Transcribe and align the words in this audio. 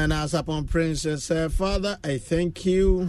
And 0.00 0.14
as 0.14 0.32
upon 0.32 0.64
Princess 0.64 1.24
said, 1.24 1.52
Father, 1.52 1.98
I 2.02 2.16
thank 2.16 2.64
you 2.64 3.06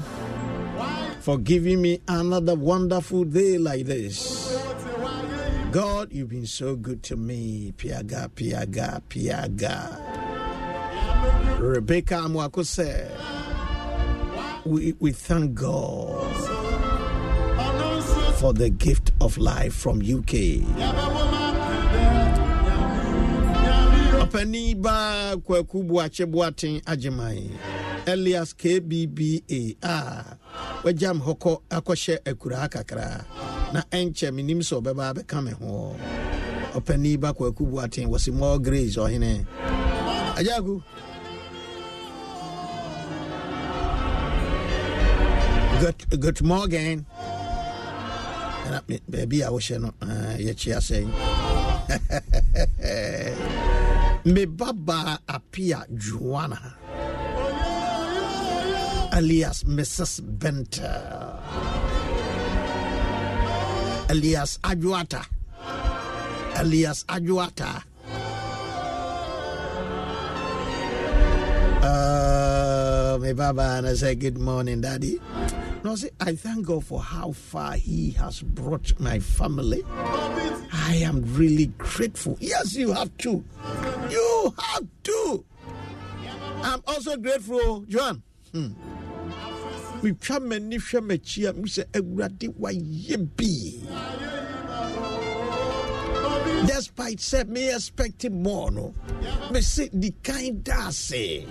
for 1.22 1.38
giving 1.38 1.82
me 1.82 2.02
another 2.06 2.54
wonderful 2.54 3.24
day 3.24 3.58
like 3.58 3.86
this. 3.86 4.54
God, 5.72 6.12
you've 6.12 6.28
been 6.28 6.46
so 6.46 6.76
good 6.76 7.02
to 7.04 7.16
me. 7.16 7.74
Piaga, 7.78 8.28
piaga, 8.32 9.02
piaga. 9.08 10.02
Rebecca 11.62 12.16
Amwako 12.16 12.66
said, 12.66 13.10
we, 14.66 14.94
we 15.00 15.14
thank 15.14 15.54
God 15.54 16.28
for 18.36 18.52
the 18.52 18.70
gift 18.70 19.14
of 19.22 19.38
life 19.38 19.74
from 19.74 20.02
UK. 20.02 21.41
Ɔpani 24.32 24.76
baa 24.76 25.36
kwaku 25.46 25.84
boakye 25.84 26.26
boaten 26.26 26.82
agyeman 26.86 27.50
elias 28.06 28.56
kbba 28.56 29.30
a 29.84 30.24
wagyam 30.84 31.18
hɔ 31.26 31.34
kɔ 31.42 31.52
akɔhyɛ 31.78 32.16
akuraa 32.30 32.68
kakra 32.74 33.26
na 33.74 33.82
ɛnkyɛ 33.92 34.28
menim 34.36 34.60
sɛ 34.68 34.76
ɔbɛba 34.82 35.06
bɛka 35.16 35.44
me 35.44 35.52
ho 35.52 35.96
ɔpani 36.78 37.20
ba 37.20 37.34
kwaku 37.34 37.66
boaten 37.72 38.08
wɔse 38.08 38.32
more 38.34 38.58
grace 38.60 38.96
ɔhene 38.96 39.46
agyaku 40.40 40.82
good, 45.82 46.20
good 46.22 46.42
morning 46.42 47.06
baabi 49.12 49.42
a 49.46 49.52
wohyɛ 49.52 49.78
no 49.82 49.92
yɛkyi 50.40 50.72
asɛn 50.80 51.08
me 54.26 54.46
baba 54.46 55.20
apia 55.28 55.86
joanna. 55.90 56.76
Alias 59.14 59.64
mrs 59.66 60.22
benter 60.22 61.38
alias 64.10 64.60
ajuata. 64.64 65.26
Alias 66.56 67.06
ajuata. 67.08 67.84
Uh, 71.82 73.18
me 73.20 73.34
baba 73.34 73.78
and 73.78 73.88
I 73.88 73.94
say 73.96 74.16
good 74.16 74.38
morning 74.38 74.82
daddy 74.82 75.20
no, 75.84 75.96
see, 75.96 76.10
I 76.20 76.36
thank 76.36 76.68
God 76.68 76.86
for 76.86 77.02
how 77.02 77.32
far 77.32 77.74
He 77.74 78.12
has 78.12 78.42
brought 78.42 79.00
my 79.00 79.20
family. 79.20 79.84
I 80.74 80.96
am 81.04 81.24
really 81.36 81.68
grateful. 81.78 82.38
Yes, 82.40 82.76
you 82.76 82.92
have 82.94 83.16
to. 83.18 83.44
You 84.10 84.54
have 84.58 84.88
to. 85.04 85.46
I'm 86.64 86.82
also 86.88 87.18
grateful, 87.18 87.82
John. 87.88 88.22
Hmm. 88.52 88.74
metwa 90.02 90.40
m'ani 90.40 90.78
hwɛ 90.80 91.00
m'akyi 91.08 91.48
a 91.50 91.54
mesɛ 91.54 91.84
awurade 91.94 92.48
wayɛ 92.60 93.18
bi 93.38 93.86
despite 96.66 97.20
sɛ 97.20 97.48
me 97.48 97.70
expect 97.74 98.30
more 98.32 98.72
no 98.72 98.94
mese 99.52 99.90
di 99.94 100.10
kan 100.24 100.62
da 100.64 100.88
ase 100.88 101.46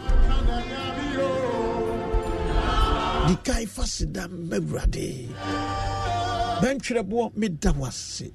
di 3.28 3.34
kan 3.44 3.66
fa 3.66 3.84
seda 3.86 4.28
mawurade 4.28 5.28
bɛntwerɛ 6.60 7.02
boɔ 7.02 7.32
meda 7.36 7.72
wo 7.72 7.86
ase 7.86 8.32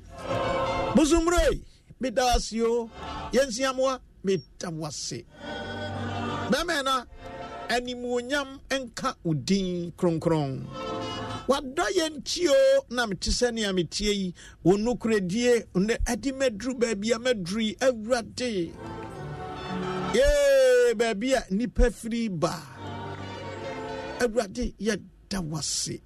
bosommerɛ 0.95 1.61
meda 1.99 2.23
wo 2.23 2.29
ase 2.35 2.61
o 2.61 2.89
yɛnsiamoa 3.33 3.99
meda 4.23 4.69
wo 4.71 4.85
ase 4.87 5.25
bɛmɛ 6.51 6.83
na 6.83 7.05
animuonyam 7.69 8.59
nka 8.69 9.15
wo 9.23 9.33
din 9.33 9.91
kronkron 9.97 10.65
wadɔ 11.47 11.85
yɛ 11.97 12.09
ntio 12.17 12.53
na 12.89 13.05
mete 13.05 13.29
sɛnea 13.29 13.73
metie 13.73 14.11
yi. 14.13 14.33
Wo 14.63 14.77
nokoradie 14.77 15.65
ne 15.75 15.97
ade 16.07 16.31
maduru 16.33 16.73
baabi 16.73 17.11
a 17.13 17.19
maduru 17.19 17.75
awurade 17.79 18.71
ee 20.15 20.93
baabi 20.95 21.33
a 21.33 21.45
nnipa 21.51 21.91
firi 21.91 22.29
ba 22.29 22.61
awurade 24.19 24.73
yɛda 24.79 25.39
wase 25.49 26.01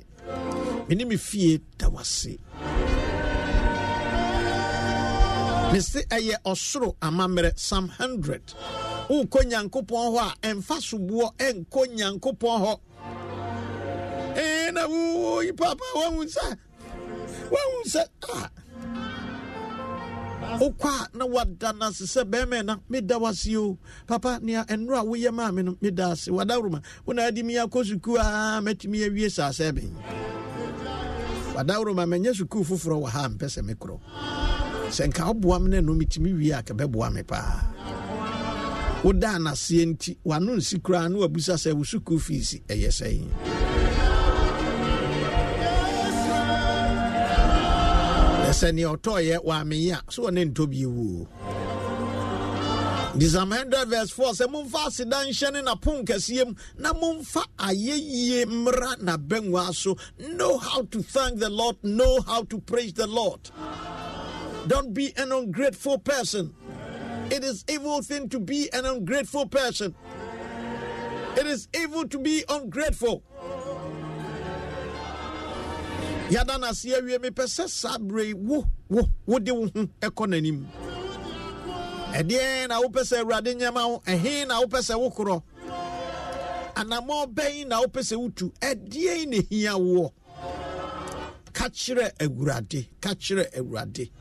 mene 0.87 1.05
me 1.07 1.17
fie 1.17 1.59
da 1.77 1.89
wase 1.89 2.37
mese 5.71 6.01
ɛyɛ 6.09 6.35
ɔsoro 6.45 6.95
amammerɛ 7.01 7.57
psalm 7.57 7.89
100 7.99 8.55
wokɔ 9.09 9.39
nyankopɔn 9.49 10.13
hɔ 10.13 10.17
a 10.17 10.35
ɛmfa 10.47 10.77
soboɔ 10.81 11.33
ɛnkɔ 11.37 11.81
nyankopɔn 11.95 12.57
hɔ. 12.63 12.79
Na 14.73 14.87
woyi 14.87 15.51
papa 15.57 15.83
wahu 15.95 16.23
sɛ 16.25 16.57
wahu 17.51 17.83
sɛ 17.85 18.03
wokɔ 20.57 20.89
a 21.13 21.17
na 21.17 21.25
wada 21.25 21.73
no 21.73 21.85
ase 21.87 22.03
sɛ 22.05 22.23
bɛrima 22.23 22.65
na 22.65 22.77
meda 22.89 23.17
wase 23.19 23.55
o 23.57 23.77
papa 24.07 24.39
nea 24.41 24.63
ɛnoro 24.65 24.97
a 24.99 25.03
woyɛ 25.05 25.31
maa 25.33 25.51
me 25.51 25.61
no 25.63 25.77
meda 25.81 26.11
ase 26.11 26.27
wadaworoma 26.31 26.81
wona 27.05 27.27
ade 27.27 27.43
mi 27.45 27.53
akɔ 27.55 27.83
sukuu 27.85 28.17
a 28.17 28.61
matumi 28.61 29.05
awie 29.07 29.29
saa 29.31 29.49
sɛ 29.49 29.71
bɛn 29.71 29.93
wadaworoma 31.55 32.05
manyɛ 32.07 32.33
sukuu 32.35 32.63
foforɔ 32.65 33.03
wɔ 33.03 33.09
ha 33.09 33.29
mpɛ 33.29 33.45
sɛ 33.45 33.61
mekorɔ 33.69 33.99
sɛ 34.89 35.07
nka 35.09 35.23
woboa 35.33 35.59
me 35.61 35.69
no 35.69 35.81
no 35.81 35.93
metumi 35.93 36.33
wie 36.35 36.51
a 36.51 36.61
kɛbɛboa 36.63 37.13
me 37.13 37.23
paa 37.23 37.63
woda 39.03 39.29
anaseɛ 39.37 39.85
nti 39.85 40.17
wano 40.25 40.55
nsi 40.57 40.79
koraa 40.81 41.07
na 41.09 41.19
wabusa 41.19 41.53
sɛ 41.55 41.73
wo 41.73 41.83
sukuu 41.83 42.19
fees 42.19 42.55
ɛyɛ 42.67 42.89
sɛn 42.89 43.58
sɛ 48.59 48.71
neɛ 48.75 48.87
ɔtɔɔyɛ 48.95 49.37
wɔamenyi 49.47 49.91
a 49.95 50.11
so 50.11 50.23
wɔne 50.23 50.51
ntɔ 50.51 50.63
bi 50.69 50.83
wuo 50.85 51.27
Psalm 53.19 53.49
100 53.49 53.87
verse 53.87 54.11
4 54.11 54.31
sɛ 54.33 54.47
momfa 54.47 54.87
aseda 54.87 55.23
nhyɛ 55.25 55.53
ne 55.53 55.61
napon 55.61 56.05
kɛseɛ 56.05 56.45
mu 56.45 56.53
na 56.77 56.93
momfa 56.93 57.43
ayɛyie 57.57 58.45
mmra 58.45 58.97
n'abɛnwa 58.97 59.73
so. 59.73 59.97
Know 60.17 60.57
how 60.57 60.83
to 60.83 61.01
thank 61.01 61.39
the 61.39 61.49
lord 61.49 61.77
know 61.83 62.21
how 62.21 62.43
to 62.43 62.59
praise 62.59 62.93
the 62.93 63.07
lord. 63.07 63.49
Don't 64.67 64.93
be 64.93 65.13
an 65.17 65.31
ungrateful 65.31 65.99
person. 65.99 66.53
It 67.31 67.43
is 67.43 67.63
evil 67.69 68.01
thing 68.01 68.29
to 68.29 68.39
be 68.39 68.71
an 68.73 68.85
ungrateful 68.85 69.47
person. 69.47 69.95
It 71.37 71.45
is 71.45 71.67
evil 71.73 72.07
to 72.07 72.19
be 72.19 72.43
ungrateful 72.49 73.23
yɛada 76.29 76.59
no 76.59 76.67
ase 76.67 76.89
awie 76.97 77.17
mepɛ 77.17 77.43
sɛ 77.47 77.67
saa 77.67 77.97
berɛ 77.97 78.33
wo 78.33 78.63
wo 78.89 79.01
wode 79.25 79.49
wo 79.51 79.65
ho 79.73 79.81
ɛkɔ 80.01 80.27
n'anim. 80.29 80.65
Ɛdeɛn 82.13 82.67
na 82.69 82.79
wopɛ 82.81 83.01
sɛ 83.03 83.17
awurade 83.23 83.53
nyɛma 83.55 83.87
wo? 83.89 84.01
Ɛhe 84.05 84.47
na 84.47 84.61
wopɛ 84.61 84.79
sɛ 84.81 84.95
wokorɔ 84.95 85.41
anammɔ 86.75 87.33
bɛn 87.33 87.67
na 87.67 87.81
wopɛ 87.81 88.01
sɛ 88.01 88.15
wotu? 88.17 88.51
Ɛdeɛn 88.61 89.27
na 89.29 89.37
hia 89.49 89.73
woɔ? 89.73 90.11
Ka 91.53 91.65
kyerɛ 91.69 92.11
awurade 92.19 92.87
ka 93.01 93.09
kyerɛ 93.15 93.51
awurade. 93.57 94.11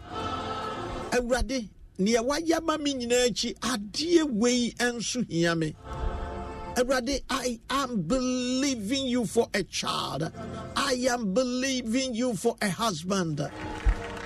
Awurade 1.13 1.69
neɛ 1.99 2.21
wayɛ 2.27 2.63
ma 2.63 2.77
me 2.79 2.95
nyinaa 2.95 3.29
akyi 3.29 3.55
adeɛ 3.61 4.23
wei 4.33 4.75
nso 4.79 5.23
hia 5.29 5.55
me. 5.55 5.75
Everybody, 6.79 7.19
I 7.29 7.59
am 7.71 8.03
believing 8.03 9.09
you 9.09 9.27
for 9.27 9.49
a 9.53 9.65
child. 9.65 10.31
I 10.77 10.93
am 11.11 11.35
believing 11.35 12.15
you 12.15 12.35
for 12.35 12.57
a 12.63 12.71
husband. 12.71 13.41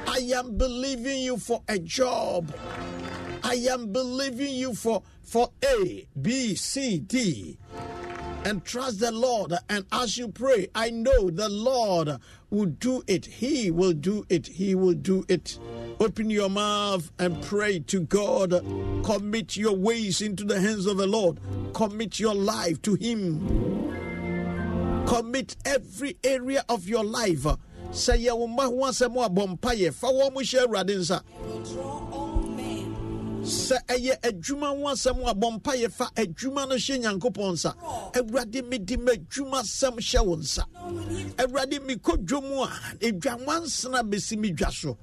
I 0.07 0.19
am 0.35 0.59
believing 0.59 1.21
you 1.21 1.39
for 1.39 1.63
a 1.67 1.79
job. 1.79 2.55
I 3.43 3.55
am 3.71 3.91
believing 3.91 4.53
you 4.55 4.75
for 4.75 5.03
for 5.23 5.49
A, 5.65 6.07
B, 6.21 6.55
C, 6.55 6.99
D. 6.99 7.57
And 8.45 8.63
trust 8.67 9.01
the 9.01 9.13
Lord. 9.13 9.55
And 9.71 9.87
as 9.91 10.19
you 10.19 10.29
pray, 10.29 10.69
I 10.75 10.91
know 10.91 11.31
the 11.31 11.49
Lord 11.49 12.19
will 12.51 12.67
do 12.67 13.03
it. 13.07 13.25
He 13.25 13.71
will 13.71 13.95
do 13.95 14.27
it. 14.29 14.49
He 14.49 14.75
will 14.75 14.93
do 14.93 15.25
it. 15.27 15.59
Open 16.01 16.31
your 16.31 16.51
mouth 16.51 17.13
and 17.19 17.41
pray 17.43 17.79
to 17.81 18.01
God. 18.01 18.51
Commit 19.05 19.57
your 19.57 19.75
ways 19.75 20.21
into 20.21 20.45
the 20.45 20.61
hands 20.61 20.87
of 20.87 20.97
the 20.97 21.07
Lord. 21.07 21.39
Commit 21.75 22.19
your 22.19 22.35
life 22.35 22.83
to 22.83 22.95
Him. 22.95 25.05
Commit 25.07 25.57
every 25.65 26.17
area 26.25 26.65
of 26.69 26.89
your 26.89 27.05
life. 27.05 27.47
Say, 27.93 28.27
fa 28.27 28.73
sɛ 33.45 33.77
ɛyɛ 33.87 34.21
adwuma 34.23 34.69
ho 34.69 34.89
asɛm 34.89 35.27
a 35.29 35.35
bɔ 35.35 35.61
mpayɛ 35.61 35.91
fa 35.91 36.11
adwuma 36.17 36.69
no 36.69 36.75
hyɛ 36.77 36.99
nyankopɔn 37.01 37.53
nsa. 37.53 37.75
Awurade 38.15 38.63
mede 38.69 38.97
m'adwuma 38.99 39.63
sɛm 39.63 39.97
hyɛ 39.99 40.25
wo 40.27 40.37
nsa. 40.37 40.65
Awurade 41.39 41.79
mekɔ 41.81 42.17
dwom 42.25 42.65
a 42.67 42.97
edwanwansena 43.01 44.03
bɛsi 44.09 44.39
me 44.39 44.53
dwa 44.53 44.71
so. 44.73 44.97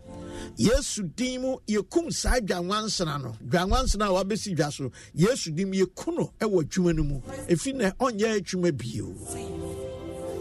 Yesu 0.57 1.03
din 1.15 1.41
mu 1.41 1.57
yɛkum 1.67 2.11
saa 2.13 2.39
dwanwansena 2.39 3.21
no. 3.21 3.35
Dwanwansena 3.45 4.07
a 4.07 4.23
wabɛsi 4.23 4.55
dwa 4.55 4.71
so 4.71 4.91
yesu 5.13 5.51
din 5.53 5.69
mu 5.69 5.75
yɛku 5.75 6.15
no 6.15 6.31
wɔ 6.39 6.63
adwuma 6.63 6.95
no 6.95 7.03
mu. 7.03 7.19
Ɛfi 7.47 7.75
na 7.75 7.91
ɔnyɛ 7.91 8.39
adwuma 8.41 8.71
bio. 8.77 9.13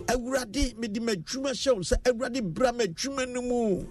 Awurade 0.08 0.78
mede 0.78 1.00
m'adwuma 1.00 1.50
hyɛ 1.50 1.74
wo 1.74 1.80
sɛ 1.82 1.96
awurade 2.04 2.42
bra 2.42 2.72
m'adwuma 2.72 3.26
no 3.28 3.42
mu 3.42 3.86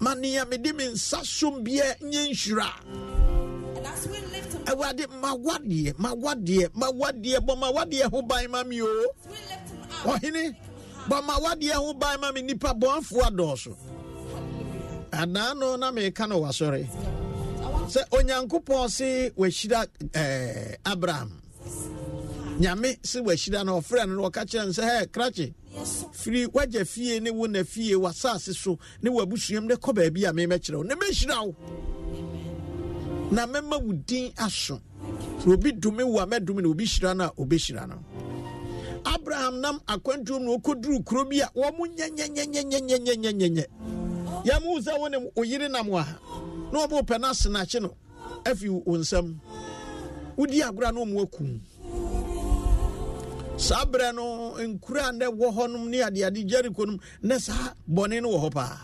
ma 0.00 0.14
nea 0.14 0.44
mede 0.44 0.72
me 0.74 0.84
nsa 0.92 1.24
som 1.24 1.64
biɛ 1.64 1.98
nyɛ 2.02 2.22
nhyira. 2.30 2.68
Awurade 4.66 5.06
mawadeɛ 5.22 5.94
mawadeɛ 5.98 6.68
mawadeɛ 6.80 7.38
bɔ 7.46 7.54
mawadeɛ 7.62 8.10
ho 8.10 8.22
ban 8.22 8.50
ma 8.50 8.62
me 8.64 8.82
o. 8.82 8.88
ɔhene 10.04 10.54
bɔ 11.08 11.16
mawadeɛ 11.28 11.74
ho 11.74 11.94
ban 11.94 12.20
ma 12.20 12.30
me. 12.32 12.42
Nipa 12.42 12.74
bɔnfoɔ 12.74 13.22
adɔɔso. 13.30 13.76
Anaa 15.12 15.54
no 15.58 15.76
na 15.76 15.90
meka 15.90 16.28
no 16.28 16.40
wasɔre. 16.42 16.86
Sɛ 17.88 18.02
onyankopɔn 18.10 18.88
se 18.90 19.30
wahyira 19.36 19.86
eh, 20.14 20.76
abraham. 20.86 21.40
Nyame 22.60 22.98
se 23.04 23.20
wahyira 23.20 23.64
no 23.64 23.80
ɔfrɛ 23.80 24.08
no 24.08 24.14
no 24.14 24.30
ɔka 24.30 24.44
kyerɛ 24.46 24.66
no 24.66 24.72
sɛ 24.72 24.84
hɛ 24.84 25.06
krakye 25.10 25.54
firi 26.12 26.46
wagya 26.52 26.84
fie 26.84 27.20
ne 27.20 27.30
wo 27.30 27.46
na 27.46 27.64
fie 27.64 27.94
wasase 27.94 28.54
so 28.54 28.78
ne 29.02 29.10
wabusuam 29.10 29.66
ne 29.66 29.74
kɔ 29.74 29.94
baabi 29.94 30.24
a 30.26 30.32
memɛkyerɛ 30.32 30.76
wo. 30.76 30.82
Ne 30.82 30.94
mɛhyira 30.94 31.46
wo. 31.46 31.54
Na 33.30 33.46
mɛma 33.46 33.80
wo 33.82 33.92
din 33.92 34.32
aso. 34.36 34.80
Obi 35.46 35.72
dome 35.72 36.02
wo 36.02 36.18
a 36.18 36.26
mɛdome 36.26 36.62
na 36.62 36.68
obi 36.68 36.84
hyira 36.84 37.14
no 37.16 37.24
a 37.24 37.32
obɛhyira 37.32 37.88
no. 37.88 38.04
Abraham 39.06 39.60
nam 39.60 39.80
akwantuom 39.86 40.42
na 40.42 40.56
ɔkɔduru 40.56 41.04
kuro 41.04 41.24
bi 41.24 41.40
a 41.40 41.48
wɔ 41.54 41.76
mo 41.76 41.86
nyɛnyɛnyɛnyɛnyɛnyɛnyɛnyɛ 41.86 43.66
yɛmu 44.44 44.80
sɛ 44.80 44.98
wo 44.98 45.08
ne 45.08 45.18
wo 45.18 45.44
nam 45.68 45.94
a 45.94 46.18
na 46.72 46.86
ɔmo 46.86 47.02
pɛ 47.02 47.20
no 47.20 47.28
asenakye 47.28 47.80
no 47.80 47.94
afi 48.44 48.68
wo 48.68 48.96
nsam. 48.98 49.38
Wodi 50.36 50.60
agorɔ 50.62 50.92
na 50.92 51.00
ɔmo 51.00 51.22
akum. 51.22 51.60
saa 53.66 53.84
berɛ 53.90 54.08
no 54.14 54.56
nkura 54.58 55.12
na 55.12 55.26
ɛwɔ 55.26 55.46
hɔnom 55.56 55.88
ne 55.88 55.98
adeade 56.02 56.44
jeriko 56.50 56.86
nom 56.86 56.98
na 57.22 57.38
saa 57.38 57.74
bɔne 57.88 58.22
no 58.22 58.28
wɔ 58.30 58.40
hɔ 58.44 58.52
paa. 58.54 58.80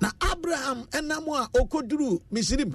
Na 0.00 0.10
abraham 0.30 0.84
ɛnam 0.90 1.26
a 1.34 1.48
ɔkɔduru 1.58 2.20
misrim. 2.32 2.72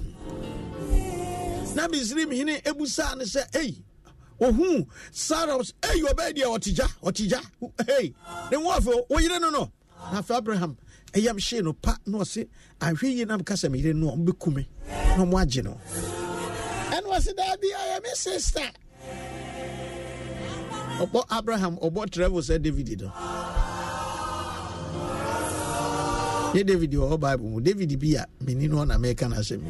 Na 1.75 1.87
misrim 1.87 2.31
hene 2.35 2.57
ɛbusaa 2.61 3.17
no 3.17 3.23
sɛ 3.23 3.55
ei 3.55 3.75
ohun 4.41 4.87
saros? 5.11 5.73
Eyi 5.81 6.03
ọba 6.03 6.29
edi 6.29 6.41
a 6.41 6.47
ọtija 6.47 6.87
ọtija 7.03 7.39
ne 8.51 8.57
nwa 8.57 8.77
afọ 8.77 8.91
oyire 9.09 9.39
no 9.39 9.49
no. 9.51 9.71
N'afọ 10.11 10.35
abraham 10.37 10.75
eyam 11.13 11.37
hyee 11.37 11.61
no 11.63 11.73
pa 11.73 11.95
na 12.07 12.17
ọ 12.19 12.21
sị 12.25 12.47
ahwe 12.81 13.13
yie 13.15 13.25
nam 13.25 13.43
kasa 13.43 13.67
m 13.69 13.75
yire 13.75 13.93
no 13.93 14.07
ọmụ 14.15 14.25
bekume 14.25 14.65
na 14.87 15.23
ọmụ 15.23 15.39
agye 15.39 15.61
no. 15.63 15.77
Ɛna 16.89 17.07
ɔsị 17.15 17.35
daabi 17.37 17.67
a 17.97 18.01
me 18.01 18.09
sista 18.15 18.61
ɔbɔ 20.99 21.23
abraham 21.29 21.77
ɔbɔ 21.77 22.09
travel 22.11 22.41
sɛ 22.41 22.61
david 22.61 23.01
no 23.01 23.11
ne 26.53 26.63
david 26.63 26.93
wɔ 26.93 27.19
bible 27.19 27.45
mu. 27.49 27.61
David 27.61 27.99
bi 27.99 28.15
a 28.17 28.25
meni 28.43 28.67
no 28.67 28.77
ɔna 28.83 28.97
mɛka 28.97 29.29
no 29.29 29.35
asɛm 29.37 29.61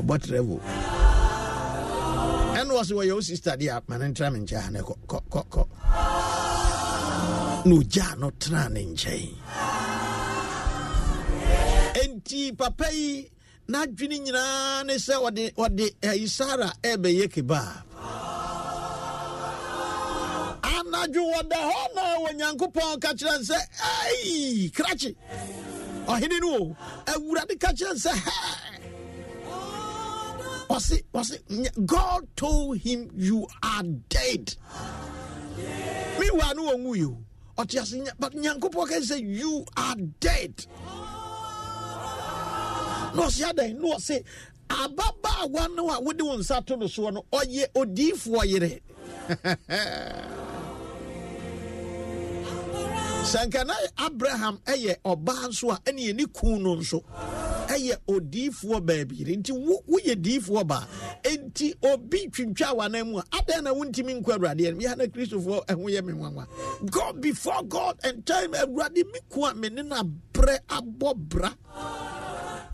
ɔbɔ 0.00 0.22
travel 0.22 0.60
ɛne 2.56 2.70
wɔ 2.70 2.82
sɛ 2.88 2.92
wɔyɛ 2.98 3.14
wo 3.14 3.20
sister 3.20 3.50
deɛ 3.56 3.76
a 3.76 3.82
ma 3.88 3.96
no 3.98 4.04
ntra 4.06 4.32
me 4.32 4.40
nkyɛn 4.40 4.70
ne 4.72 4.80
kɔ 4.80 5.66
na 7.64 7.74
ogyaa 7.76 8.18
no 8.18 8.30
tena 8.30 8.68
ne 8.70 8.84
nkyɛn 8.84 9.34
enti 12.02 12.56
papa 12.56 12.86
yi 12.92 13.30
n'adwene 13.68 14.18
nyinaa 14.24 14.84
ne 14.86 14.94
sɛ 14.94 15.14
ɔde 15.26 15.54
ɔde 15.54 15.94
ayi 16.02 16.26
sara 16.28 16.72
ɛbɛyɛ 16.82 17.28
kebab 17.32 17.91
anadwo 20.92 21.22
wɔda 21.32 21.56
hɔ 21.70 21.82
na 21.94 22.02
onyankopɔn 22.26 23.00
ka 23.02 23.10
kyerɛ 23.18 23.38
sɛ 23.48 23.58
ei 24.24 24.70
krakye 24.76 25.10
ɔhene 26.06 26.40
no 26.40 26.50
o 26.56 26.76
awurade 27.06 27.58
ka 27.60 27.68
kyerɛ 27.72 27.94
sɛ 28.04 28.12
hɛ. 28.12 28.32
Ɔse 30.68 31.02
ɔse 31.14 31.86
god 31.86 32.26
told 32.36 32.78
him 32.78 33.10
you 33.14 33.46
are 33.62 33.82
dead. 34.08 34.54
Meanwhile 36.18 36.54
no 36.54 36.62
wɔnwu 36.76 36.96
yi 36.96 37.04
o. 37.04 37.16
Ɔte 37.58 37.80
ase 37.80 38.12
but 38.18 38.32
nyankopɔn 38.34 38.88
ka 38.88 38.94
sɛ 38.96 39.20
you 39.20 39.64
are 39.76 39.96
dead. 40.20 40.66
Na 43.14 43.26
ɔse 43.26 43.42
adɛn 43.50 43.78
na 43.80 43.96
ɔse 43.96 44.24
ababaawa 44.68 45.74
no 45.74 45.90
a 45.90 46.00
wode 46.00 46.20
wo 46.22 46.36
nsa 46.36 46.64
to 46.66 46.76
no 46.76 46.86
soɔ 46.86 47.12
no 47.14 47.24
ɔyɛ 47.32 47.66
odiifoɔ 47.74 48.44
yere 48.46 48.80
sɛ 53.22 53.46
nka 53.46 53.64
na 53.64 53.74
abraham 53.96 54.58
ɛyɛ 54.66 54.96
ɔbaa 55.04 55.48
nso 55.48 55.70
a 55.70 55.76
ɛne 55.86 56.00
yɛne 56.10 56.32
ku 56.32 56.58
no 56.58 56.74
nso 56.76 57.00
ɛyɛ 57.68 57.96
odiifoɔ 58.08 58.80
baabiri 58.86 59.36
nti 59.38 59.52
woyɛ 59.88 60.14
diifoɔ 60.20 60.66
baa 60.66 60.86
enti 61.22 61.74
obi 61.82 62.28
twintwa 62.28 62.74
wana 62.76 63.04
mu 63.06 63.18
a 63.18 63.22
adɛn 63.22 63.62
na 63.62 63.72
wontumi 63.72 64.20
nkɔ 64.20 64.36
awurade 64.36 64.66
anim? 64.66 64.80
Yɛha 64.80 64.96
na 64.98 65.04
kristofoɔ 65.04 65.66
ɛho 65.66 65.84
yɛ 65.90 66.04
me 66.04 66.12
nwanwa. 66.12 66.46
God 66.90 67.20
before 67.20 67.62
god 67.68 67.98
and 68.04 68.26
time 68.26 68.52
awurade 68.52 68.96
me 69.12 69.20
ku 69.30 69.44
a 69.44 69.54
me 69.54 69.68
ne 69.68 69.82
no 69.82 69.96
abrɛ 70.02 70.58
abɔ 70.68 71.14
bra. 71.16 71.52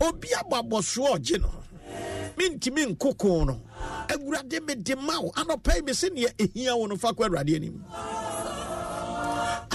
Obi 0.01 0.27
abɔ 0.29 0.63
abɔsoɔ 0.67 1.15
ɔgye 1.17 1.41
no. 1.41 1.49
Mentumi 2.37 2.85
nkoko 2.95 3.45
no. 3.47 3.61
Awurade 4.09 4.65
mede 4.65 4.95
ma 4.97 5.19
wo. 5.21 5.31
Anɔpɛi 5.31 5.85
me 5.85 5.91
sɛneɛ 5.93 6.33
ɛhia 6.35 6.77
wo 6.77 6.87
no 6.87 6.95
fa 6.97 7.09
kɔ 7.13 7.27
awurade 7.29 7.55
anim. 7.55 7.85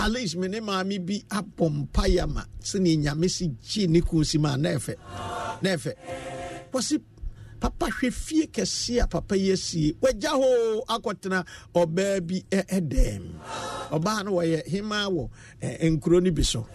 Least 0.08 0.36
me 0.36 0.48
ne 0.48 0.60
maame 0.60 0.98
bi 1.04 1.22
abɔ 1.28 1.68
mpayɛ 1.88 2.28
ma 2.28 2.42
sɛneɛ 2.62 2.96
nyame 3.02 3.28
si 3.30 3.48
gye 3.48 3.86
ne 3.86 4.00
ku 4.00 4.24
si 4.24 4.38
ma 4.38 4.56
na 4.56 4.70
ɛfɛ. 4.70 4.94
Na 5.62 5.76
wɔsi 6.72 7.00
papa 7.60 7.86
hwɛ 7.86 8.12
fie 8.12 8.46
kɛseɛ 8.46 9.02
a 9.02 9.06
papa 9.06 9.36
yi 9.36 9.52
asie. 9.52 9.94
Wagya 10.00 10.30
hoo 10.30 10.82
akɔtena 10.88 11.44
ɔbaa 11.74 12.20
bi 12.26 12.42
ɛdɛm 12.50 13.22
ɔbaa 13.90 14.24
no 14.24 14.32
wɔyɛ 14.32 14.66
hema 14.68 15.08
wɔ 15.08 15.30
nkuro 15.62 16.22
no 16.22 16.30
bi 16.30 16.42
so. 16.42 16.66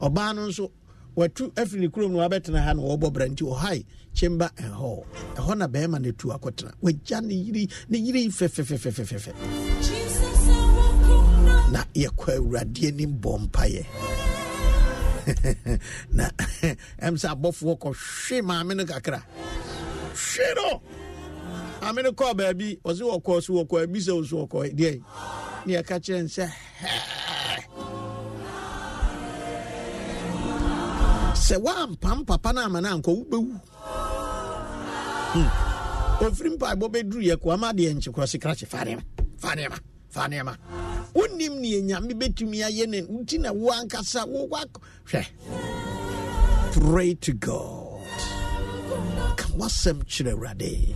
Ɔbaa 0.00 0.34
no 0.34 0.48
nso 0.48 0.70
watu 1.16 1.52
afiri 1.54 1.80
ne 1.80 1.88
kurom 1.88 2.12
no 2.12 2.18
wabɛtena 2.18 2.62
ha 2.64 2.72
na 2.72 2.82
wɔbɔ 2.82 3.12
bra 3.12 3.26
nti 3.26 3.42
ɔhae 3.44 3.84
chamber 4.14 4.50
and 4.58 4.72
hall. 4.72 5.06
Ɛhɔ 5.34 5.58
na 5.58 5.68
bɛrima 5.68 6.00
no 6.00 6.10
atu 6.10 6.28
akɔtena. 6.38 6.72
Wagya 6.82 7.20
ne 7.22 7.34
yiri 7.34 7.70
ne 7.88 7.98
yiri 7.98 8.28
fɛfɛfɛfɛfɛfɛ. 8.28 10.05
Na 11.76 11.84
yɛkɔ 11.94 12.28
awurade 12.38 12.88
anim 12.88 13.12
bɔ 13.22 13.30
mpayɛ 13.44 13.82
na 16.16 16.24
ɛm 17.06 17.14
sɛ 17.20 17.28
abɔfoɔ 17.34 17.72
kɔhwe 17.82 18.36
maame 18.48 18.72
no 18.76 18.84
kakra. 18.84 19.20
Hwe 20.14 20.46
no! 20.56 20.80
Maame 21.82 22.02
no 22.04 22.10
kɔɔ 22.12 22.32
baabi 22.38 22.78
ɔse 22.84 23.02
wɔkɔɔ 23.02 23.42
so 23.42 23.52
wɔkɔ 23.58 23.82
abi 23.84 23.98
sɛ 24.00 24.12
wo 24.16 24.22
so 24.24 24.36
wɔkɔ 24.46 24.72
deɛ 24.78 25.02
ne 25.66 25.72
yɛka 25.76 25.96
kyerɛ 26.04 26.20
n 26.24 26.28
sɛ 26.28 26.46
sɛ 31.34 31.56
woampam 31.60 32.24
papa 32.26 32.52
no 32.54 32.60
ama 32.62 32.80
no 32.80 32.88
ankɔ 32.96 33.10
wobɛwu. 33.18 33.60
Ɔfiri 36.24 36.56
mpaebɔ 36.56 36.86
bɛduru 36.88 37.20
yɛ 37.28 37.36
koa 37.42 37.56
ma 37.58 37.72
deɛ 37.72 37.92
nkyekorɔ 37.98 38.26
se 38.28 38.38
krakye 38.38 38.64
fa 38.66 38.78
nneɛma 38.84 39.02
fa 39.36 39.48
nneɛma 39.56 39.78
fa 40.08 40.28
nneɛma. 40.28 40.56
Wonim 41.16 41.60
ne 41.60 41.80
nyame 41.82 42.12
bɛtumi 42.20 42.58
ayɛ 42.66 42.86
ne 42.88 43.00
nti 43.02 43.38
na 43.40 43.52
wo 43.52 43.70
ankasa 43.72 44.26
wowak 44.26 44.70
hwɛ. 45.08 45.24
Pray 46.72 47.14
to 47.14 47.32
god. 47.32 48.04
Ka 49.36 49.46
wasɛm 49.56 50.04
kyerɛ 50.04 50.32
awurade. 50.34 50.94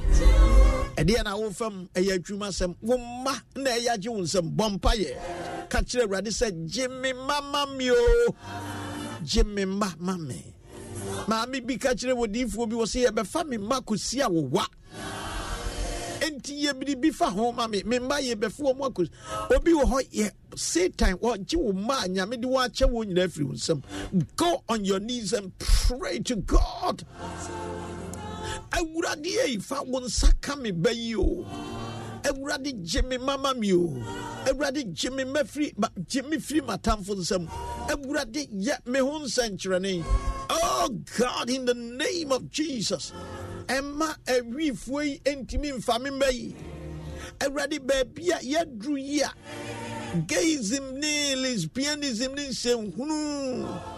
Ɛdeɛ 0.96 1.24
na 1.24 1.36
wofam 1.36 1.88
ɛyɛ 1.94 2.18
adwumasɛm 2.18 2.76
wo 2.82 2.98
mma 2.98 3.34
na 3.56 3.70
ɛyɛ 3.70 4.08
wo 4.08 4.20
nsɛm 4.20 4.54
bɔ 4.56 4.78
mpayɛ 4.78 5.68
ka 5.70 5.78
kyerɛ 5.80 6.04
awurade 6.06 6.28
sɛ 6.28 6.66
gye 6.70 6.88
me 6.88 7.12
ma 7.14 7.40
ma 7.40 7.64
me 7.66 7.90
o. 7.90 8.34
Gye 9.24 9.42
me 9.42 9.64
mma 9.64 9.94
ma 9.98 10.16
me. 10.16 10.54
Maame 11.26 11.66
bi 11.66 11.76
ka 11.78 11.90
kyerɛ 11.94 12.12
wɔdiifoɔ 12.14 12.68
bi 12.68 12.76
wɔ 12.76 12.84
sɛ 12.84 13.08
yɛbɛfa 13.08 13.48
me 13.48 13.56
mma 13.56 13.80
kɔsi 13.80 14.20
a 14.20 14.28
wowa 14.28 14.66
enti 16.50 16.64
yɛ 16.64 16.72
biribi 16.74 17.12
fa 17.12 17.30
ho 17.30 17.52
ma 17.52 17.66
me. 17.66 17.82
Me 17.84 17.98
mma 17.98 18.20
yɛ 18.20 18.34
bɛfoɔ 18.34 18.76
mu 18.76 18.84
akɔ 18.84 19.08
obi 19.54 19.72
wɔ 19.72 19.84
hɔ 19.84 20.10
yɛ 20.12 20.30
satan 20.56 21.16
ɔgye 21.18 21.56
wo 21.56 21.72
mma 21.72 22.04
a 22.04 22.08
nyame 22.08 22.40
de 22.40 22.48
wɔakyɛ 22.48 22.90
wɔ 22.90 23.04
nyinaa 23.06 23.28
firi 23.30 23.44
wo 23.44 23.52
nsɛm 23.52 23.82
go 24.36 24.62
on 24.68 24.84
your 24.84 25.00
knees 25.00 25.32
and 25.32 25.56
pray 25.58 26.18
to 26.18 26.36
god. 26.36 27.04
Awurade 28.72 29.26
yi 29.26 29.58
fa 29.58 29.82
wo 29.82 30.00
nsa 30.00 30.32
ka 30.40 30.56
me 30.56 30.70
ba 30.70 30.92
yi 30.94 31.16
o. 31.16 31.46
Awurade 32.22 32.84
gye 32.84 33.02
me 33.02 33.16
mama 33.18 33.54
mi 33.54 33.72
o. 33.72 33.88
Awurade 34.46 34.92
gye 34.94 35.10
me 35.10 35.24
mafiri 35.24 35.74
gye 36.08 36.22
me 36.22 36.38
firi 36.38 36.60
m'atamfo 36.60 37.14
nsɛm 37.14 37.48
awurade 37.88 38.48
yɛ 38.52 38.86
me 38.86 38.98
ho 39.00 39.18
nsɛnkyerɛnne 39.20 40.04
oh 40.50 40.88
god 41.18 41.48
in 41.48 41.64
the 41.64 41.74
name 41.74 42.32
of 42.32 42.50
jesus 42.50 43.12
ɛma 43.76 44.08
awifoɔ 44.34 45.00
yi 45.04 45.20
ntumi 45.36 45.72
mfa 45.78 45.98
me 46.02 46.10
mma 46.10 46.28
yi 46.32 46.54
awurade 47.40 47.78
baabi 47.86 48.30
a 48.30 48.38
yɛduru 48.52 48.98
yi 48.98 49.20
a 49.22 49.30
gayism 50.26 50.92
ne 50.98 51.34
lesbianism 51.36 52.34
ne 52.34 52.48
nsɛnhunu 52.48 53.16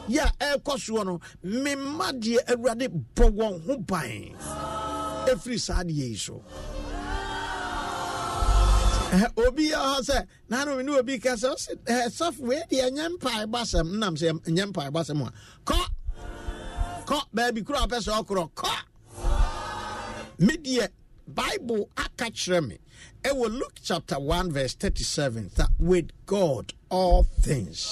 yi 0.09 0.19
a 0.19 0.29
ɛrekɔ 0.41 0.75
soɔ 0.85 1.05
no 1.07 1.21
memma 1.45 2.13
deɛ 2.13 2.45
awurade 2.53 2.89
bɔ 3.15 3.31
wɔn 3.33 3.65
ho 3.67 3.77
ban 3.79 4.35
ɛfiri 5.27 5.59
saa 5.61 5.83
deɛ 5.83 6.09
yi 6.11 6.17
so. 6.17 6.43
Obi 9.37 9.69
yɛ 9.71 9.77
hɔ 9.77 10.01
sɛ 10.09 10.27
nanom 10.51 10.85
ne 10.85 10.93
obi 10.99 11.19
ka 11.19 11.31
sɛ 11.35 11.51
sɔfo 12.11 12.41
wei 12.41 12.63
deɛ 12.71 12.91
ɛnyɛ 12.91 13.09
mpaebɔ 13.19 13.59
asɛm 13.61 13.99
nam 13.99 14.17
sɛ 14.17 14.33
ɛnyɛ 14.49 14.73
mpaebɔ 14.73 15.01
asɛm 15.01 15.27
a 15.27 15.33
kɔ 15.65 15.79
kɔ 17.07 17.21
baabi 17.35 17.63
koro 17.65 17.79
a 17.81 17.89
pɛ 17.89 17.99
sɛ 18.01 18.13
ɔkorɔ 18.25 18.51
kɔ 18.55 18.69
me 20.43 20.57
deɛ 20.57 20.89
bible 21.27 21.89
aka 21.97 22.27
kyerɛ 22.31 22.67
me 22.69 22.79
ɛwɔ 23.23 23.47
luke 23.59 23.79
chapter 23.83 24.19
1 24.19 24.51
verse 24.53 24.75
37 24.75 25.51
that 25.55 25.71
with 25.79 26.11
god 26.27 26.73
all 26.91 27.23
things. 27.41 27.87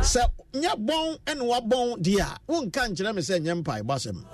Sɛ 0.00 0.24
nyɛ 0.54 0.74
bɔn 0.86 1.18
ɛne 1.26 1.42
wabɔn 1.42 2.02
deɛ 2.02 2.20
a 2.22 2.38
wonka 2.48 2.88
nkyerɛ 2.88 3.14
me 3.14 3.22
sɛ 3.22 3.40
nyɛ 3.42 3.62
mpaebɔ 3.62 3.94
asɛm 3.94 4.24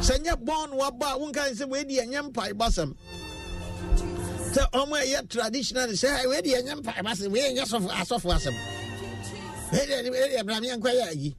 sɛ 0.00 0.14
nyɛ 0.24 0.34
bɔn 0.44 0.70
ne 0.70 0.76
wabɔ 0.76 1.06
a 1.14 1.18
wonka 1.18 1.42
sɛ 1.52 1.68
wei 1.68 1.84
deɛ 1.84 2.06
nyɛ 2.08 2.30
mpaebɔ 2.32 2.64
asɛm 2.68 2.94
sɛ 4.54 4.70
ɔmo 4.70 4.94
ɛyɛ 5.02 5.28
traditional 5.28 5.88
sɛ 5.90 6.26
wei 6.28 6.40
deɛ 6.42 6.62
nyɛ 6.64 6.80
mpaebɔ 6.82 7.08
asɛm 7.10 7.30
wei 7.32 7.54
nyɛ 7.54 7.62
asɔfo 7.64 8.30
asɛm. 8.32 8.54
Wei 9.72 9.86
deɛ 9.86 10.44
bra 10.46 10.60
meɛnkɔ 10.60 10.90
yɛ 10.94 11.04
ayi. 11.10 11.34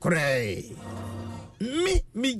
Korɛe 0.00 0.76
me 1.60 2.02
me 2.14 2.34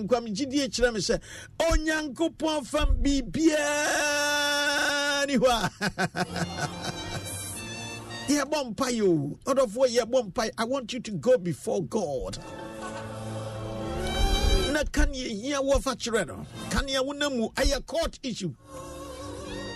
nkwa 0.00 0.20
kyerɛ 0.68 0.92
me 0.92 1.00
sɛ 1.00 1.20
onyankopɔn 1.58 2.64
fam 2.66 3.02
ni 3.02 3.22
hɔ 5.36 5.48
a 5.48 5.70
yɛbɔ 8.28 8.58
mpae 8.70 9.00
o 9.02 9.38
ɔdɔfoɔ 9.46 9.86
yɛbɔ 9.96 10.26
mpae 10.32 10.50
i 10.58 10.64
want 10.64 10.92
you 10.92 11.00
to 11.00 11.12
go 11.12 11.38
before 11.38 11.82
god. 11.84 12.38
Na 14.72 14.82
kaneɛ 14.84 15.28
hia 15.40 15.60
wɔfa 15.60 15.96
kyerɛ 15.96 16.26
no? 16.26 16.46
Kaneɛ 16.70 17.00
wonam 17.06 17.36
mu 17.36 17.48
ɛyɛ 17.50 17.86
court 17.86 18.18
issue. 18.22 18.54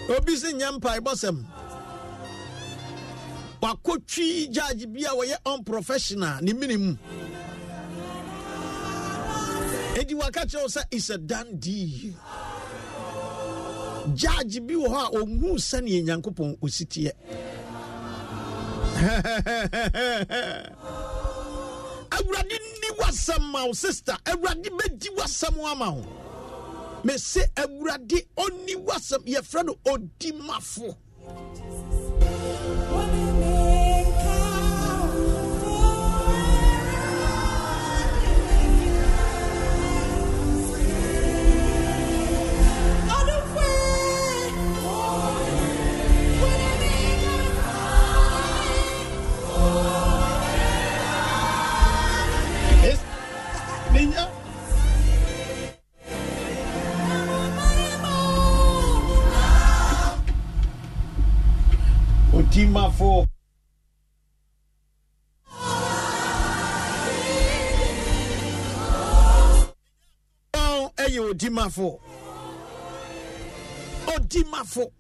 Obi 0.09 0.35
sɛ 0.35 0.53
nya 0.55 0.73
mpaebɔsɛm 0.73 1.45
wakɔtwi 3.63 4.51
judge 4.51 4.87
bi 4.93 5.01
a 5.05 5.15
wɔyɛ 5.15 5.37
unprofessional 5.47 6.43
ne 6.43 6.53
mene 6.53 6.77
mu 6.79 6.97
enti 10.01 10.15
waka 10.15 10.47
kyerɛ 10.47 10.69
sɛ 10.69 10.83
is 10.91 11.11
a 11.11 11.19
done 11.19 11.59
judge 14.15 14.61
bi 14.67 14.75
wɔ 14.75 14.89
hɔ 14.89 15.07
a 15.07 15.11
ɔnhu 15.19 15.59
sɛneɛ 15.59 16.03
nyankopɔn 16.05 16.57
ɔsiteɛ 16.61 17.13
awurade 22.11 22.59
wasɛm 22.99 23.43
ma 23.53 23.65
wo 23.67 23.73
sister. 23.73 24.17
Awurade 24.27 24.71
bɛdi 24.71 25.09
wasɛm 25.17 25.59
ama 25.65 25.91
wo. 25.91 26.05
Mese 27.05 27.39
awurade 27.57 28.27
ɔnni 28.37 28.77
wasɛm 28.85 29.25
yɛfrɛ 29.27 29.65
no 29.65 29.77
timafo 62.51 63.25
ɛyɛ 71.03 71.21
odimafo 71.31 72.01
odimafo 74.15 74.93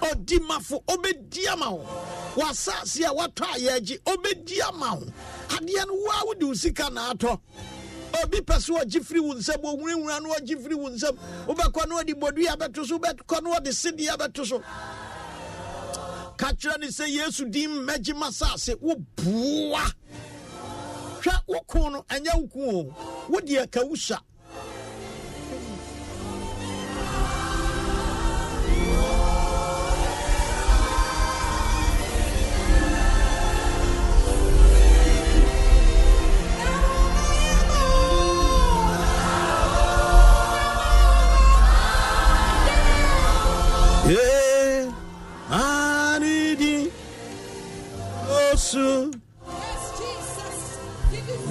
odimafo 0.00 0.76
obɛdi 0.92 1.46
ama 1.52 1.70
wo 1.70 1.84
wasase 2.36 3.04
a 3.04 3.12
watɔ 3.12 3.44
ayɛ 3.54 3.70
agye 3.76 3.98
obɛdi 4.04 4.60
ama 4.68 4.94
wo 4.96 5.06
adeɛ 5.48 5.86
no 5.86 5.94
woa 5.94 6.24
wode 6.26 6.42
wo 6.42 6.54
sika 6.54 6.88
na 6.90 7.12
atɔ 7.12 7.38
obi 8.22 8.38
pɛ 8.40 8.60
so 8.60 8.74
ɔgye 8.78 9.04
firi 9.04 9.20
wo 9.20 9.34
nsɛm 9.34 9.62
ɔhunahuna 9.62 10.22
no 10.22 10.34
ɔgye 10.34 10.56
firi 10.62 10.74
wo 10.74 10.88
nsɛm. 10.88 11.16
Wobɛkɔ 11.46 11.88
no 11.88 12.00
ɔde 12.02 12.14
bɔdua 12.14 12.56
bɛto 12.56 12.86
so 12.86 12.98
wobɛkɔ 12.98 13.42
no 13.42 13.54
ɔde 13.54 13.68
sedeɛ 13.68 14.16
bɛto 14.16 14.46
so 14.46 14.62
ka 16.36 16.52
kyerɛ 16.52 16.88
sɛ 16.90 17.06
yesu 17.08 17.44
din 17.50 17.70
mmɛgye 17.70 18.14
ma 18.14 18.30
sase 18.30 18.74
woboa 18.80 19.84
hwɛ 21.22 21.34
wo 21.46 21.60
ko 21.66 21.88
no 21.88 22.02
ɛnyɛ 22.08 22.34
wo 22.40 22.46
ku 22.48 22.60
o 23.36 23.66
ka 23.70 23.80
wo 23.84 23.94
sa 23.94 24.18
Yesu. 48.74 49.10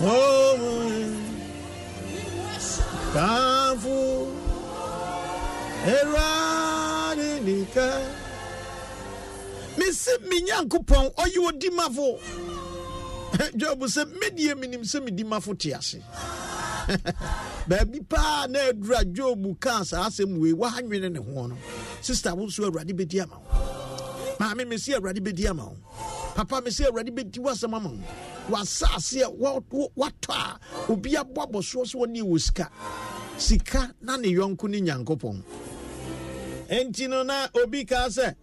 Ohun 0.03 1.15
káfù 3.13 3.95
ẹ̀rọ 5.95 6.25
adé 7.09 7.29
nìkan. 7.47 8.01
Mi 9.77 9.85
sẹ́ 10.01 10.15
mi 10.29 10.37
nyankopɔn 10.47 11.05
ɔyɛ 11.21 11.39
odi 11.47 11.69
ma 11.77 11.85
fo. 11.95 12.07
Jọ́bù 13.59 13.85
sẹ́ 13.95 14.05
mídìí 14.19 14.51
mi 14.59 14.67
ni 14.71 14.77
sẹ́ 14.91 14.99
mi 15.05 15.11
di 15.17 15.23
ma 15.31 15.37
fo 15.45 15.51
ti 15.61 15.69
ase. 15.77 15.99
baabi 17.69 17.99
paa 18.11 18.47
na 18.51 18.59
adura 18.69 18.99
jobu 19.15 19.49
kaa 19.63 19.81
saa 19.89 20.05
asɛm 20.09 20.31
wei 20.41 20.51
wahawene 20.61 21.09
ne 21.13 21.19
ho 21.25 21.47
no 21.47 21.55
sista 22.05 22.29
wo 22.37 22.43
nso 22.47 22.61
awurade 22.67 22.91
bɛdi 22.99 23.17
ama 23.23 23.37
wo 23.39 23.47
maame 24.39 24.63
mesi 24.69 24.91
ama 24.93 25.63
papa 26.35 26.61
mesi 26.61 26.83
awurade 26.85 27.11
bɛdi 27.11 27.39
w'asɛm 27.39 27.73
ama 27.75 27.89
wo 27.89 27.99
wasase 28.49 29.21
a 29.23 29.29
wa- 29.29 29.61
wa- 29.71 29.87
watɔ 29.97 30.33
a 30.33 30.59
obi 30.91 31.11
abɔ 31.15 31.47
abɔsoɔ 31.51 31.87
so 31.87 31.99
wɔne 31.99 32.21
wɔ 32.21 32.39
sika. 32.41 32.69
Sika 33.37 33.93
na 34.01 34.15
ne 34.17 34.29
yɔnko 34.29 34.69
ne 34.69 34.81
nyankopɔn 34.81 35.43
enti 36.69 37.07
no 37.09 37.23
na 37.23 37.47
obi 37.63 37.85
kaa 37.85 38.07
sɛ 38.07 38.35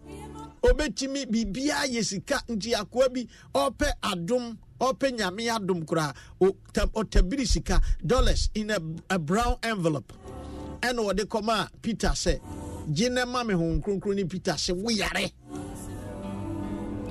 obɛtumi 0.62 1.26
biribiaa 1.26 1.86
yɛ 1.86 2.04
sika 2.04 2.42
nti 2.48 2.74
akoa 2.74 3.08
bi 3.12 3.26
ɔpɛ 3.54 3.92
adom 4.02 4.56
ɔpɛ 4.80 5.16
nyame 5.18 5.48
adom 5.50 5.84
koraa 5.84 6.14
ɔta- 6.40 6.90
ɔtabiri 6.92 7.46
sika 7.46 7.80
dollars 8.06 8.50
in 8.54 8.70
a, 8.70 8.78
a 9.10 9.18
brown 9.18 9.56
envelope. 9.62 10.12
Ɛna 10.80 11.12
ɔde 11.12 11.24
kɔma 11.26 11.66
a 11.66 11.70
peter 11.82 12.08
sɛ 12.08 12.40
gye 12.92 13.08
ne 13.10 13.24
ma 13.24 13.42
me 13.44 13.54
honhom 13.54 14.14
ne 14.14 14.24
peter 14.24 14.52
sɛ 14.52 14.74
woyare 14.82 15.30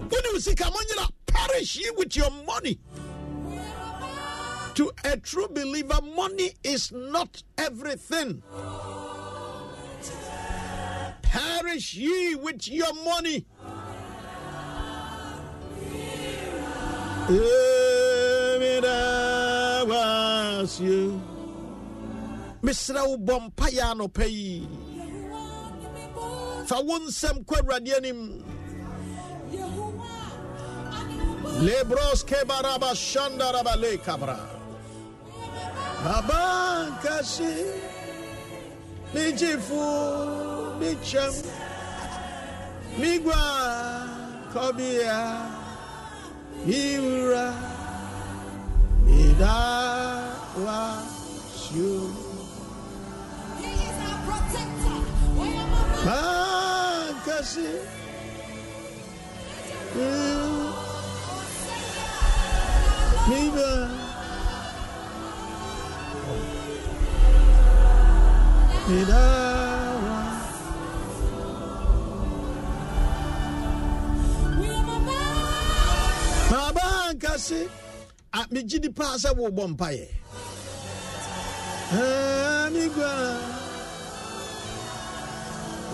wone 0.09 0.33
wo 0.33 0.39
sika 0.39 0.65
monyera 0.65 1.09
perish 1.25 1.77
ye 1.77 1.89
with 1.97 2.15
your 2.15 2.31
money. 2.45 2.79
To 4.75 4.91
a 5.03 5.17
true 5.17 5.47
believer 5.47 6.01
money 6.15 6.53
is 6.63 6.91
not 6.91 7.43
everything. 7.57 8.41
Perish 11.21 11.95
ye 11.95 12.35
with 12.35 12.67
your 12.67 12.93
money. 13.03 13.45
mesrɛ 22.63 23.01
wo 23.07 23.17
bɔ 23.17 23.35
anɔpa 23.81 24.25
yi 24.27 24.67
fa 26.67 26.81
wo 26.81 26.99
nsɛm 26.99 27.45
kɔ 27.45 27.55
awurade 27.61 27.93
anim 27.97 28.43
lebros 31.65 32.23
kebaraba 32.23 32.91
shandaraba 32.95 33.75
le 33.75 33.97
kabra. 33.97 34.39
Baba 36.03 36.43
nkase 36.89 37.53
megyefo 39.13 39.85
mekyɛm 40.79 41.35
migua 42.99 43.43
kɔbea 44.53 45.21
miwura 46.65 47.47
medawa 49.05 50.79
suo 51.61 52.01
mankase 56.05 57.69
miba 59.95 59.95
medawa 59.95 59.95
baba 59.95 60.38
nkase 77.13 77.67
a 78.31 78.45
megye 78.51 78.79
di 78.79 78.89
paa 78.97 79.15
sɛ 79.21 79.29
wobɔ 79.37 79.63
mpayɛ 79.73 80.05
Ah, 81.91 82.69
migua 82.73 83.13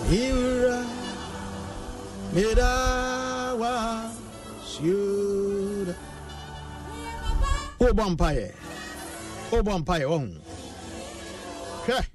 miwura 0.08 0.78
medawa 2.34 3.72
siuda 4.70 5.15
wobɔ 7.86 8.16
mpayɛ 8.16 8.52
wobɔ 9.50 9.72
mpayɛ 9.84 10.06
ɔhu 10.06 10.36
oh. 10.36 11.86
hwɛ 11.86 12.06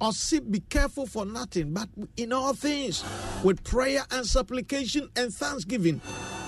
ɔse 0.00 0.50
be 0.50 0.60
careful 0.60 1.06
for 1.06 1.26
nothing 1.26 1.72
but 1.74 1.88
in 2.16 2.32
all 2.32 2.54
things 2.54 3.04
with 3.42 3.62
prayer 3.62 4.04
and 4.10 4.24
supplication 4.26 5.08
and 5.16 5.34
thanksgiving 5.34 6.00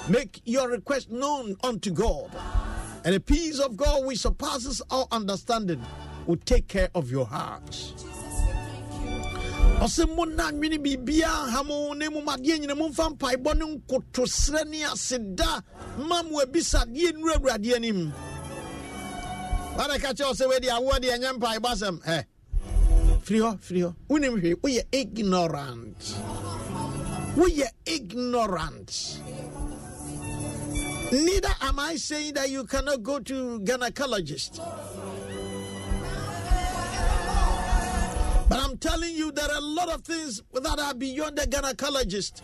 make 0.08 0.40
your 0.46 0.68
request 0.68 1.10
known 1.10 1.56
unto 1.62 1.90
god. 1.90 2.30
And 3.04 3.14
the 3.14 3.20
peace 3.20 3.58
of 3.58 3.76
god 3.76 4.04
which 4.06 4.18
surpasses 4.20 4.80
all 4.90 5.08
understanding 5.12 5.84
will 6.26 6.36
take 6.36 6.68
care 6.68 6.88
of 6.94 7.10
your 7.10 7.26
hearts 7.26 7.92
ɔsɛ 9.78 10.08
mo 10.16 10.24
na 10.24 10.50
nwene 10.50 10.78
biribiaa 10.82 11.50
ha 11.50 11.62
mo 11.62 11.94
madeɛ 11.94 12.58
nyina 12.58 12.74
momfa 12.74 13.14
mpaebɔ 13.14 13.54
ne 13.58 13.64
nkotosrɛ 13.76 14.66
ne 14.66 14.82
aseda 14.82 15.62
ma 15.98 16.22
mo 16.22 16.40
abisadeɛ 16.40 17.12
nnura 17.14 17.36
awurade 17.36 17.74
anim 17.76 18.12
wada 19.78 19.98
ka 19.98 20.10
kyerɛ 20.12 20.34
sɛ 20.34 20.48
wede 20.48 20.68
awoɔ 20.76 20.98
deɛ 21.02 21.12
ɛnyɛ 21.16 21.30
mpaebɔ 21.38 21.68
asɛm 21.72 21.96
ɛ 22.04 22.24
firi 23.22 23.38
hɔ 23.38 23.50
firi 23.60 23.80
hɔ 23.86 23.94
wonim 24.08 24.34
hwee 24.40 24.54
woyɛ 24.56 24.82
ignorant? 24.90 25.98
Woyɛ 27.36 27.68
ignorant? 27.86 29.20
Neither 31.12 31.54
am 31.62 31.78
i 31.78 31.94
saying 31.96 32.34
that 32.34 32.50
you 32.50 32.64
cannot 32.64 33.02
go 33.02 33.18
to 33.20 33.60
gynecologist. 33.60 34.58
But 38.48 38.58
I'm 38.58 38.76
telling 38.78 39.14
you, 39.14 39.30
there 39.32 39.46
are 39.50 39.56
a 39.58 39.60
lot 39.60 39.88
of 39.90 40.02
things 40.02 40.42
that 40.52 40.78
are 40.80 40.94
beyond 40.94 41.38
the 41.38 41.42
gynecologist. 41.46 42.42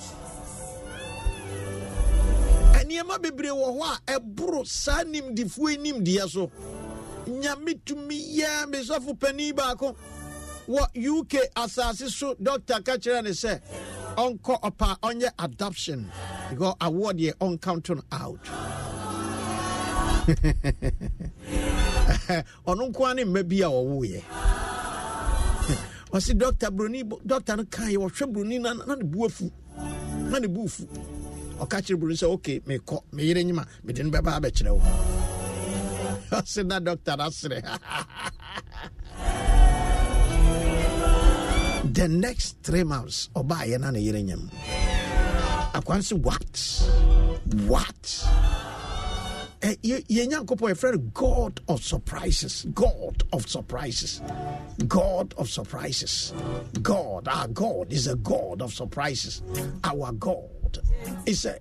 nneɛma 2.84 3.18
bebree 3.18 3.50
wɔ 3.50 3.68
hɔ 3.78 3.82
a 4.06 4.20
ɛboro 4.20 4.66
saa 4.66 5.02
nimdifoɔ 5.04 5.70
yi 5.70 5.76
nimdeɛ 5.78 6.28
so 6.30 6.50
nyame 7.26 7.74
tumi 7.84 8.16
yɛ 8.38 8.66
mesɔfo 8.70 9.18
pani 9.18 9.52
baako. 9.52 9.96
Wɔ 10.68 10.82
uk 11.20 11.32
asase 11.56 12.08
so 12.10 12.34
dɔctor 12.34 12.84
ka 12.84 12.92
kyerɛ 12.96 13.22
ne 13.24 13.30
sɛ 13.30 13.60
ɔnkɔ 14.16 14.60
ɔpa 14.62 14.98
ɔnyɛ 15.00 15.30
adoption. 15.38 16.10
Because 16.50 16.74
awoɔ 16.80 17.12
deɛ 17.12 17.32
ɔncount 17.38 17.88
no 17.96 18.02
out. 18.12 18.40
Ɔno 22.66 22.88
nko 22.90 23.10
a 23.10 23.14
ne 23.14 23.24
mma 23.24 23.42
bi 23.48 23.56
a 23.60 23.68
ɔwoeɛ 23.68 24.22
ɔse 26.12 26.32
dɔctor 26.32 26.70
broni 26.70 27.02
dɔctor 27.04 27.56
no 27.58 27.64
kaeɛ 27.64 27.96
wɔhwɛ 27.96 28.32
broni 28.32 28.58
na 28.60 28.72
ne 28.94 29.04
bu 29.04 29.26
afu. 29.26 29.50
Na 30.30 30.38
ne 30.38 30.46
bu 30.48 30.66
fu 30.68 30.84
ɔka 31.60 31.82
kyerɛ 31.84 31.98
broni 32.00 32.14
sɛ 32.16 32.26
ok 32.32 32.60
mekɔ 32.66 33.02
meyere 33.12 33.44
nyima 33.44 33.66
mede 33.84 34.02
no 34.02 34.10
bɛba 34.10 34.32
abɛkyerɛ 34.40 34.70
wo. 34.72 34.80
the 41.94 42.08
next 42.08 42.56
three 42.62 42.84
months 42.84 43.28
ɔbaayɛ 43.34 43.80
na 43.80 43.90
ne 43.90 44.00
yere 44.00 44.22
nyam 44.22 44.50
akwan 45.74 46.00
sɛ 46.00 46.18
what? 46.18 46.56
What? 47.66 48.24
Eh, 49.62 49.74
yɛ 49.82 50.04
yɛ 50.08 50.26
nyankopɔn 50.28 50.70
yɛfrɛ 50.72 50.92
no 50.92 50.98
god 51.14 51.60
of 51.68 51.82
surprises. 51.82 52.66
God 52.74 53.22
of 53.32 53.48
surprises. 53.48 54.20
God 54.86 55.34
of 55.38 55.48
surprises. 55.48 56.32
God 56.82 57.28
our 57.28 57.48
god 57.48 57.92
is 57.92 58.06
a 58.06 58.16
god 58.16 58.60
of 58.60 58.74
surprises. 58.74 59.42
Our 59.82 60.12
god 60.12 60.78
is 61.26 61.46
a 61.46 61.58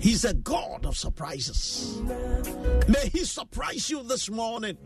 He's 0.00 0.24
a 0.24 0.34
God 0.34 0.86
of 0.86 0.96
surprises. 0.96 2.00
May 2.88 3.08
He 3.08 3.24
surprise 3.24 3.90
you 3.90 4.02
this 4.02 4.30
morning. 4.30 4.78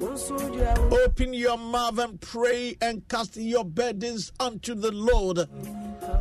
Open 0.00 1.32
your 1.34 1.58
mouth 1.58 1.98
and 1.98 2.20
pray 2.20 2.76
and 2.80 3.06
cast 3.08 3.36
your 3.36 3.64
burdens 3.64 4.32
unto 4.40 4.74
the 4.74 4.90
Lord. 4.92 5.48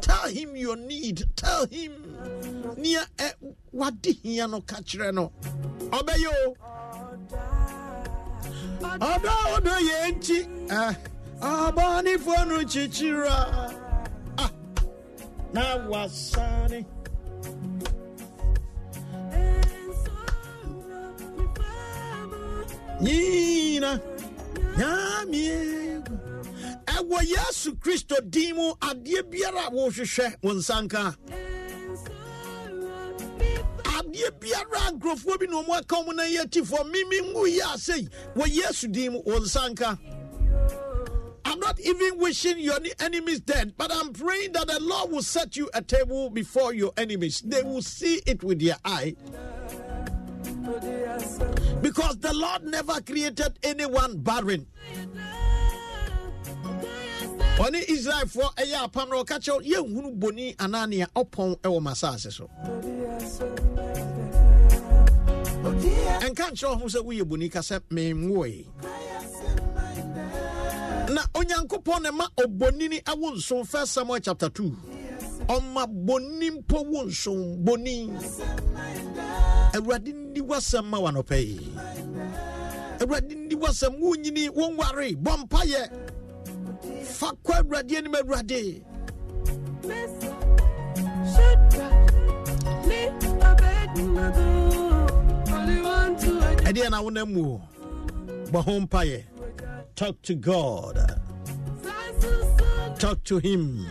Tell 0.01 0.27
Him 0.29 0.55
your 0.55 0.75
need. 0.75 1.23
Tell 1.35 1.65
Him. 1.67 1.93
E. 2.83 2.97
Ah. 10.71 10.95
Abani 11.41 12.17
fonu 12.17 12.63
chichira. 12.65 13.80
Ah. 15.53 15.53
Na 15.53 15.75
wasani. 15.89 16.85
nyina 23.01 23.99
nyamie 24.77 26.03
ɛwɔ 26.85 27.19
yesu 27.25 27.75
kristo 27.79 28.15
din 28.29 28.55
mu 28.55 28.73
adeɛ 28.79 29.23
biara 29.29 29.65
a 29.67 29.69
wo 29.71 29.89
nsanka 30.53 31.17
adeɛ 33.83 34.29
biara 34.39 34.91
nkurɔfoɔ 34.93 35.39
bi 35.39 35.47
na 35.47 35.57
ɔmo 35.63 35.73
aka 35.79 35.95
ɔmo 35.95 36.13
na 36.15 36.23
yɛ 36.23 36.45
tifoɔ 36.51 36.91
mimi 36.91 37.19
ngu 37.31 37.47
yi 37.47 37.59
asɛi 37.61 38.09
wɔ 38.35 38.45
yesu 38.47 38.87
din 38.87 39.13
mu 39.13 39.21
wo 39.25 39.39
nsanka 39.39 39.97
I'm 39.97 40.20
not 41.71 41.79
even 41.79 42.19
wishing 42.19 42.59
your 42.59 42.77
enemies 42.99 43.39
dead, 43.39 43.73
but 43.77 43.91
I'm 43.93 44.11
praying 44.11 44.51
that 44.53 44.67
the 44.67 44.79
Lord 44.81 45.09
will 45.11 45.21
set 45.21 45.55
you 45.55 45.69
a 45.73 45.81
table 45.81 46.29
before 46.29 46.73
your 46.73 46.91
enemies. 46.97 47.41
They 47.45 47.63
will 47.63 47.81
see 47.81 48.19
it 48.25 48.43
with 48.43 48.59
their 48.59 48.75
eye. 48.83 49.15
Because 51.81 52.17
the 52.17 52.33
Lord 52.33 52.65
never 52.65 52.99
created 53.01 53.57
anyone 53.63 54.17
barren. 54.17 54.67
ɔne 57.57 57.79
israelfoɔ 57.85 58.55
ɛyɛ 58.55 58.77
apam 58.87 59.09
na 59.09 59.15
ɔka 59.21 59.37
kyerɛ 59.37 59.61
yɛnhunu 59.71 60.19
boni 60.19 60.55
anaa 60.55 60.89
nea 60.89 61.05
ɔpɔn 61.15 61.59
ɛwɔ 61.61 61.79
masase 61.83 62.31
so 62.33 62.49
ɛnka 66.25 66.45
nkyerɛ 66.51 66.79
ho 66.81 66.85
sɛ 66.87 66.99
woyɛ 67.05 67.23
boni 67.27 67.49
ka 67.49 67.59
na 71.13 71.21
onyankopɔn 71.33 72.01
ne 72.03 72.11
ma 72.11 72.25
ɔbonini 72.37 72.99
awo 73.11 73.35
nson 73.35 73.63
first 73.65 73.93
samuel 73.93 74.19
chapter 74.19 74.49
2 74.49 74.75
ɔma 75.47 75.87
boni 75.87 76.49
mpo 76.51 76.77
wo 76.91 77.03
nson 77.03 77.57
boni 77.65 78.09
awurade 79.73 80.11
nni 80.13 80.41
ma 80.83 80.97
wanɔpɛ 80.99 81.37
yi. 81.47 81.59
Awurade 83.01 83.35
nni 83.35 83.55
wasɛm 83.55 83.99
wonyini 83.99 84.49
wonware 84.49 85.15
bɔ 85.15 85.31
mpayɛ 85.43 85.81
fa 87.03 87.31
kɔ 87.43 87.53
awurade 87.59 87.97
anim 87.97 88.13
awurade. 88.13 88.83
Ɛdeɛ 96.67 96.89
na 96.89 97.01
wonam 97.01 97.33
mu? 97.33 97.43
O 97.55 97.61
bɔ 98.51 98.63
ho 98.63 98.79
mpayɛ 98.79 99.30
talk 100.01 100.19
to 100.23 100.33
god 100.33 100.97
talk 102.97 103.23
to 103.23 103.37
him 103.37 103.85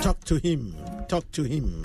talk 0.00 0.22
to 0.22 0.36
him 0.36 0.76
talk 1.08 1.28
to 1.32 1.42
him 1.42 1.84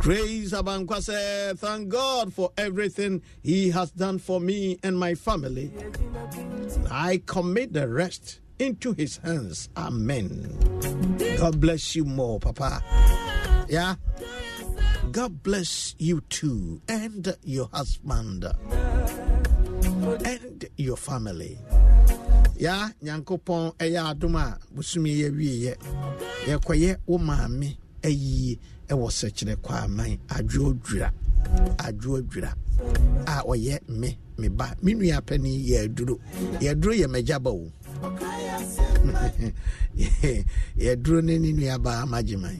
Praise 0.00 0.52
Abankwa 0.52 1.02
said, 1.02 1.58
Thank 1.58 1.88
God 1.88 2.32
for 2.32 2.52
everything 2.56 3.20
He 3.42 3.70
has 3.70 3.90
done 3.90 4.18
for 4.20 4.40
me 4.40 4.78
and 4.84 4.96
my 4.96 5.16
family. 5.16 5.72
I 6.88 7.20
commit 7.26 7.72
the 7.72 7.88
rest 7.88 8.38
into 8.60 8.92
His 8.92 9.16
hands. 9.16 9.68
Amen. 9.76 10.56
God 11.38 11.60
bless 11.60 11.96
you 11.96 12.04
more, 12.04 12.38
Papa. 12.38 12.84
Yeah. 13.68 13.96
God 15.12 15.42
bless 15.42 15.94
you 15.98 16.20
too, 16.28 16.80
and 16.88 17.36
your 17.44 17.68
husband, 17.72 18.44
and 20.24 20.64
your 20.76 20.96
family. 20.96 21.58
ya 22.58 22.88
nyankopɔn 23.02 23.72
ɛyɛ 23.78 24.00
adom 24.10 24.36
a 24.36 24.58
bosome 24.74 25.10
yɛ 25.12 25.28
wieɛ 25.30 25.76
yɛkɔyɛ 26.48 26.96
wo 27.06 27.18
maame 27.18 27.76
ayie 28.02 28.58
ɛwɔ 28.88 29.06
sɛkyerɛ 29.12 29.56
kɔ 29.60 29.84
aman 29.84 30.18
adwo 30.28 30.72
dwira 30.80 31.12
adwo 31.76 32.22
dwira 32.22 32.54
a 33.26 33.42
ɔyɛ 33.44 33.88
me 33.88 34.18
me 34.38 34.48
ba. 34.48 34.74
Me 34.82 34.94
nua 34.94 35.20
pɛni 35.20 35.64
yɛ 35.68 35.84
aduro 35.88 36.18
yɛduro 36.60 36.92
yɛ 36.96 37.06
m'agya 37.08 37.38
ba 37.42 37.50
o 37.50 37.70
yɛduro 40.78 41.20
ne 41.22 41.38
ne 41.38 41.52
nua 41.52 41.78
baa 41.84 42.04
magyeman 42.06 42.56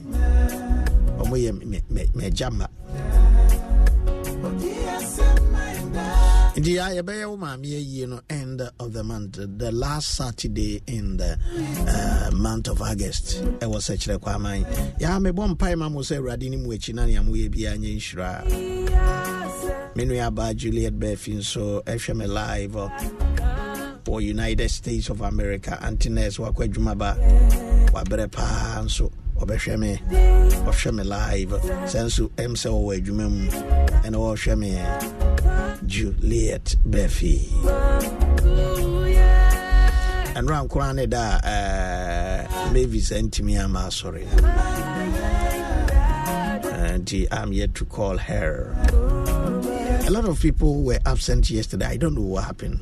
ɔmo 1.21 1.35
yɛ 1.37 1.51
ma 2.57 2.67
nti 6.57 6.73
ya 6.75 6.89
yɛbɛyɛ 6.89 7.25
wo 7.29 7.37
no 8.07 8.19
end 8.29 8.61
of 8.79 8.93
the 8.93 9.03
month 9.03 9.37
the 9.57 9.71
last 9.71 10.15
saturday 10.15 10.81
in 10.87 11.17
the 11.17 11.37
uh, 11.87 12.31
month 12.35 12.67
of 12.67 12.81
august 12.81 13.37
ɛwɔ 13.61 13.77
sɛ 13.77 13.93
kyerɛ 14.01 14.17
kɔ 14.19 14.35
aman 14.35 14.63
yɛa 14.99 15.19
mebɔ 15.21 15.47
mpae 15.55 15.75
ma 15.77 15.87
mo 15.89 15.99
sɛ 16.01 16.17
awurade 16.17 16.49
ne 16.49 16.57
mu 16.57 16.69
akyi 16.73 16.93
na 16.95 17.05
nea 17.05 17.21
moyɛ 17.21 17.49
biaa 17.53 17.77
nyɛ 17.77 17.95
nhyira. 17.97 18.43
Me 19.95 20.05
nuabaa 20.05 20.53
juliet 20.55 20.97
berfi 20.99 21.35
nso 21.37 21.83
ɛhwɛ 21.83 22.15
me 22.15 22.25
live 22.27 22.75
wɔ 24.07 24.23
united 24.23 24.69
states 24.71 25.09
of 25.09 25.21
america 25.21 25.77
antines 25.81 26.37
wakɔ 26.37 26.67
adwuma 26.67 26.97
ba 26.97 27.15
wabrɛ 27.93 28.31
paa 28.31 28.81
nso 28.83 29.11
ɔbɛhwɛ 29.39 29.77
me. 29.79 30.01
Ɔhwɛ 30.65 30.93
me 30.93 31.03
live. 31.03 31.49
Sɛ 31.85 32.05
nso 32.05 32.29
ɛm 32.37 32.53
sɛ 32.57 32.69
wɔwɔ 32.73 33.01
adwuma 33.01 33.29
mu 33.29 34.57
me 34.57 34.71
juliet 35.85 36.75
befi. 36.89 37.49
Da 41.09 41.39
uh, 41.43 42.71
mavis 42.71 43.09
antimi 43.11 43.57
ama 43.63 43.87
asɔre 43.87 44.25
nti 46.97 47.27
i'm 47.31 47.53
yet 47.53 47.73
to 47.75 47.85
call 47.85 48.17
her. 48.17 48.75
A 50.05 50.09
lot 50.09 50.25
of 50.25 50.39
people 50.39 50.83
were 50.83 50.99
absent 51.05 51.49
yesterday. 51.49 51.85
I 51.85 51.97
don't 51.97 52.15
know 52.15 52.21
what 52.21 52.45
happened 52.45 52.81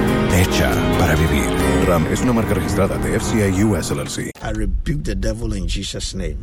Hecha 0.33 0.71
para 0.97 1.15
vivir. 1.15 1.49
RAM 1.87 2.07
es 2.11 2.21
una 2.21 2.33
marca 2.33 2.53
registrada 2.53 2.97
de 2.97 3.19
FCI 3.19 3.63
US 3.65 3.91
LLC. 3.91 4.31
I 4.41 4.51
rebuke 4.51 5.03
the 5.03 5.15
devil 5.15 5.53
in 5.53 5.67
Jesus' 5.67 6.13
name. 6.15 6.37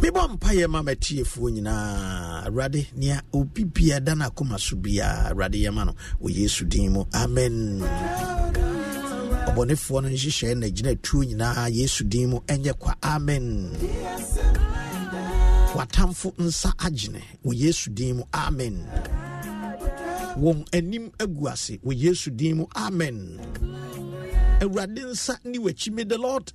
mebɔ 0.00 0.22
mpayɛ 0.32 0.66
ma 0.68 0.82
matiefoɔ 0.82 1.50
nyinaa. 1.52 2.46
Awurade 2.46 2.86
nea 2.96 3.20
obi 3.32 3.64
bia 3.64 4.00
da 4.00 4.14
no 4.14 4.24
akoma 4.28 4.58
so 4.58 4.76
biaa 4.76 5.30
awurade 5.30 5.58
yɛma 5.60 5.86
no. 5.86 5.94
Wɔ 6.22 6.30
yesu 6.36 6.64
din 6.64 6.92
mu. 6.92 7.04
Amen. 7.12 7.80
Ɔbɔnefoɔ 9.48 10.02
no 10.02 10.08
nhyehyɛe 10.08 10.56
na 10.56 10.66
gyina 10.68 10.94
tuo 11.02 11.22
nyinaa 11.24 11.68
yesu 11.72 12.04
din 12.04 12.30
mu. 12.30 12.38
Ɛnyɛ 12.46 12.78
kwa. 12.78 12.94
Amen 13.02 13.76
watamfo 15.76 16.34
nsa 16.38 16.72
agyene 16.78 17.22
wɔ 17.44 17.52
yesu 17.54 17.90
din 17.94 18.16
mu. 18.16 18.24
Amen. 18.32 18.76
Wɔn 20.42 20.66
anim 20.72 21.10
agu 21.18 21.48
ase 21.52 21.78
wɔ 21.84 21.92
yesu 22.02 22.30
din 22.30 22.56
mu. 22.58 22.66
Amen. 22.74 23.38
Awurade 24.60 25.02
nsa 25.12 25.38
ni 25.44 25.58
w'akyi. 25.58 25.92
May 25.92 26.04
the 26.04 26.18
lord 26.18 26.52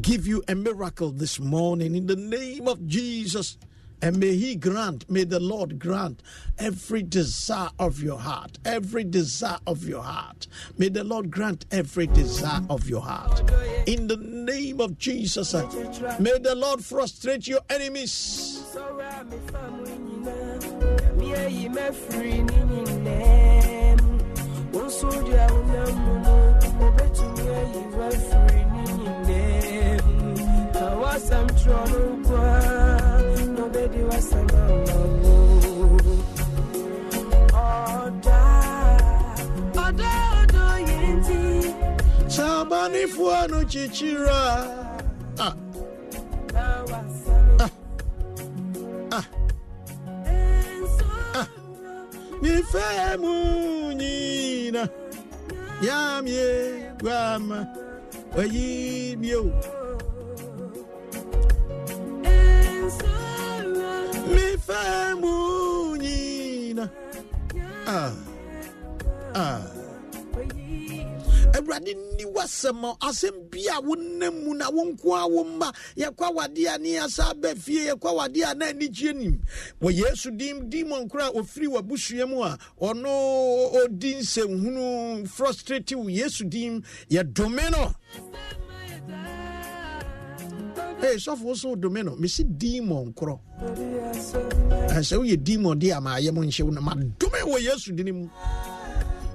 give 0.00 0.26
you 0.26 0.42
a 0.48 0.54
miracle 0.54 1.10
this 1.10 1.38
morning 1.38 1.94
in 1.94 2.06
the 2.06 2.16
name 2.16 2.66
of 2.66 2.86
jesus 2.86 3.58
and 4.02 4.18
may 4.18 4.36
he 4.36 4.54
grant, 4.54 5.08
may 5.10 5.24
the 5.24 5.40
Lord 5.40 5.78
grant 5.78 6.22
every 6.58 7.02
desire 7.02 7.70
of 7.78 8.02
your 8.02 8.18
heart, 8.18 8.58
every 8.64 9.04
desire 9.04 9.58
of 9.66 9.84
your 9.84 10.02
heart. 10.02 10.46
May 10.78 10.88
the 10.88 11.04
Lord 11.04 11.30
grant 11.30 11.66
every 11.70 12.06
desire 12.06 12.62
of 12.68 12.88
your 12.88 13.02
heart. 13.02 13.42
In 13.86 14.06
the 14.06 14.16
name 14.16 14.80
of 14.80 14.98
Jesus, 14.98 15.54
uh, 15.54 15.66
may 16.18 16.38
the 16.38 16.54
Lord 16.54 16.84
frustrate 16.84 17.46
your 17.46 17.60
enemies. 17.70 18.60
Samanifuo 42.28 43.48
no 43.48 43.64
chichira. 43.64 44.66
Ah. 45.38 45.54
Ah. 46.54 47.70
Ah. 49.10 49.24
Ah. 51.34 51.46
Mifemu 52.42 53.94
nina. 53.94 54.88
Yamye 55.82 56.92
gwama. 57.00 57.66
Oyimyo. 58.36 59.52
And 62.24 62.90
so 62.92 63.06
munyina. 65.20 66.90
Ah. 67.86 68.12
Ah. 69.34 69.74
awurade 71.54 71.94
nni 71.94 72.24
wasɛm 72.34 72.82
asɛm 73.00 73.34
bi 73.50 73.60
a 73.68 73.80
wonam 73.80 74.34
mu 74.44 74.54
na 74.54 74.68
wo 74.70 74.84
nko 74.84 75.14
a 75.14 75.26
wo 75.28 75.44
mma 75.44 75.72
yɛkɔ 75.96 76.24
awadeɛ 76.30 76.74
a 76.74 76.78
ne 76.78 76.88
yɛsa 76.98 77.40
ba 77.40 77.54
fie 77.54 77.86
yɛkɔ 77.88 78.08
awadeɛ 78.10 78.50
a 78.50 78.54
na 78.54 78.66
anigye 78.66 79.12
nim 79.14 79.40
wɔ 79.80 79.92
yesu 79.92 80.30
dim 80.36 80.68
dimon 80.68 81.08
kora 81.08 81.30
ɔfiri 81.30 81.68
w'abusua 81.68 82.28
mu 82.28 82.42
a 82.42 82.58
ɔno 82.80 83.72
ɔdi 83.86 84.16
nsɛmhunu 84.18 85.28
frustrate 85.28 85.94
wo 85.94 86.08
yesu 86.08 86.44
dim 86.44 86.82
yɛdome 87.08 87.70
no 87.70 87.94
Hey, 91.04 91.16
sɔfo 91.16 91.54
so 91.54 91.74
dome 91.76 92.02
no 92.02 92.16
mesi 92.16 92.44
demon 92.44 93.12
korɔ 93.12 93.38
sɛ 95.04 95.18
woyɛ 95.20 95.36
demon 95.44 95.78
de 95.78 95.90
a 95.90 96.00
maayɛ 96.00 96.32
mo 96.32 96.40
nhyɛ 96.40 96.62
wo 96.64 96.70
no 96.70 96.80
madome 96.80 97.40
wɔ 97.44 97.60
yesu 97.60 97.92
dini 97.92 98.10
mu. 98.10 98.26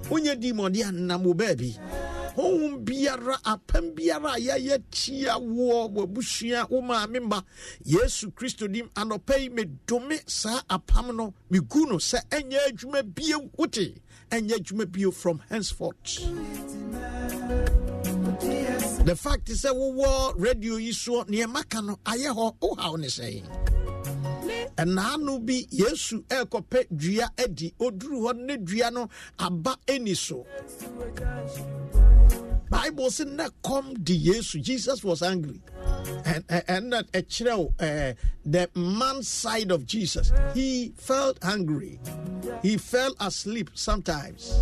Wonyɛ 0.10 0.40
demon 0.42 0.72
de 0.72 0.82
a 0.82 0.92
nam 0.92 1.24
wo 1.24 1.36
baabi 1.36 1.78
honhom 2.36 2.84
biara 2.84 3.38
apam 3.44 3.94
biara 3.94 4.34
a 4.34 4.40
yɛayɛ 4.40 4.82
tia 4.90 5.38
woɔ 5.38 5.94
wabusua 5.94 6.68
wo 6.72 6.82
maame 6.82 7.20
mma 7.20 7.44
yesu 7.86 8.32
kristo 8.32 8.68
dim 8.68 8.90
anɔpa 8.96 9.38
yi 9.40 9.50
medome 9.50 10.20
saa 10.28 10.64
apam 10.72 11.16
no 11.16 11.36
megu 11.52 11.86
no 11.88 11.98
sɛ 11.98 12.18
ɛnyɛ 12.32 12.58
adwuma 12.70 13.04
bio 13.04 13.48
wote 13.56 13.94
ɛnyɛ 14.32 14.56
adwuma 14.58 14.92
bio 14.92 15.12
from 15.12 15.40
henceforth 15.50 16.18
the 19.06 19.16
fact 19.16 19.50
is 19.50 19.62
that 19.62 19.74
sɛ 19.74 20.34
radio 20.38 20.76
yi 20.78 20.92
soɔ 20.92 21.26
nneɛma 21.28 21.70
ka 21.70 21.82
no 21.82 22.00
ayɛ 22.06 22.34
hɔ 22.36 22.56
wohaw 22.62 22.98
ne 22.98 23.08
sɛe 23.08 23.44
bi 25.46 25.68
yesu 25.72 26.24
ɛrekɔpɛ 26.28 26.88
dua 26.96 27.32
adi 27.38 27.74
ɔduru 27.80 28.22
hɔ 28.22 28.36
ne 28.38 28.58
dua 28.58 28.92
no 28.92 29.10
aba 29.40 29.78
ani 29.88 30.16
bible 32.70 33.10
say 33.10 33.26
na 33.26 33.50
come 33.64 33.96
di 33.96 34.16
yesu. 34.16 34.60
Jesus 34.62 35.04
was 35.04 35.24
angry. 35.24 35.60
And 36.26 36.44
and 36.68 36.94
that 36.94 37.08
uh, 37.80 38.14
the 38.46 38.70
man 38.76 39.24
side 39.24 39.72
of 39.72 39.86
jesus. 39.86 40.32
He 40.54 40.94
felt 40.96 41.44
hungry 41.44 42.00
he 42.62 42.78
fell 42.78 43.14
asleep 43.20 43.70
sometimes 43.74 44.54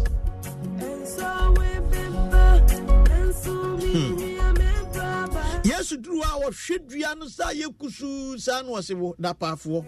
wɔhwɛ 6.47 6.87
dua 6.87 7.15
no 7.15 7.27
saa 7.27 7.51
yɛ 7.53 7.67
kusuu 7.77 8.39
saa 8.39 8.61
no 8.61 8.73
ɔse 8.73 8.93
wo 8.95 9.15
dapaafoɔ 9.19 9.85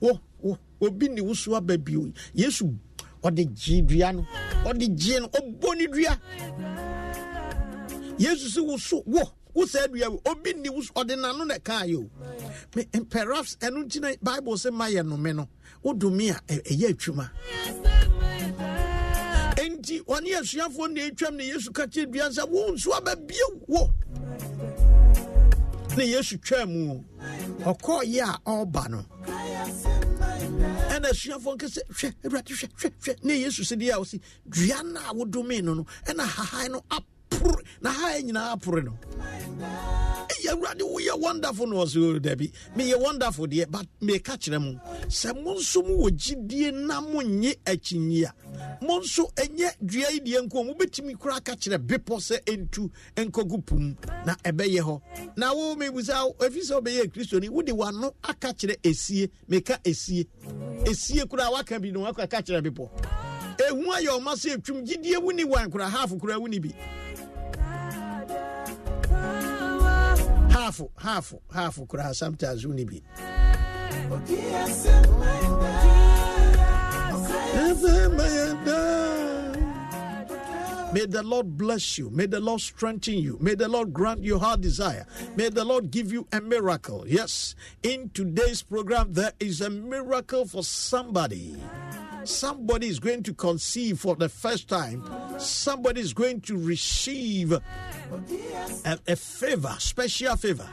wo 0.00 0.20
wo 0.40 0.58
obi 0.80 1.08
ne 1.08 1.20
wo 1.20 1.34
so 1.34 1.54
aba 1.54 1.76
bio. 1.78 2.12
Yesu 2.34 2.74
ɔde 3.22 3.44
gye 3.54 3.82
dua 3.82 4.12
no. 4.12 4.26
Ɔde 4.64 4.96
gye 4.98 5.20
no 5.20 5.28
ɔbɔ 5.28 5.76
ne 5.76 5.86
dua. 5.86 6.18
Yesu 8.18 8.48
sɛ 8.60 8.66
wo 8.66 8.76
so 8.76 9.02
wo 9.06 9.22
wosɛ 9.54 9.84
adua 9.86 10.10
wo. 10.10 10.20
Obi 10.26 10.54
nni 10.54 10.70
wo 10.70 10.80
so 10.80 10.92
ɔde 10.94 11.16
n'ano 11.16 11.46
na 11.46 11.54
ɛkaa 11.56 11.86
yɛ 11.88 11.96
o. 11.96 12.10
Perhaps 13.10 13.56
ɛno 13.60 13.84
nti 13.84 14.00
na 14.00 14.12
bible 14.22 14.54
sɛ 14.54 14.72
ma 14.72 14.86
yɛ 14.86 15.06
nome 15.06 15.36
no 15.36 15.48
wodome 15.84 16.30
a 16.30 16.40
ɛyɛ 16.52 16.94
atwuma 16.94 17.30
enti 19.56 20.00
ɔne 20.04 20.30
asuafoɔ 20.40 20.92
na 20.92 21.00
ɛtwam 21.02 21.36
ne 21.36 21.44
yesu 21.48 21.70
ka 21.72 21.86
kyerɛ 21.86 22.10
dua 22.10 22.28
sɛ 22.30 22.48
wo 22.48 22.72
nso 22.72 22.90
ababie 22.92 23.40
wo 23.68 23.90
ne 25.96 26.04
yesu 26.06 26.38
twaa 26.38 26.66
mu 26.66 27.04
ɔkɔɔyɛ 27.70 28.22
a 28.22 28.38
ɔreba 28.50 28.88
no. 28.90 29.04
Ɛna 30.92 31.08
asuafoɔ 31.10 31.52
nka 31.56 31.66
sɛ 31.74 31.80
hwɛ 31.96 32.08
awurade 32.24 32.52
hwɛ 32.52 32.66
hwɛ 32.78 32.90
hwɛ. 33.02 33.24
Ne 33.24 33.34
yesu 33.40 33.62
sɛ 33.62 33.76
deɛ 33.80 33.92
a 33.92 33.98
wɔsi 34.00 34.20
dua 34.48 34.82
no 34.82 35.00
a 35.00 35.62
no 35.62 35.74
no 35.74 35.86
ɛna 36.06 36.24
hahan 36.26 36.72
no 36.72 36.80
apore 37.42 37.64
na 37.80 37.90
hahan 37.90 38.22
nyinaa 38.22 38.50
apore 38.52 38.82
no. 38.82 38.92
Ɛyɛ 40.28 40.50
awurade 40.52 40.82
woyɛ 40.82 41.18
wonderful 41.20 41.66
no 41.66 41.76
ɔsɛ 41.84 42.16
o 42.16 42.18
dabi 42.18 42.52
meyɛ 42.76 43.00
wonderful 43.00 43.46
deɛ 43.46 43.70
but 43.70 43.86
meka 44.00 44.36
kyerɛ 44.38 44.60
mu 44.60 44.78
sɛ 45.08 45.42
mo 45.42 45.54
nso 45.54 45.82
mowɔ 45.82 46.10
gyidie 46.10 46.72
na 46.72 47.00
monnye 47.00 47.54
akyinyi 47.64 48.24
a 48.24 48.34
mo 48.84 49.00
nso 49.00 49.30
ɛnyɛ 49.34 49.70
dua 49.84 50.10
yi 50.10 50.20
deɛ 50.20 50.42
nko 50.48 50.64
mobɛtumi 50.74 51.16
koraa 51.18 51.40
ka 51.44 51.52
kyerɛ 51.54 51.78
bepɔ 51.78 52.16
sɛ 52.20 52.42
ɛntu 52.44 52.90
nkɔgu 53.16 53.64
pum 53.66 53.96
na 54.26 54.34
ɛbɛyɛ 54.44 54.80
hɔ. 54.80 55.00
Na 55.36 55.52
wo 55.54 55.74
mebusa 55.74 56.24
wo, 56.26 56.34
ɛfi 56.38 56.60
sɛ 56.62 56.80
wobɛyɛ 56.80 57.12
kristoni 57.12 57.48
wode 57.48 57.68
wano 57.70 58.12
aka 58.24 58.52
kyerɛ 58.52 58.76
ɛsie 58.82 59.30
meka 59.48 59.78
ɛsie 59.84 60.26
ɛsie 60.84 61.26
koraa 61.28 61.50
waka 61.52 61.78
bi 61.80 61.90
no 61.90 62.00
waka 62.00 62.26
ka 62.26 62.38
kyerɛ 62.42 62.62
bepɔ. 62.70 62.88
Ɛhu 63.58 63.84
ayɛ 63.94 64.08
ɔma 64.18 64.34
sɛ 64.34 64.56
ɛtwum 64.56 64.84
gyidie 64.86 65.16
woni 65.22 65.44
wan 65.44 65.70
koraa 65.70 65.88
half 65.90 66.10
koraa 66.10 66.38
woni 66.40 66.60
bi. 66.60 66.74
Half 70.52 70.80
half 70.98 71.34
half 71.52 71.76
koraa 71.88 72.14
sometimes 72.14 72.64
woni 72.66 72.84
bi 72.84 73.00
May 80.92 81.06
the 81.06 81.22
Lord 81.22 81.56
bless 81.56 81.96
you. 81.96 82.10
May 82.10 82.26
the 82.26 82.38
Lord 82.38 82.60
strengthen 82.60 83.14
you. 83.14 83.38
May 83.40 83.54
the 83.54 83.66
Lord 83.66 83.94
grant 83.94 84.22
your 84.22 84.38
heart 84.38 84.60
desire. 84.60 85.06
May 85.36 85.48
the 85.48 85.64
Lord 85.64 85.90
give 85.90 86.12
you 86.12 86.26
a 86.32 86.40
miracle. 86.42 87.04
Yes, 87.08 87.54
in 87.82 88.10
today's 88.10 88.62
program, 88.62 89.14
there 89.14 89.32
is 89.40 89.62
a 89.62 89.70
miracle 89.70 90.44
for 90.44 90.62
somebody. 90.62 91.56
Somebody 92.24 92.88
is 92.88 92.98
going 92.98 93.22
to 93.24 93.34
conceive 93.34 93.98
for 94.00 94.14
the 94.16 94.28
first 94.28 94.68
time. 94.68 95.04
Somebody 95.38 96.00
is 96.00 96.12
going 96.14 96.40
to 96.42 96.56
receive 96.56 97.52
a, 97.52 97.60
a 99.06 99.16
favor, 99.16 99.74
special 99.78 100.36
favor. 100.36 100.68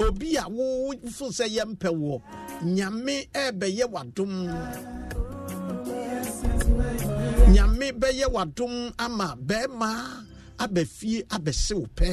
Obi 0.00 0.36
a 0.36 0.48
wo 0.48 0.92
sɛ 0.92 1.48
yɛmpɛ 1.48 2.22
nyame 2.62 3.28
ɛbɛyɛ 3.32 3.90
wadom 3.90 4.48
nyame 7.52 7.92
bɛyɛ 7.92 8.26
wadom 8.30 8.92
ama 8.98 9.36
bɛrima 9.36 10.24
aba 10.58 10.84
fie 10.84 11.22
abɛsew 11.30 11.86
pɛ 11.96 12.08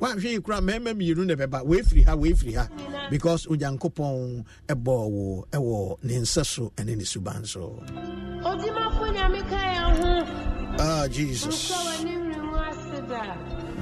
woahwɛ 0.00 0.22
yi 0.32 0.38
koraa 0.40 0.60
mmarima 0.60 0.92
mmienu 0.94 1.24
na 1.26 1.34
ɛbɛba. 1.34 1.64
Weefiri 1.64 2.04
ha 2.04 2.16
weefiri 2.16 2.54
ha. 2.54 2.68
Because 3.10 3.46
onyankopɔn 3.46 4.44
ɛbɔɔ 4.68 5.10
wo 5.10 5.46
ɛwɔ 5.52 5.98
ne 6.04 6.14
nsɛ 6.20 6.44
so 6.46 6.72
ɛne 6.76 6.96
ne 6.96 7.04
suban 7.04 7.46
so. 7.46 7.82
Odimafo 8.42 9.04
nyame 9.14 9.40
ka 9.48 9.56
yɛn 9.56 9.90
ho. 10.00 10.12
ah 10.78 11.06
jesus. 11.08 11.70
Nka 11.70 11.78
w'ani 11.84 12.12
nwere 12.16 12.42
mu 12.42 12.56
ase 12.56 12.98
da. 13.08 13.22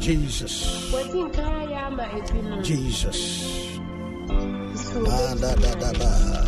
jesus. 0.00 0.90
Wɔdi 0.92 1.20
nkan 1.30 1.52
ayɛ 1.62 1.86
ama 1.86 2.04
ebinom. 2.04 2.62
jesus. 2.64 3.20
Ah, 5.10 5.34
da, 5.40 5.54
da, 5.54 5.74
da, 5.74 5.92
da. 5.92 6.38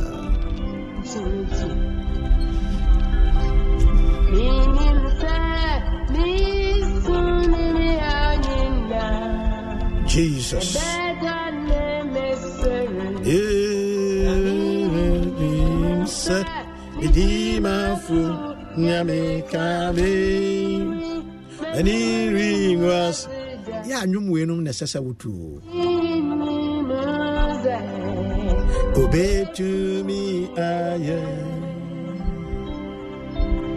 Wɔbɛgye 7.06 7.08
nti. 7.08 7.08
Minim 7.08 7.08
sɛ 7.08 7.08
misu 7.08 7.18
ne 7.52 7.62
me 7.76 7.88
anyina. 8.20 9.04
jesus 10.12 10.68
Bɛda 10.76 11.38
ne 11.66 11.82
mesere. 12.12 13.06
Eredim 14.30 16.02
sɛ 16.22 16.38
medimafo 17.00 18.20
nyame 18.78 19.20
ka 19.50 19.66
me 19.96 20.10
ani 21.78 21.96
ringwas 22.34 23.18
yɛ 23.88 23.94
anwom 24.02 24.26
weinom 24.32 24.60
na 24.64 24.70
ɛsɛ 24.70 24.86
sɛ 24.92 24.98
wotuo 25.06 25.60
Minim 25.74 26.88
sɛ 27.62 27.76
obɛtumi 29.00 30.22
ayɛ 30.68 31.20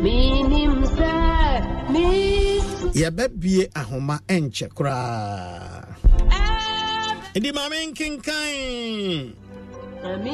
minim 0.03 0.75
sɛ 0.97 1.13
misu 1.93 2.12
yɛbɛbie 2.99 3.69
ahoma 3.75 4.15
ɛnkyɛ 4.27 4.67
koraa. 4.75 5.97
Ɛdi 7.35 7.49
ma 7.53 7.63
menkenkan 7.69 9.33
na 10.03 10.17
mi 10.23 10.31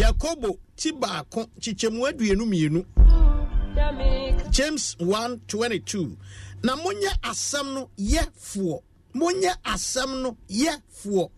yakobo 0.00 0.58
ti 0.76 0.92
baako 0.92 1.40
kyekyɛmu 1.60 2.00
aduonu 2.08 2.44
mmienu. 2.46 2.80
James 4.50 4.96
122 4.98 6.16
na 6.62 6.76
monyɛ 6.76 7.10
asɛm 7.22 7.74
no 7.74 7.90
yɛfoɔ 7.98 8.80
monyɛ 9.14 9.52
asɛm 9.64 10.22
no 10.22 10.36
yɛfoɔ 10.48 11.30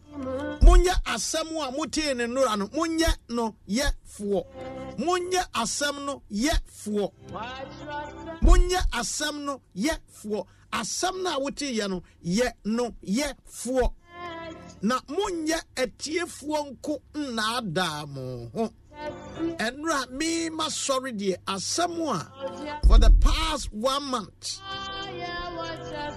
monyɛ 0.62 0.94
asɛm 1.04 1.48
a 1.66 1.70
motee 1.72 2.14
ne 2.16 2.26
nnora 2.26 2.56
no 2.58 2.66
monyɛ 2.68 3.10
no 3.30 3.54
yɛfoɔ 3.68 4.44
monyɛ 4.98 5.42
asɛm 5.52 6.04
no 6.06 6.22
yɛfoɔ 6.30 7.10
monyɛ 8.42 8.80
asɛm 8.92 9.44
no 9.44 9.60
yɛfoɔ 9.76 10.46
asɛm 10.72 11.22
no 11.22 11.30
a 11.30 11.40
woteeɛ 11.40 11.88
no 11.88 12.02
yɛ 12.24 12.52
no 12.64 12.94
yɛfoɔ 13.04 13.92
na 14.82 14.98
monyɛ 15.08 15.58
atiefoɔ 15.76 16.58
nko 16.70 17.00
nnaadaa 17.14 18.06
mo 18.08 18.50
ho. 18.54 18.72
Ɛnora 19.58 20.10
mema 20.10 20.66
sɔre 20.68 21.10
deɛ 21.18 21.36
asɛm 21.46 21.98
a 22.14 22.80
for 22.86 22.98
the 22.98 23.10
past 23.20 23.72
one 23.72 24.04
month 24.04 24.60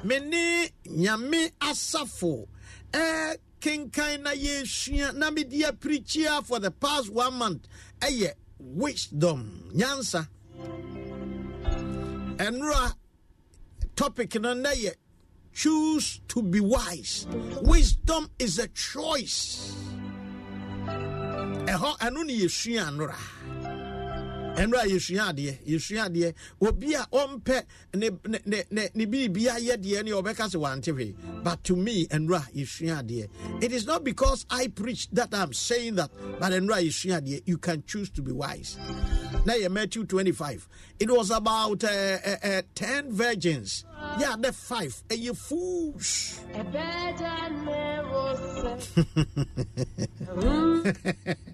me 0.04 0.20
ne 0.20 0.70
nyame 0.90 1.52
asafo 1.60 2.48
eh, 2.94 3.36
kenkan 3.60 4.22
na 4.24 4.32
yɛsua 4.32 5.14
na 5.16 5.32
mede 5.32 5.64
apirikyia 5.64 6.44
for 6.46 6.60
the 6.60 6.72
past 6.72 7.10
one 7.10 7.34
month 7.36 7.68
ɛyɛ 8.02 8.34
wisdom. 8.60 9.72
Nyansa. 9.74 10.28
Ɛnora 12.38 12.94
topic 13.96 14.40
no 14.42 14.54
na 14.54 14.70
yɛ 14.72 14.94
choose 15.54 16.20
to 16.28 16.42
be 16.42 16.60
wise. 16.60 17.28
Wisdom 17.62 18.30
is 18.40 18.60
a 18.60 18.68
choice. 18.70 19.76
Ɛhɔ 20.86 21.98
ɛno 22.00 22.26
ne 22.26 22.34
yɛsua 22.40 22.88
anora 22.88 23.16
ɛno 24.56 24.76
a 24.78 24.86
yɛsua 24.88 25.34
adeɛ 25.34 25.58
yɛsua 25.66 26.06
adeɛ 26.10 26.34
obi 26.62 26.94
a 26.94 27.06
ɔmpɛ 27.12 27.64
ne 27.96 28.10
ne 28.26 28.40
ne 28.46 28.64
ne 28.72 28.90
ne 28.94 29.06
biribi 29.06 29.48
ayɛ 29.50 29.78
deɛ 29.78 30.04
ne 30.04 30.12
ɔbɛka 30.12 30.50
sɛ 30.50 30.56
wante 30.60 30.92
hwee 30.94 31.16
but 31.44 31.64
to 31.64 31.76
me 31.76 32.06
ɛno 32.08 32.36
a 32.36 32.42
yɛsua 32.58 33.04
adeɛ 33.04 33.64
it 33.64 33.72
is 33.72 33.86
not 33.86 34.04
because 34.04 34.46
i 34.50 34.68
preach 34.68 35.10
that 35.12 35.34
i'm 35.34 35.54
saying 35.54 35.96
that 35.96 36.12
but 36.40 36.52
ɛno 36.52 36.72
a 36.78 36.84
yɛsua 36.84 37.22
adeɛ 37.22 37.42
you 37.46 37.58
can 37.58 37.84
choose 37.88 38.10
to 38.10 38.22
be 38.22 38.32
wise. 38.32 38.78
Na 39.46 39.54
yɛ 39.54 39.72
matthew 39.72 40.04
25 40.06 40.68
it 41.00 41.10
was 41.10 41.32
about 41.32 41.84
uh, 41.84 41.88
uh, 42.26 42.36
uh, 42.44 42.62
10 42.76 43.12
virgins. 43.12 43.86
Yeah 44.20 44.36
the 44.40 44.54
five. 44.54 45.04
Ɛyɛ 45.10 45.36
fools 45.36 46.40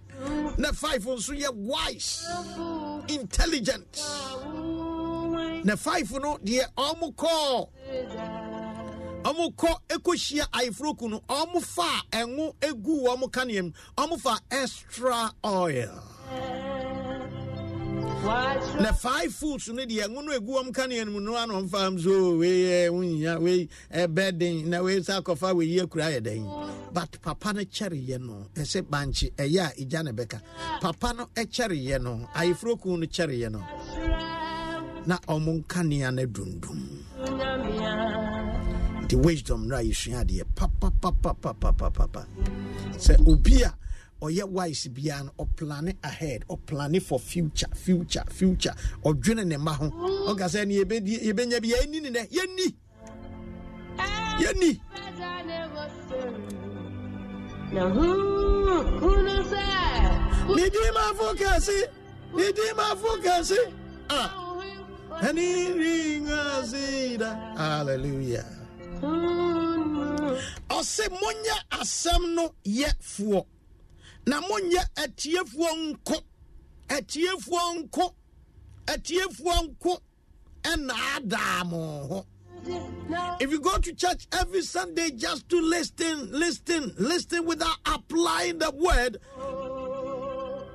na 0.58 0.72
five 0.72 1.04
nso 1.06 1.34
yɛ 1.34 1.50
wise 1.56 2.26
intelligent. 3.08 4.02
Na 5.64 5.76
five 5.76 6.12
no 6.12 6.38
deɛ 6.44 6.66
ɔmo 6.78 7.14
kɔɔ 7.16 7.68
ɔmo 9.24 9.54
kɔ 9.56 9.76
ekɔhyia 9.90 10.46
ayeforoku 10.52 11.10
no 11.10 11.20
ɔmo 11.28 11.62
fa 11.62 12.02
ɛngo 12.12 12.56
egu 12.62 13.04
wɔn 13.06 13.30
kanea 13.32 13.64
mu 13.64 13.72
ɔmo 13.98 14.20
fa 14.20 14.40
extra 14.52 15.34
oil 15.44 15.92
na 18.24 18.92
five 18.94 19.34
foods 19.34 19.70
no 19.70 19.84
deɛ 19.86 20.06
ɛngo 20.08 20.24
no 20.26 20.32
egu 20.34 20.52
wɔn 20.56 20.72
kanea 20.74 21.06
no 21.06 21.12
mu 21.12 21.20
no 21.20 21.36
ano 21.36 21.62
ɔmo 21.62 21.70
fa 21.70 21.88
m 21.88 21.98
so 22.00 22.36
wei 22.38 22.64
yɛ 22.68 22.90
wunya 22.92 23.40
ɛbɛ 23.94 24.38
den 24.38 24.70
na 24.70 24.82
wei 24.82 25.02
sa 25.02 25.22
akɔfa 25.22 25.56
wei 25.56 25.68
yɛ 25.78 25.88
yɛ 25.88 26.24
den 26.24 26.44
but 26.94 27.22
papa 27.22 27.54
no 27.54 27.62
kyɛreyɛ 27.62 28.20
no 28.20 28.48
ɛsɛ 28.56 28.82
bankye 28.84 29.32
ɛyɛ 29.36 29.60
a 29.60 29.74
egya 29.82 30.04
na 30.04 30.12
bɛka 30.12 30.42
papa 30.82 31.14
no 31.14 31.24
uh, 31.24 31.28
ɛkyɛreyɛ 31.36 32.02
no 32.02 32.28
ayeforoku 32.36 32.98
no 33.00 33.06
kyɛreyɛ 33.08 33.52
no 33.52 33.60
na 35.06 35.18
ɔmo 35.28 35.64
nkanea 35.64 36.14
no 36.14 36.26
dundum 36.26 37.06
the 39.08 39.18
wisdom 39.18 39.68
no 39.68 39.76
a 39.78 39.82
yɛsua 39.82 40.24
adeɛ 40.26 40.44
papapapapapapa 40.56 42.26
sɛ 42.98 43.16
obi 43.28 43.62
a 43.64 43.74
ɔyɛ 44.22 44.44
wise 44.50 44.88
biara 44.90 45.24
no 45.26 45.32
ɔplane 45.46 45.96
ahead 46.04 46.44
or 46.48 46.58
ɔplane 46.58 47.02
for 47.02 47.20
future 47.20 47.68
future 47.74 48.24
future. 48.30 48.74
Or 49.04 49.14
ɔdwene 49.14 49.46
ne 49.46 49.56
mma 49.58 49.76
ho. 49.76 49.90
Ɔka 50.32 50.46
sɛ 50.50 50.68
ne 50.68 50.84
yɛbɛdi- 50.84 51.24
yɛbɛnya 51.24 51.62
bi 51.62 51.70
yɛni 51.70 52.02
ne 52.02 52.10
nɛ 52.10 52.30
yɛni 52.30 52.76
yɛni 54.40 54.80
Na 57.72 57.88
hu 57.88 58.02
hunu 59.00 59.36
sɛ 59.52 59.64
medi 60.56 60.84
mafo 60.96 61.28
kɛse 61.36 61.78
medi 62.34 62.62
mafo 62.76 63.12
kɛse 63.24 63.58
a 64.10 64.14
ah. 64.14 64.58
ɛne 65.22 65.76
ringa 65.78 66.64
sida 66.66 67.30
hallelujah. 67.58 68.46
Ɔse 70.70 71.06
monyɛ 71.10 71.56
asɛm 71.72 72.34
no 72.36 72.54
yɛfoɔ 72.66 73.46
na 74.30 74.40
monyɛ 74.42 74.84
atiefoɔ 75.04 75.70
nko. 75.90 76.18
Atiefoɔ 76.88 77.64
nko. 77.80 78.14
Atiefoɔ 78.86 79.56
nko. 79.68 80.00
Mo 81.66 82.08
ho. 82.08 82.26
If 83.40 83.50
you 83.52 83.60
go 83.62 83.78
to 83.78 83.94
church 83.94 84.28
every 84.34 84.62
sunday 84.62 85.12
just 85.12 85.48
to 85.50 85.62
listen 85.62 86.30
listen 86.32 86.94
listen 86.98 87.46
without 87.46 87.78
applying 87.86 88.60
the 88.60 88.70
word 88.72 89.18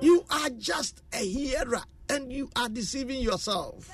you 0.01 0.25
are 0.29 0.49
just 0.57 1.03
a 1.13 1.17
hearer 1.17 1.83
and 2.09 2.33
you 2.33 2.49
are 2.55 2.69
deceiving 2.69 3.21
yourself. 3.21 3.89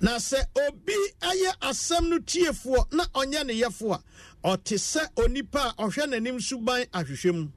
Na 0.00 0.16
sɛ 0.16 0.44
obi 0.68 0.94
ayɛ 1.20 1.52
asɛm 1.60 2.08
no 2.08 2.18
tiefoɔ 2.20 2.92
na 2.92 3.04
ɔnyɛ 3.06 3.46
ne 3.46 3.54
ɔte 4.44 4.76
sɛ 4.78 5.02
onipa 5.16 5.74
a 5.76 5.84
ɔhwɛ 5.84 6.06
n'anim 6.08 6.40
suban 6.40 6.86
ahwehwɛ 6.92 7.32
mu. 7.34 7.48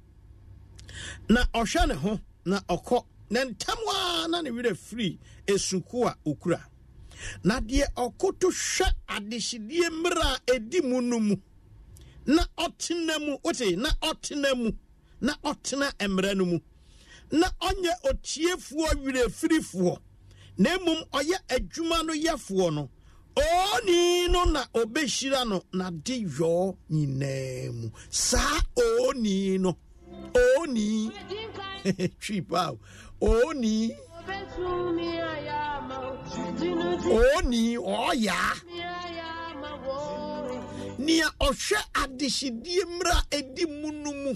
Na 1.30 1.46
ɔhwɛ 1.54 1.88
ne 1.88 1.94
ho 1.96 2.20
na 2.46 2.60
ɔkɔ 2.70 3.06
na 3.30 3.44
ntam 3.46 3.78
a 3.88 4.28
na 4.28 4.42
ne 4.42 4.50
werɛ 4.50 4.76
firi 4.76 5.18
esuku 5.48 6.06
a 6.08 6.18
okura. 6.26 6.62
Na 7.44 7.60
deɛ 7.60 7.86
ɔkoto 7.96 8.52
hwɛ 8.52 8.88
adehyedie 9.08 9.90
mmerɛ 9.90 10.22
a 10.36 10.40
ɛdi 10.52 10.84
mu 10.84 11.02
no 11.02 11.20
mu. 11.20 11.36
Na 12.26 12.44
ɔtena 12.58 13.20
mu 13.26 13.38
wote 13.44 13.76
na 13.78 13.90
ɔtena 14.02 14.56
mu 14.58 14.72
na 15.22 15.34
ɔtena 15.44 15.92
mmerɛ 16.00 16.36
no 16.36 16.46
mu. 16.46 16.60
Na 17.32 17.48
ɔnyɛ 17.62 17.92
otiefoɔ 18.10 18.90
werɛfirifoɔ 19.04 19.98
na 20.58 20.78
mmom 20.78 21.04
ɔyɛ 21.12 21.38
adwuma 21.48 22.06
no 22.06 22.14
yɛfoɔ 22.14 22.74
no. 22.74 22.90
Oni 23.36 24.28
no 24.28 24.44
na 24.46 24.62
ɔbɛhyira 24.74 25.48
no 25.50 25.62
na 25.74 25.90
de 25.92 26.16
yɔɔ 26.38 26.76
nyinaa 26.90 27.72
mu. 27.74 27.88
Saa 28.10 28.60
oni 28.78 29.58
no. 29.58 29.78
Oni. 30.60 31.12
Twi 32.22 32.42
oni. 33.22 33.96
Oni 37.36 37.78
ɔyaa 37.78 38.54
nea 41.00 41.28
ɔhwɛ 41.40 41.80
adehyedie 42.02 42.84
mmerɛ 42.86 43.12
a 43.12 43.38
ɛdi 43.38 43.66
mu. 43.82 43.92
No 43.92 44.14
mu 44.14 44.34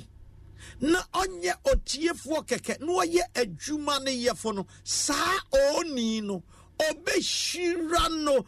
na 0.82 1.00
ɔnyɛ 1.14 1.54
otiefoɔ 1.72 2.39
kɛkɛ 2.48 2.80
na 2.82 2.91
ɔyɛ 3.02 3.24
adwuma 3.36 4.00
no 4.04 4.12
yɛfo 4.12 4.56
no. 4.56 4.68
Saa 4.84 5.38
oni 5.76 6.22
no. 6.22 6.43
Ɔbɛhyira 6.80 8.24
no. 8.24 8.45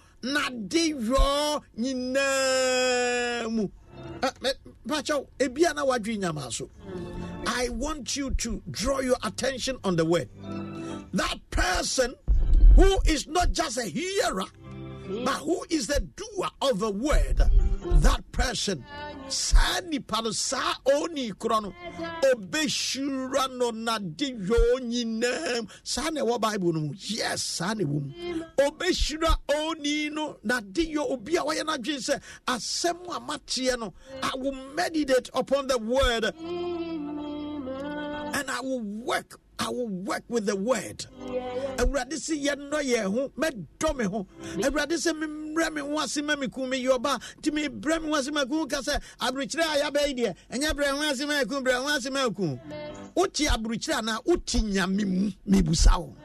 So. 6.52 6.70
I 7.48 7.70
want 7.70 8.16
you 8.16 8.32
to 8.32 8.62
draw 8.70 9.00
your 9.00 9.16
attention 9.24 9.78
on 9.84 9.96
the 9.96 10.06
word. 10.06 10.30
That 11.14 11.38
person 11.52 12.16
who 12.76 13.00
is 13.06 13.28
not 13.28 13.52
just 13.52 13.78
a 13.78 13.84
hearer 13.86 14.46
but 15.10 15.38
who 15.38 15.66
is 15.70 15.88
the 15.88 16.02
doer 16.16 16.50
of 16.62 16.80
the 16.80 16.92
word 16.92 17.42
that 18.02 18.22
person 18.32 18.84
saa 19.28 19.80
nipa 19.88 20.22
no 20.22 20.32
saa 20.32 20.74
oni 20.96 21.32
korɔ 21.34 21.62
no 21.64 21.74
ɔbɛhyira 22.34 23.58
no 23.58 23.72
na 23.72 24.00
de 24.00 24.32
yɛ 24.32 24.80
nyinaa 24.82 25.70
saa 25.84 26.10
na 26.10 26.22
ɛwɔ 26.22 26.42
bible 26.42 26.74
no? 26.74 26.94
Yes 26.98 27.42
saa 27.44 27.74
na 27.74 27.84
ɛwɔ 27.84 28.02
mu 28.02 28.44
ɔbɛhyira 28.58 29.36
oni 29.56 30.10
no 30.10 30.38
na 30.44 30.60
de 30.62 30.94
yɛ 30.96 31.12
obi 31.12 31.36
a 31.38 31.42
wɔyɛ 31.42 31.64
n'adwene 31.64 32.00
sɛ 32.00 32.22
asɛm 32.48 33.08
a 33.16 33.20
no. 33.78 33.94
I 34.24 34.32
will 34.36 34.52
meditate 34.76 35.30
upon 35.34 35.68
the 35.68 35.78
word 35.78 36.26
and 38.40 38.50
i 38.50 38.60
will 38.62 38.82
work 38.82 39.40
I 39.62 39.68
will 39.70 39.88
work 39.90 40.24
with 40.30 40.46
the 40.46 40.56
word. 40.56 41.06
Awurade 41.78 42.14
sɛ 42.16 42.36
yɛnnɔ 42.46 42.80
yɛn 42.82 43.14
ho 43.14 43.32
mɛdɔ 43.38 43.96
me 43.98 44.06
ho. 44.06 44.26
Awurade 44.58 44.94
sɛ 44.96 45.12
memmerɛ 45.14 45.74
me 45.74 45.82
ho 45.82 46.00
ase 46.00 46.22
ma 46.22 46.36
me 46.36 46.48
ku 46.48 46.62
meyɛ 46.62 46.98
ɔba 46.98 47.22
nti 47.42 47.52
mebrɛ 47.52 48.02
me 48.02 48.10
ho 48.10 48.16
ase 48.16 48.32
ma 48.32 48.46
ku 48.46 48.66
ka 48.68 48.78
sɛ 48.78 49.02
aburokyerɛ 49.20 49.64
a 49.64 49.92
yɛabɛyi 49.92 50.18
deɛ 50.18 50.36
ɛnyɛ 50.52 50.72
brɛ 50.74 50.88
ho 50.92 51.02
ase 51.12 51.26
ma 51.26 51.40
aku 51.42 51.62
brɛ 51.62 51.74
ho 51.74 51.88
ase 51.96 52.10
ma 52.10 52.26
aku 52.26 52.58
wote 53.16 53.34
aburokyerɛ 53.48 54.00
anaa 54.00 54.20
wote 54.26 54.46
nyame 54.64 55.06
mu 55.06 55.32
mebusa 55.48 55.98
wo. 56.00 56.16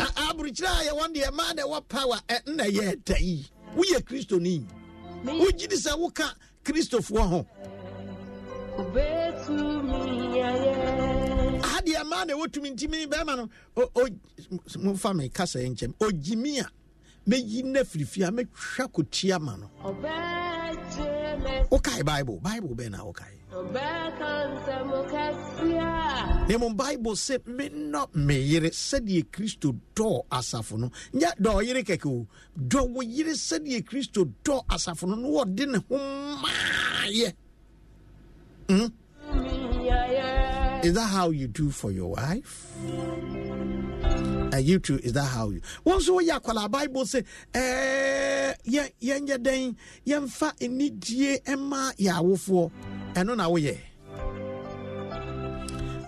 A- 0.00 0.32
aburokyerɛ 0.32 0.80
a 0.80 0.84
yɛwɔ 0.94 1.14
deɛ 1.14 1.32
ma 1.32 1.52
na 1.52 1.62
ɛwɔ 1.62 1.88
power 1.88 2.20
ɛnna 2.28 2.64
yɛ 2.70 2.96
ɛda 2.96 3.20
yi. 3.20 3.46
Woyɛ 3.76 4.00
kristoni. 4.02 4.64
Wogye 5.24 5.68
di 5.68 5.76
sɛ 5.76 5.98
woka 5.98 6.32
kristofoɔ 6.64 7.28
ho 7.28 7.46
adeɛ 11.76 12.04
ma 12.08 12.24
na 12.24 12.34
wɔtumi 12.34 12.70
ntimi 12.72 13.06
bɛrima 13.06 13.36
no 13.36 13.48
momfa 14.82 15.14
me 15.16 15.28
kasa 15.28 15.58
yɛ 15.60 15.68
nkyɛm 15.74 15.92
ogyimi 16.00 16.60
a 16.60 16.66
mɛyi 17.28 17.64
na 17.64 17.80
firifie 17.84 18.26
a 18.26 18.30
mɛtwa 18.32 18.88
kotia 18.92 19.38
ma 19.40 19.56
no 19.56 19.70
wokae 21.70 22.02
bible 22.04 22.40
bible 22.42 22.74
bɛɛ 22.74 22.90
na 22.90 22.98
wokae 23.04 23.34
na 26.48 26.58
mmom 26.58 26.74
bible 26.76 27.12
sɛ 27.14 27.38
menɔ 27.46 28.08
me 28.14 28.34
yere 28.40 28.70
sɛdeɛ 28.70 29.24
kristo 29.30 29.74
dɔɔ 29.94 30.26
asafo 30.30 30.76
no. 30.78 30.90
Nyɛ 31.14 31.30
dɔ 31.40 31.50
ɔyere 31.62 31.82
kɛkɛ 31.84 32.06
o. 32.06 32.26
Dɔ 32.58 32.88
wo 32.90 33.00
yere 33.02 33.32
sɛdeɛ 33.32 33.82
kristo 33.86 34.24
dɔɔ 34.44 34.64
asafo 34.68 35.06
no 35.08 35.14
na 35.16 35.28
wɔde 35.28 35.66
ne 35.68 35.78
ho 35.88 35.96
maayɛ 36.42 37.32
Mhm. 38.68 38.92
Is 40.84 40.92
that 40.94 41.06
how 41.06 41.30
you 41.30 41.46
do 41.48 41.70
for 41.70 41.90
your 41.90 42.10
wife? 42.12 42.66
And 44.52 44.64
you 44.64 44.78
too, 44.78 44.98
is 45.02 45.12
that 45.14 45.24
how 45.24 45.50
you? 45.50 45.60
Once 45.84 46.08
we 46.08 46.30
are 46.30 46.38
called 46.40 46.70
Bible 46.70 47.06
say, 47.06 47.24
eh, 47.54 48.54
yeah, 48.64 48.86
yeah, 49.00 49.18
yeah, 49.24 49.36
then, 49.40 49.76
yɛmfa 50.06 50.52
anidie 50.60 51.42
ɛma 51.44 51.94
yɛ 51.96 52.12
awofoɔ 52.20 52.70
ɛno 53.14 53.36
na 53.36 53.48
woyɛ 53.48 53.78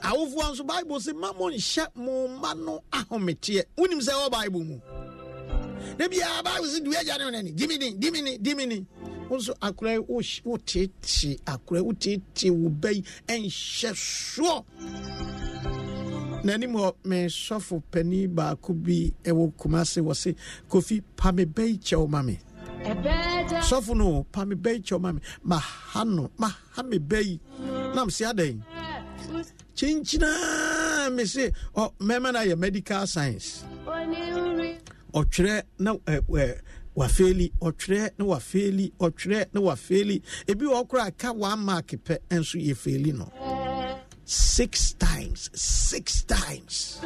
awofoɔ 0.03 0.53
nso 0.53 0.67
bible 0.67 0.99
sɛ 0.99 1.15
ma 1.17 1.33
mo 1.33 1.51
mo 1.97 2.29
mma 2.29 2.55
no 2.65 2.81
ahometeɛ 2.93 3.65
wonim 3.77 4.01
sɛ 4.01 4.31
bible 4.31 4.63
mu 4.63 4.81
na 5.99 6.07
biaa 6.07 6.45
bible 6.45 6.67
sɛ 6.69 6.85
dua 6.85 6.97
agya 7.01 7.19
ne 7.19 7.25
wonani 7.25 7.53
dimini 7.57 7.99
dimini 7.99 8.39
dimini 8.39 8.87
wo 8.87 8.87
nso 8.87 9.05
akora 9.05 9.16
yi 9.31 9.99
wohy- 10.09 10.43
wotete 10.45 11.41
akora 11.47 11.81
yi 11.81 11.87
wotete 11.87 12.51
wo 12.51 12.69
ba 12.69 12.91
yi 12.91 13.03
ɛnhyɛ 13.29 13.93
soɔ 13.95 14.65
n'anim 16.45 16.73
hɔ 16.73 16.95
mesɔfo 17.05 17.83
pani 17.91 18.27
baako 18.29 18.73
bi 18.75 19.13
ɛwɔ 19.25 19.53
kumase 19.57 20.01
wɔ 20.01 20.15
se 20.17 20.35
kofi 20.69 21.03
pa 21.17 21.33
me 21.33 21.45
ba 21.45 21.63
yi 21.63 21.79
kyɛw 21.79 22.09
ma 22.09 22.23
me 22.23 22.39
sɔfo 23.63 23.97
no 23.97 24.23
pa 24.31 24.45
me 24.45 24.55
ba 24.55 24.71
yi 24.73 24.81
kyɛw 24.81 25.01
ma 25.01 25.13
me 25.13 25.21
maha 25.43 26.05
no 26.05 26.31
maha 26.39 26.83
me 26.85 26.99
ba 26.99 27.21
yi 27.23 27.41
nam 27.95 28.09
se 28.11 28.25
adɛn 28.25 28.61
kyinkyinaa 29.75 31.13
me 31.13 31.25
se 31.25 31.51
mɛma 32.01 32.33
no 32.33 32.39
ayɛ 32.41 32.59
medical 32.59 33.07
science. 33.07 33.65
Ɔtwerɛ 35.13 35.63
na 35.79 35.95
wafeeli 36.97 37.53
ɔtwerɛ 37.61 38.11
na 38.19 38.25
wafeeli 38.25 38.93
ɔtwerɛ 38.99 39.47
na 39.55 39.61
wafeeli. 39.61 40.23
Ebi 40.47 40.65
wɔ 40.67 40.89
koraa 40.89 41.17
ka 41.17 41.33
one 41.33 41.61
mark 41.61 41.89
pɛ 41.89 42.19
nso 42.31 42.59
yɛ 42.59 42.75
feeli 42.77 43.13
no 43.13 43.31
six 44.27 44.93
times 44.95 45.51
six 45.55 46.25
times. 46.25 46.99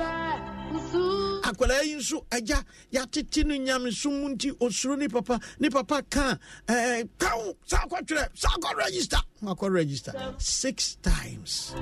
Akwadaa 1.45 1.83
yi 1.85 1.95
nso 1.97 2.25
agya 2.31 2.65
yɛatete 2.93 3.45
no 3.45 3.55
nyamesom 3.55 4.23
mu 4.23 4.29
nti 4.35 4.51
osuro 4.59 4.97
ne 4.97 5.07
papa 5.09 5.39
ne 5.61 5.69
papa 5.69 6.03
ka 6.09 6.39
eh, 6.69 7.05
kaw 7.19 7.53
saa 7.67 7.85
kɔtwerɛ 7.87 8.29
saa 8.35 8.57
kɔ 8.63 8.77
register 8.77 9.19
akɔ 9.43 9.71
register. 9.71 10.13
Six 10.39 10.97
times. 11.03 11.75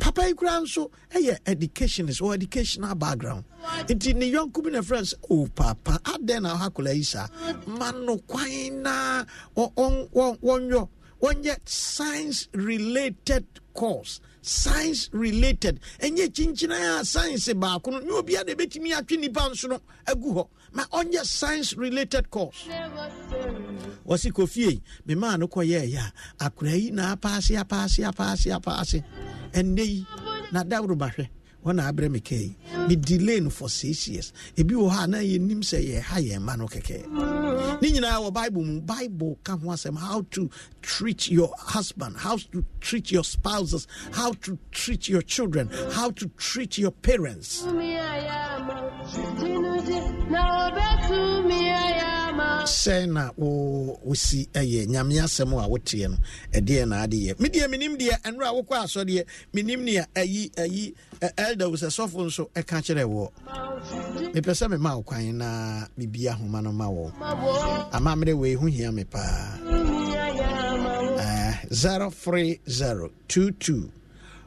Papa 0.00 0.26
yi 0.26 0.34
koraa 0.34 0.60
nso 0.62 0.90
ɛyɛ 1.10 1.38
educationist 1.46 2.20
or 2.20 2.34
educational 2.34 2.94
background. 2.96 3.44
Nti 3.86 4.14
ne 4.16 4.32
yɔnko 4.32 4.64
bi 4.64 4.70
na 4.70 4.80
sɛ 4.80 5.14
o 5.30 5.46
papa 5.46 6.00
adɛn 6.02 6.42
na 6.42 6.56
akwadaa 6.68 6.96
yi 6.96 7.02
saa 7.04 7.28
ma 7.66 7.92
no 7.92 8.18
kwan 8.18 8.82
na 8.82 9.24
wɔnyɔ 9.54 10.88
wɔnyɛ 11.22 11.56
science 11.64 12.48
related 12.52 13.46
course 13.74 14.20
science 14.42 15.08
related 15.12 15.80
ɛnyɛ 16.00 16.28
kyinkyina 16.34 17.00
a 17.00 17.04
science 17.04 17.48
baako 17.54 17.92
no 17.92 17.98
ne 18.00 18.10
obia 18.10 18.44
na 18.44 18.52
ɛbɛtumi 18.52 18.90
atwe 18.92 19.16
nnipa 19.18 19.50
nso 19.50 19.68
no 19.68 19.80
agu 20.06 20.34
hɔ. 20.34 20.48
Ma 20.72 20.84
ɔnyɛ 20.92 21.24
science 21.24 21.74
related 21.76 22.28
course 22.30 22.66
wɔse 24.06 24.32
kɔfie 24.32 24.80
memaa 25.06 25.38
no 25.38 25.46
kɔyɛɛyɛ 25.46 25.98
a 26.40 26.48
akora 26.50 26.74
yi 26.80 26.90
na 26.90 27.14
apaase 27.14 27.56
apaase 27.62 28.02
apaase 28.10 28.50
apaase. 28.58 29.04
Ɛnnɛ 29.52 29.86
yi 29.86 30.06
na 30.50 30.64
daworo 30.64 30.96
bahwɛ 30.98 31.28
wɔna 31.64 31.88
abrɛ 31.92 32.10
me 32.10 32.20
kai 32.20 32.56
me 32.88 32.96
delay 32.96 33.40
no 33.40 33.50
for 33.50 33.68
six 33.68 34.08
years. 34.08 34.32
Ebi 34.56 34.72
wɔ 34.74 34.90
hɔ 34.90 35.04
a 35.04 35.06
na 35.06 35.18
yɛnim 35.18 35.60
sɛ 35.62 35.78
yɛha 36.00 36.20
yɛn 36.28 36.42
ma 36.42 36.56
no 36.56 36.66
kɛkɛ 36.66 37.80
ne 37.82 37.90
nyinaa 37.90 38.18
wɔ 38.20 38.32
bible 38.32 38.62
mu 38.64 38.80
bible 38.80 39.38
ka 39.44 39.56
ho 39.56 39.68
asɛm 39.68 39.96
how 39.98 40.22
to 40.30 40.50
treat 40.82 41.30
your 41.30 41.52
husband 41.58 42.16
how 42.16 42.36
to 42.36 42.64
treat 42.80 43.10
your 43.12 43.24
spouses 43.24 43.86
how 44.12 44.32
to 44.32 44.58
treat 44.70 45.08
your 45.08 45.22
children 45.22 45.68
how 45.92 46.10
to 46.10 46.28
treat 46.36 46.78
your 46.78 46.90
parents 46.90 47.64
sɛ 52.64 53.06
na 53.08 53.30
wo- 53.36 53.98
wosi 54.06 54.46
ɛyɛ 54.52 54.86
nyame 54.88 55.18
asɛm 55.22 55.52
a 55.62 55.68
woteɛ 55.68 56.08
no 56.10 56.16
ɛdeɛ 56.52 56.88
na 56.88 57.02
ade 57.02 57.16
yɛ. 57.16 57.34
Medeɛ 57.38 57.68
menim 57.70 57.96
deɛ 57.98 58.20
ɛnora 58.22 58.52
wokɔ 58.54 58.76
asɔdeɛ 58.84 59.24
menim 59.54 59.82
nea 59.84 60.06
ayi 60.16 60.50
ayi 60.56 60.94
wo 61.20 61.76
sɛ 61.76 61.88
sɔfo 61.90 62.24
nso 62.26 62.48
ɛka 62.54 62.80
kyerɛ 62.82 63.04
wɔ 63.04 63.30
mepɛ 64.34 64.52
sɛ 64.54 64.68
mema 64.70 64.96
wo 64.96 65.02
kwan 65.02 65.38
na 65.38 65.86
mebi 65.98 66.26
ahoma 66.28 66.60
no 66.62 66.72
ma 66.72 66.86
wɔ 66.88 67.12
ama 67.92 68.14
mmerɛ 68.16 68.34
wei 68.38 68.54
ho 68.54 68.66
hia 68.66 68.92
me 68.92 69.04
paa. 69.04 69.58
Eh, 71.18 71.54
03022 71.70 73.90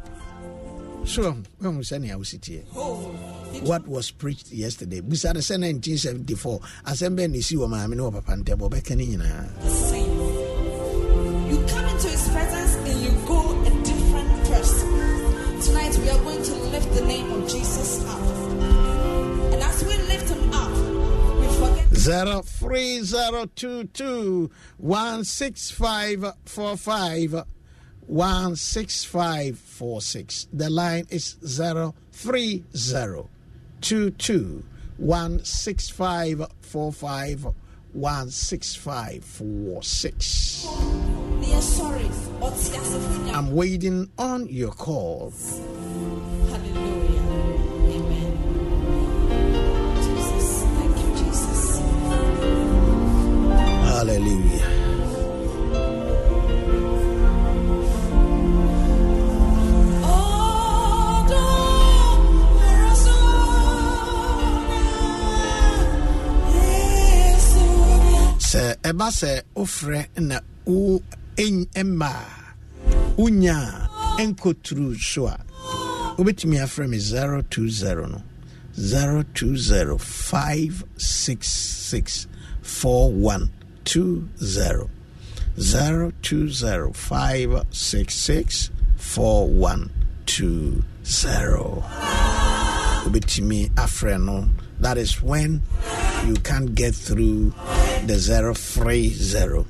So 1.04 1.22
ɛhu 1.62 1.80
sɛnea 1.82 2.16
wosi 2.16 2.38
teɛ 2.38 3.45
what 3.62 3.86
was 3.88 4.10
preached 4.10 4.52
yesterday 4.52 5.00
busa 5.00 5.32
no 5.34 5.40
sɛ 5.40 5.56
1974 5.60 6.60
asɛm 6.86 7.16
bɛɛ 7.16 7.30
ne 7.30 7.40
si 7.40 7.56
wɔ 7.56 7.68
maame 7.68 7.94
ne 7.96 8.02
wɔ 8.02 8.12
papa 8.12 8.32
ntɛm 8.32 8.58
ɔbɛka 8.68 8.96
ne 8.96 9.06
nyinaa 9.06 9.46
You 11.48 11.58
come 11.68 11.84
into 11.86 12.08
his 12.08 12.28
presence 12.28 12.74
and 12.74 13.00
you 13.02 13.12
go 13.26 13.38
a 13.62 13.70
different 13.84 14.44
person. 14.50 14.90
Tonight 15.60 15.96
we 15.98 16.10
are 16.10 16.18
going 16.24 16.42
to 16.42 16.54
lift 16.74 16.92
the 16.94 17.04
name 17.06 17.30
of 17.30 17.48
Jesus 17.48 18.04
up. 18.04 18.20
And 19.52 19.62
as 19.62 19.84
we 19.84 19.96
lift 20.10 20.28
him 20.28 20.52
up, 20.52 20.72
we 21.38 21.46
forget 21.54 21.94
Zero 21.94 22.42
three 22.42 23.00
zero 23.02 23.46
two 23.54 23.84
two 23.84 24.50
one 24.78 25.22
six 25.24 25.70
five 25.70 26.24
four 26.44 26.76
five 26.76 27.44
one 28.06 28.56
six 28.56 29.04
five 29.04 29.56
four 29.58 30.00
six. 30.00 30.48
The 30.52 30.68
line 30.68 31.06
is 31.10 31.36
zero 31.46 31.94
three 33.86 33.98
zero 33.98 34.10
two 34.10 34.10
two 34.10 34.64
one 34.96 35.44
six 35.44 35.88
five 35.88 36.44
four 36.60 36.92
five 36.92 37.46
one 37.92 38.30
six 38.30 38.74
five 38.74 39.24
four 39.24 39.82
six. 39.82 40.66
we 41.40 41.52
are 41.52 41.60
sorry. 41.60 42.04
Or 42.40 42.50
Tiasifuna. 42.50 43.32
I'm 43.34 43.54
waiting 43.54 44.10
on 44.18 44.48
your 44.48 44.72
call. 44.72 45.32
Hallelujah. 46.50 47.20
Amen. 47.94 48.32
Jesus. 50.02 50.62
Thank 50.62 50.96
you, 50.98 51.10
Jesus. 51.24 51.78
Hallelujah. 53.86 54.85
Sɛ 68.50 68.62
ɛba 68.88 69.06
sɛ 69.10 69.42
wofrɛ 69.56 70.06
na 70.20 70.38
wo 70.64 71.02
ɛmma 71.36 72.06
a 72.06 72.54
wonya 73.16 73.56
a 73.56 73.88
ɛnkɔturu 74.22 74.96
so 75.00 75.26
a 75.26 75.36
wobɛtumi 76.16 76.56
afrɛ 76.62 76.88
me 76.88 76.98
020 76.98 78.06
no. 78.08 78.22
020 78.76 79.98
566 79.98 82.26
4120 82.62 84.90
020 85.56 86.92
566 86.92 88.70
4120 88.96 91.82
wobɛtumi 93.06 93.70
afrɛ 93.74 94.18
no 94.22 94.48
that 94.80 94.98
is 94.98 95.22
when 95.22 95.62
you 96.26 96.34
can't 96.34 96.74
get 96.74 96.94
through 96.94 97.54
the 98.06 98.16
030 98.16 99.64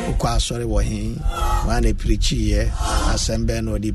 wokɔ 0.09 0.29
asɔre 0.37 0.65
wɔ 0.65 0.83
he 0.83 1.17
wane 1.67 1.93
pirikyiiɛ 1.95 2.71
asɛm 3.13 3.47
bɛɛ 3.47 3.61
na 3.65 3.71
ɔde 3.73 3.93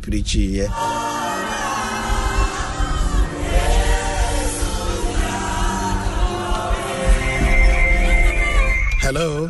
hello 9.05 9.47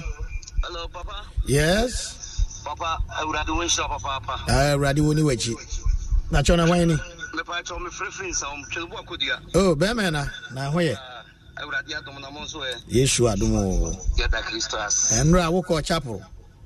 Hello, 0.63 0.87
Papa. 0.91 1.23
yes 1.47 2.61
Papa, 2.65 2.99
awurade 3.21 3.51
wo 3.51 3.63
nhyira 3.63 3.87
papaapa. 3.87 4.39
Ah, 4.47 4.71
awurade 4.73 5.01
wo 5.01 5.13
ni 5.13 5.21
w'akyi 5.21 5.55
na 6.31 6.41
kyɛw 6.43 6.57
na 6.57 6.65
hwan 6.67 6.87
ni 6.87 6.95
Mepa 7.35 7.61
kyɛw 7.63 7.79
me 7.79 7.89
frɛfiri 7.89 8.29
nsa 8.31 8.47
wo 8.49 8.57
twene 8.71 8.89
bo 8.89 8.97
akodua. 8.97 9.37
o 9.55 9.75
bɛrima 9.75 10.11
na 10.11 10.25
na 10.53 10.69
ho 10.71 10.79
yɛ 10.79 10.97
Awurade 11.57 11.93
adom 11.95 12.19
na 12.21 12.29
mo 12.31 12.39
nso 12.41 12.59
ɛ 12.59 12.73
yesu 12.89 13.29
adom 13.29 13.53
o 13.55 13.91
yɛda 14.17 14.41
Kristo 14.43 14.77
ase. 14.77 15.21
ɛnora 15.21 15.45
a 15.47 15.51
wokɔɔ 15.51 15.85
chapel 15.85 16.21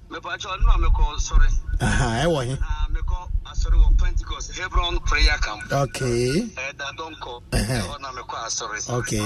Mepa 0.09 0.37
kyɛw 0.37 0.57
no 0.61 0.69
a 0.71 0.77
mekɔ 0.89 1.03
sɔre. 1.19 1.47
aha 1.81 2.23
ɛwɔ 2.25 2.45
he 2.45 2.53
Na 2.55 2.87
mekɔ 2.89 3.17
asɔre 3.51 3.77
wɔ 3.77 3.97
Pentecost 3.97 4.51
Hebron 4.57 4.99
prayer 5.05 5.37
camp. 5.41 5.63
okay 5.71 6.41
Ɛda 6.55 6.87
dɔnkɔ. 6.97 7.41
Ɛhɔ 7.51 7.99
na 8.01 8.11
mekɔ 8.11 8.35
asɔre. 8.45 8.89
okay 8.97 9.25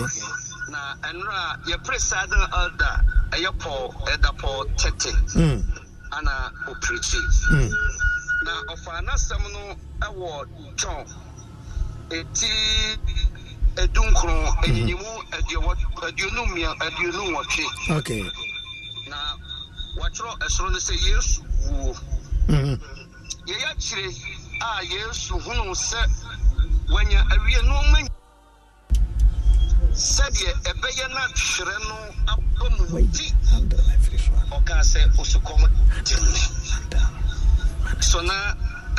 Na 0.69 0.95
ɛnora 1.03 1.59
yɛpere 1.67 1.99
sadin 1.99 2.45
elder 2.53 2.95
ɛyɛ 3.31 3.59
Paul 3.59 3.93
ɛda 4.07 4.37
Paul 4.37 4.65
tete. 4.77 5.11
mm. 5.35 5.61
Ana 6.13 6.51
opirikyi. 6.67 7.19
Mm. 7.51 7.71
na 8.45 8.51
ɔfa 8.73 9.01
n'asɛm 9.05 9.43
no 9.53 9.75
ɛwɔ 10.07 10.75
john 10.77 11.05
eti 12.11 12.49
edunkron 13.75 14.45
enyinyimu 14.65 15.11
aduowɔ 15.31 15.71
aduonu 16.07 16.45
mmea 16.47 16.71
aduonu 16.79 17.23
nwɔtwe 17.31 17.97
okay 17.97 18.23
na 19.09 19.17
wɔtwerɛ 19.97 20.37
ɛsoro 20.45 20.69
no 20.71 20.77
sɛ 20.77 20.93
yesu 21.07 21.41
wuo. 21.71 21.95
Yɛyɛ 23.47 23.67
akyire 23.71 24.09
a 24.61 24.69
hunu 25.43 25.73
sɛ 25.75 25.99
awie 27.33 27.59
nneɛma 27.61 27.99
ny- 28.01 28.09
sɛdeɛ 29.93 30.51
ɛbɛyɛ 30.69 31.05
na 31.13 31.21
no 31.87 31.95
aba 32.31 32.69
mu 32.75 32.99
nti 32.99 33.25
ɔkaa 34.55 34.81
sɛ 34.91 34.99
osukɔm 35.19 35.61
so 38.01 38.21
na 38.21 38.35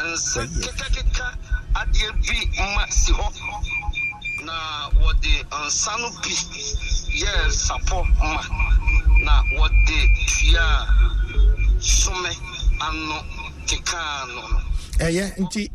nsa 0.04 0.40
kekakeka 0.62 1.26
adeɛ 1.74 2.08
bi 2.22 2.36
ma 2.74 2.84
si 2.90 3.12
hɔ. 3.12 3.26
Na 4.44 4.90
wɔde 5.00 5.32
nsa 5.66 5.92
no 6.00 6.10
bi 6.22 6.34
yɛɛ 7.20 7.50
sapɔ 7.50 7.98
ma 8.18 8.42
na 9.24 9.42
wɔde 9.56 9.98
tua 10.28 10.66
ano 12.80 13.16
kekaa 13.66 14.26
no 14.28 14.48
no 14.48 14.60
ɛyɛ 14.98 15.36
nti 15.38 15.70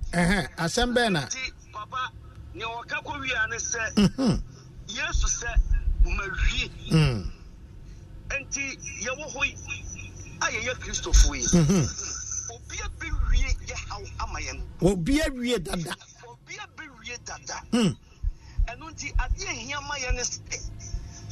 asɛm 0.57 0.93
bɛɛ 0.95 1.11
na 1.11 1.21
nti 1.25 1.51
papa 1.73 2.11
nea 2.53 2.67
wɔka 2.67 2.97
kɔ 3.05 3.19
wie 3.21 3.33
a 3.33 3.47
ne 3.47 3.57
sɛ 3.57 3.83
Mhm. 3.95 4.41
yesu 4.87 5.27
sɛ 5.27 5.49
mawie 6.05 6.69
Mm. 6.91 7.31
nti 8.41 8.63
yɛwɔ 9.03 9.25
hɔ 9.33 9.43
yi 9.45 9.55
a 10.41 10.45
yɛyɛ 10.51 10.73
kristofoɔ 10.79 11.35
yi 11.35 11.47
Mhm. 11.59 11.85
obia 12.49 12.87
bɛwie 12.99 13.49
yɛ 13.67 13.75
haw 13.89 14.03
ama 14.19 14.39
yɛn 14.39 14.61
obi 14.81 15.19
awie 15.21 15.59
dada 15.63 15.95
obia 16.27 16.65
bɛwie 16.77 17.17
dada 17.25 17.61
Mm. 17.71 17.95
ɛno 18.67 18.85
nti 18.91 19.13
adeɛ 19.15 19.51
hia 19.53 19.81
ma 19.81 19.95
yɛn 19.97 20.15
ne 20.15 20.21
sɛ 20.21 20.39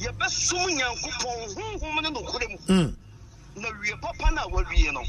yɛbɛsom 0.00 0.66
nyankopɔn 0.76 1.54
honhom 1.56 2.02
ne 2.02 2.08
nokorɛ 2.10 2.48
mu 2.50 2.58
Mm. 2.68 2.96
na 3.56 3.68
wie 3.80 3.94
papa 4.00 4.30
no 4.32 4.42
a 4.42 4.48
wawie 4.48 4.92
no 4.92 5.02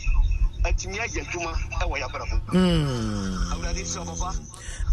atumi 0.63 0.97
ayɛ 0.99 1.21
adwuma 1.23 1.51
ɛwɔ 1.81 1.95
yɛabrɛ 2.01 2.25
ho 2.29 2.35
Mm. 2.51 3.51
awurade 3.53 3.83
sɛ 3.85 3.99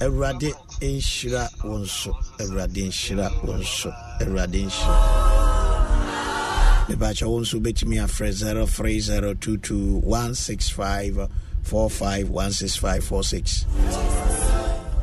awurade 0.00 0.50
nhyira 0.80 1.48
wo 1.64 1.78
nso. 1.78 2.12
Awurade 2.38 2.82
nhyira 2.86 3.30
wo 3.42 3.52
nso. 3.54 3.90
Awurade 4.20 4.64
nhyira. 4.66 4.96
Mebakyɛ 6.88 7.26
wo 7.28 7.40
nso 7.40 7.54
wobɛtumi 7.60 7.96
afrɛ 8.04 8.28
03022165 8.32 11.28
45 11.62 12.30
16546 12.30 13.66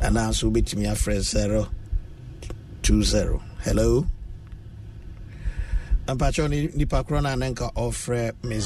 anaasɛ 0.00 0.44
wobɛtumi 0.50 0.86
afrɛ 0.90 1.14
020 2.82 3.40
hello? 3.64 4.06
Mpakyɛ 6.06 6.74
nipa 6.76 7.02
korɔ 7.04 7.20
no 7.22 7.28
a 7.32 7.36
na 7.36 7.46
nka 7.50 7.72
ɔfrɛ 7.74 8.32
me 8.44 8.56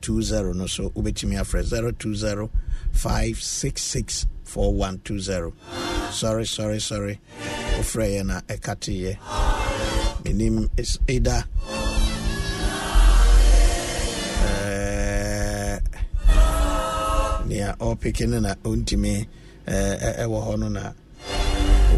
020 0.00 0.52
no 0.54 0.66
so 0.66 0.90
wobɛtumi 0.90 1.38
afrɛ 1.40 1.64
020 1.98 2.50
566 2.92 4.26
4120 4.44 5.52
sorry 6.12 6.46
sorry 6.46 6.80
sorry. 6.80 7.20
Wofrɛ 7.78 8.16
yɛ 8.18 8.26
na 8.26 8.40
ɛka 8.42 8.74
teyɛ 8.76 9.18
menim 10.24 10.68
is 10.78 10.98
either 11.08 11.44
eh, 14.48 15.78
nea 17.46 17.76
ɔpeke 17.78 18.26
no 18.28 18.40
na 18.40 18.54
ɔntumi 18.64 19.26
eh, 19.66 19.96
ɛ- 19.96 20.18
ɛwɔ 20.24 20.46
hɔ 20.46 20.58
no 20.58 20.68
na 20.68 20.92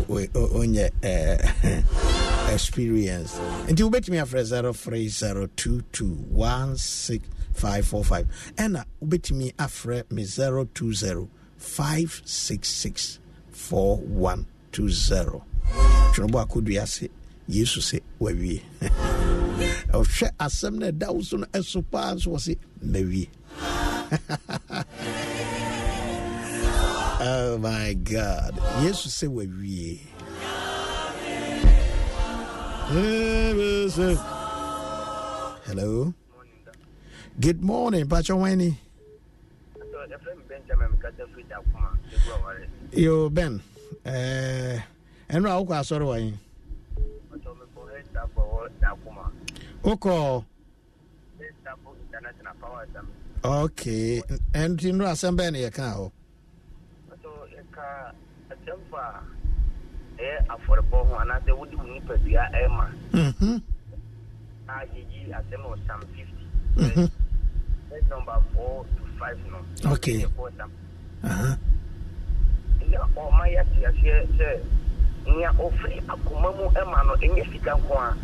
ɔnyɛ 0.08 0.90
eh, 1.02 1.82
experience. 2.52 3.32
Nti 3.68 3.82
wobɛtumi 3.88 4.20
afrɛ 4.22 4.40
0302216545 7.60 8.26
ɛna 8.56 8.84
wobɛtumi 9.02 9.52
afrɛ 9.56 10.04
me 10.10 10.24
020 10.24 11.28
566 11.58 13.18
4120 13.52 15.42
twerɛbɔ 16.14 16.40
akodua 16.44 16.82
ase 16.82 17.08
yesu 17.48 17.80
sɛ 17.80 18.00
wawie. 18.20 18.62
Ɔhwɛ 19.92 20.30
asɛm 20.38 20.74
no 20.78 20.90
ɛda 20.90 21.14
wo 21.14 21.22
so 21.22 21.36
no 21.36 21.46
ɛso 21.52 21.84
se 22.40 22.56
oh 27.22 27.58
my 27.58 27.92
god. 27.94 28.54
Yesu 28.82 29.08
sɛ 29.08 29.28
wawie. 29.28 30.00
Hello 35.66 36.14
good 37.40 37.62
morning 37.62 38.06
pacho 38.06 38.36
wani 38.36 38.76
yo 42.92 43.30
ben 43.30 43.60
eh 44.04 44.78
ɛno 45.30 45.48
a 45.48 45.56
wokɔ 45.58 45.74
asɔre 45.80 46.04
wɔ 46.04 46.16
he 46.20 46.34
wokɔ 49.82 50.44
okay 53.44 54.20
ɛnti 54.52 54.92
no 54.92 55.04
asɛm 55.06 55.36
bɛɛ 55.38 55.52
ne 55.52 55.58
yɛkaa 55.64 55.92
hɔ 55.96 56.10
ɛyɛ 60.20 60.36
afɔrebɔ 60.52 60.96
ho? 61.08 61.14
Anaasɛ 61.22 61.56
wode 61.56 61.74
wo 61.74 61.84
nipadua 61.84 62.44
ɛma 62.52 62.84
a 64.68 64.84
yɛyi 64.92 65.32
asɛm 65.32 65.62
wɔ 65.64 65.76
sam 65.86 66.00
50 66.76 67.19
That's 67.90 68.08
number 68.08 68.36
four 68.54 68.84
to 68.84 69.18
five 69.18 69.36
now. 69.50 69.92
Okay. 69.92 70.24
Uh-huh. 70.24 71.56
Yeah, 72.88 73.06
or 73.16 73.32
my 73.32 73.48
yes, 73.48 73.66
yes, 73.80 73.94
yes. 74.02 74.60
Nya 75.26 75.50
ofri 75.58 76.00
akoma 76.08 76.48
mu 76.56 76.70
ɛma 76.70 77.04
no 77.06 77.14
ɛnyɛ 77.18 77.44
sika 77.52 77.74
nko 77.76 77.94
a. 77.98 78.16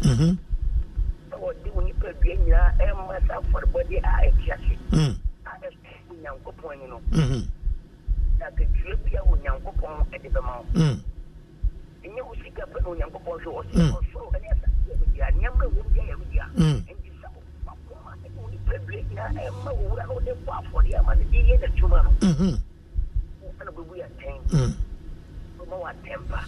Ɛwɔ 1.35 1.49
de 1.65 1.71
wo 1.71 1.81
nipa 1.83 2.13
dua 2.23 2.35
nyinaa 2.35 2.73
mm. 2.79 2.81
ɛma 2.81 3.27
sa 3.29 3.35
afɔrebɔde 3.43 3.97
a 4.03 4.11
ɛte 4.27 4.51
ase. 4.55 4.75
A 5.45 5.51
ɛsɛ 5.61 5.91
Onyankopɔn 6.11 6.79
ni 6.81 6.87
no. 6.87 6.99
Mm-hmm. 7.13 7.43
Na 8.39 8.47
kedua 8.57 8.97
bi 9.05 9.13
a 9.17 9.21
Onyankopɔn 9.23 9.93
ɛde 10.15 10.29
bɛma 10.33 10.53
wo. 10.57 10.65
Ɛnyɛ 10.73 10.95
e 12.03 12.09
mm. 12.09 12.27
wo 12.27 12.35
sika 12.43 12.63
pɛ 12.67 12.79
na 12.83 12.89
Onyankopɔn 12.89 13.35
hwɛ 13.43 13.51
wɔ 13.55 13.63
mm. 13.63 13.71
sɛ 13.75 13.83
ɔsoro 13.99 14.27
ɛne 14.33 14.47
asase 14.55 14.79
yɛ 14.89 14.95
mu 14.99 15.07
bia 15.13 15.27
nneɛma 15.31 15.63
ɛwɔ 15.67 15.75
mu 15.85 15.91
bia 15.93 16.03
yɛ 16.03 16.17
mu 16.19 16.25
bia 16.33 16.47
nipadua 18.67 19.03
nyinaa 19.03 19.29
ɛma 19.49 19.71
wo 19.73 19.89
wura 19.89 20.07
na 20.07 20.13
wode 20.13 20.33
bɔ 20.45 20.53
afɔre 20.59 20.99
ama 20.99 21.15
no 21.15 21.25
de 21.31 21.39
yɛ 21.39 21.55
n'adwuma 21.61 22.03
no. 22.05 22.11
Ɛna 23.61 23.71
bɛbu 23.77 23.93
yɛ 23.97 24.07
atɛn 24.07 24.75
watɛmpa 25.83 26.41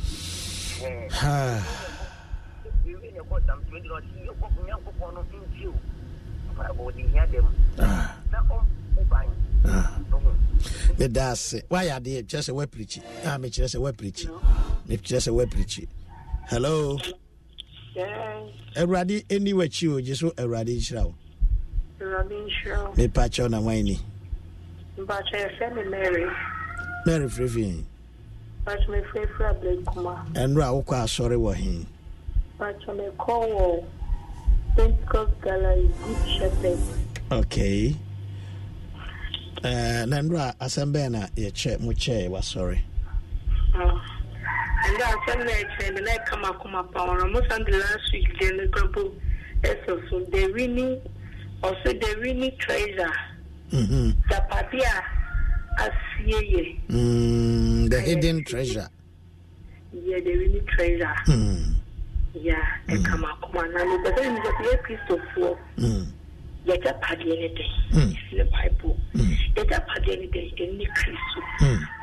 Ah, 1.23 1.63
biribi 2.85 3.13
ne 3.13 3.21
ɛkɔ 3.21 3.47
sam 3.47 3.61
20 3.71 3.89
no 3.89 3.95
ɔse 3.95 4.19
yɛkɔ 4.27 4.47
onyankopɔn 4.59 5.15
no 5.15 5.23
ntie 5.23 5.67
o. 5.67 5.75
Mpaebɔ 6.55 6.81
wɔde 6.87 7.11
hia 7.11 7.27
ah, 7.79 8.17
na 8.31 8.39
ɔmpo 8.43 9.09
ban 9.09 9.27
ah. 9.65 10.01
Meda 10.99 11.31
ase 11.31 11.63
woayɛ 11.71 11.97
adeɛ 12.01 12.23
kyerɛ 12.27 12.43
sɛ 12.43 12.53
woapirikyi 12.55 13.03
a 13.25 13.39
mekyerɛ 13.39 13.69
sɛ 13.75 13.79
woapirikyi 13.81 14.29
mekyerɛ 14.89 15.21
sɛ 15.27 15.31
woapirikyi 15.35 15.89
hello? 16.51 16.99
Awurade 18.77 19.25
ɛni 19.29 19.53
w'akyi 19.55 19.89
o 19.95 20.01
gye 20.01 20.15
so 20.15 20.31
awurade 20.31 20.75
nhyira 20.77 21.05
wo 21.05 21.15
mepakyɛ 21.99 23.51
na 23.51 23.61
wan 23.61 23.85
ni 23.85 23.99
mary. 24.97 26.27
Mary 27.07 27.27
Frivin. 27.29 27.85
Pacho 28.65 28.91
me 28.93 29.01
firifiri 29.13 29.85
ɛnora 30.35 30.67
a 30.69 30.73
wokɔ 30.83 30.95
asɔre 31.05 31.37
wɔ 31.39 31.55
he 31.55 31.87
okay. 37.31 37.97
Eh, 39.65 40.05
na 40.07 40.17
nnora 40.23 40.55
asɛm 40.61 40.93
bɛn 40.93 41.11
na 41.13 41.27
yɛkyɛ 41.37 41.81
mo 41.81 41.91
kyɛɛ 41.93 42.29
wasɔre 42.31 42.79
ɛndɛ 43.75 45.05
asɛm 45.15 45.39
na 45.45 45.53
ɛkyerɛ 45.53 45.95
me 45.95 46.01
na 46.01 46.11
ɛka 46.13 46.35
makoma 46.43 46.93
pa 46.93 47.01
ɔno 47.07 47.33
mo 47.33 47.41
sande 47.49 47.71
last 47.73 48.13
week 48.13 48.29
deɛ 48.39 48.57
ne 48.57 48.67
grabo 48.69 49.13
ɛsɛ 49.63 50.11
so 50.11 50.21
de 50.31 50.47
winning 50.53 51.01
ɔsɛ 51.63 51.75
mm-hmm. 51.85 51.91
mm, 51.91 52.01
the 52.01 52.21
winning 52.21 52.57
treasure. 52.59 53.13
dapade 54.31 54.81
a 54.81 55.83
asie 55.83 56.41
yɛ. 56.53 56.89
the 56.89 57.97
mm. 57.97 58.05
hidden 58.05 58.39
mm. 58.41 58.47
treasure. 58.47 58.89
yɛ 59.95 60.25
the 60.25 60.37
winning 60.39 60.67
treasure. 60.67 61.15
yɛ 62.35 62.57
ɛka 62.89 63.19
ma 63.21 63.35
kɔma 63.43 63.73
na 63.73 63.85
no 63.85 63.99
bɛsɛ 64.05 64.33
mi 64.33 64.41
sɛ 64.41 64.51
yɛ 64.65 64.83
kristofoɔ. 64.85 65.57
yɛ 66.67 66.83
dapadeɛ 66.85 67.35
ne 67.41 67.49
dɛ 67.57 67.65
ɛsɛ 67.93 68.51
bible. 68.53 68.97
yɛ 69.15 69.65
dapadeɛ 69.69 70.21
ne 70.21 70.27
dɛ 70.29 70.41
ɛni 70.55 70.87
kristo. 70.95 71.41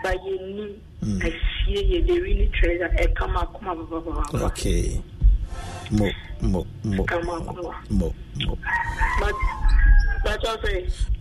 ba 0.04 0.12
yɛ 0.12 0.34
ni 0.56 0.76
asie 1.22 1.82
yɛ 1.92 2.08
the 2.08 2.22
winning 2.22 2.52
treasure 2.52 2.90
ɛka 3.00 3.32
ma 3.32 3.46
kɔma 3.46 3.72
babababa. 3.88 4.44
okay. 4.48 5.02
Mo 5.92 6.10
mo 6.42 6.66
mo 6.84 7.04
ɛkama 7.04 7.34
akoma 7.40 7.74
mo 7.90 8.14
mo 8.46 8.58
but 9.20 9.36
bàtɔ 10.24 10.52
sɛ 10.64 10.72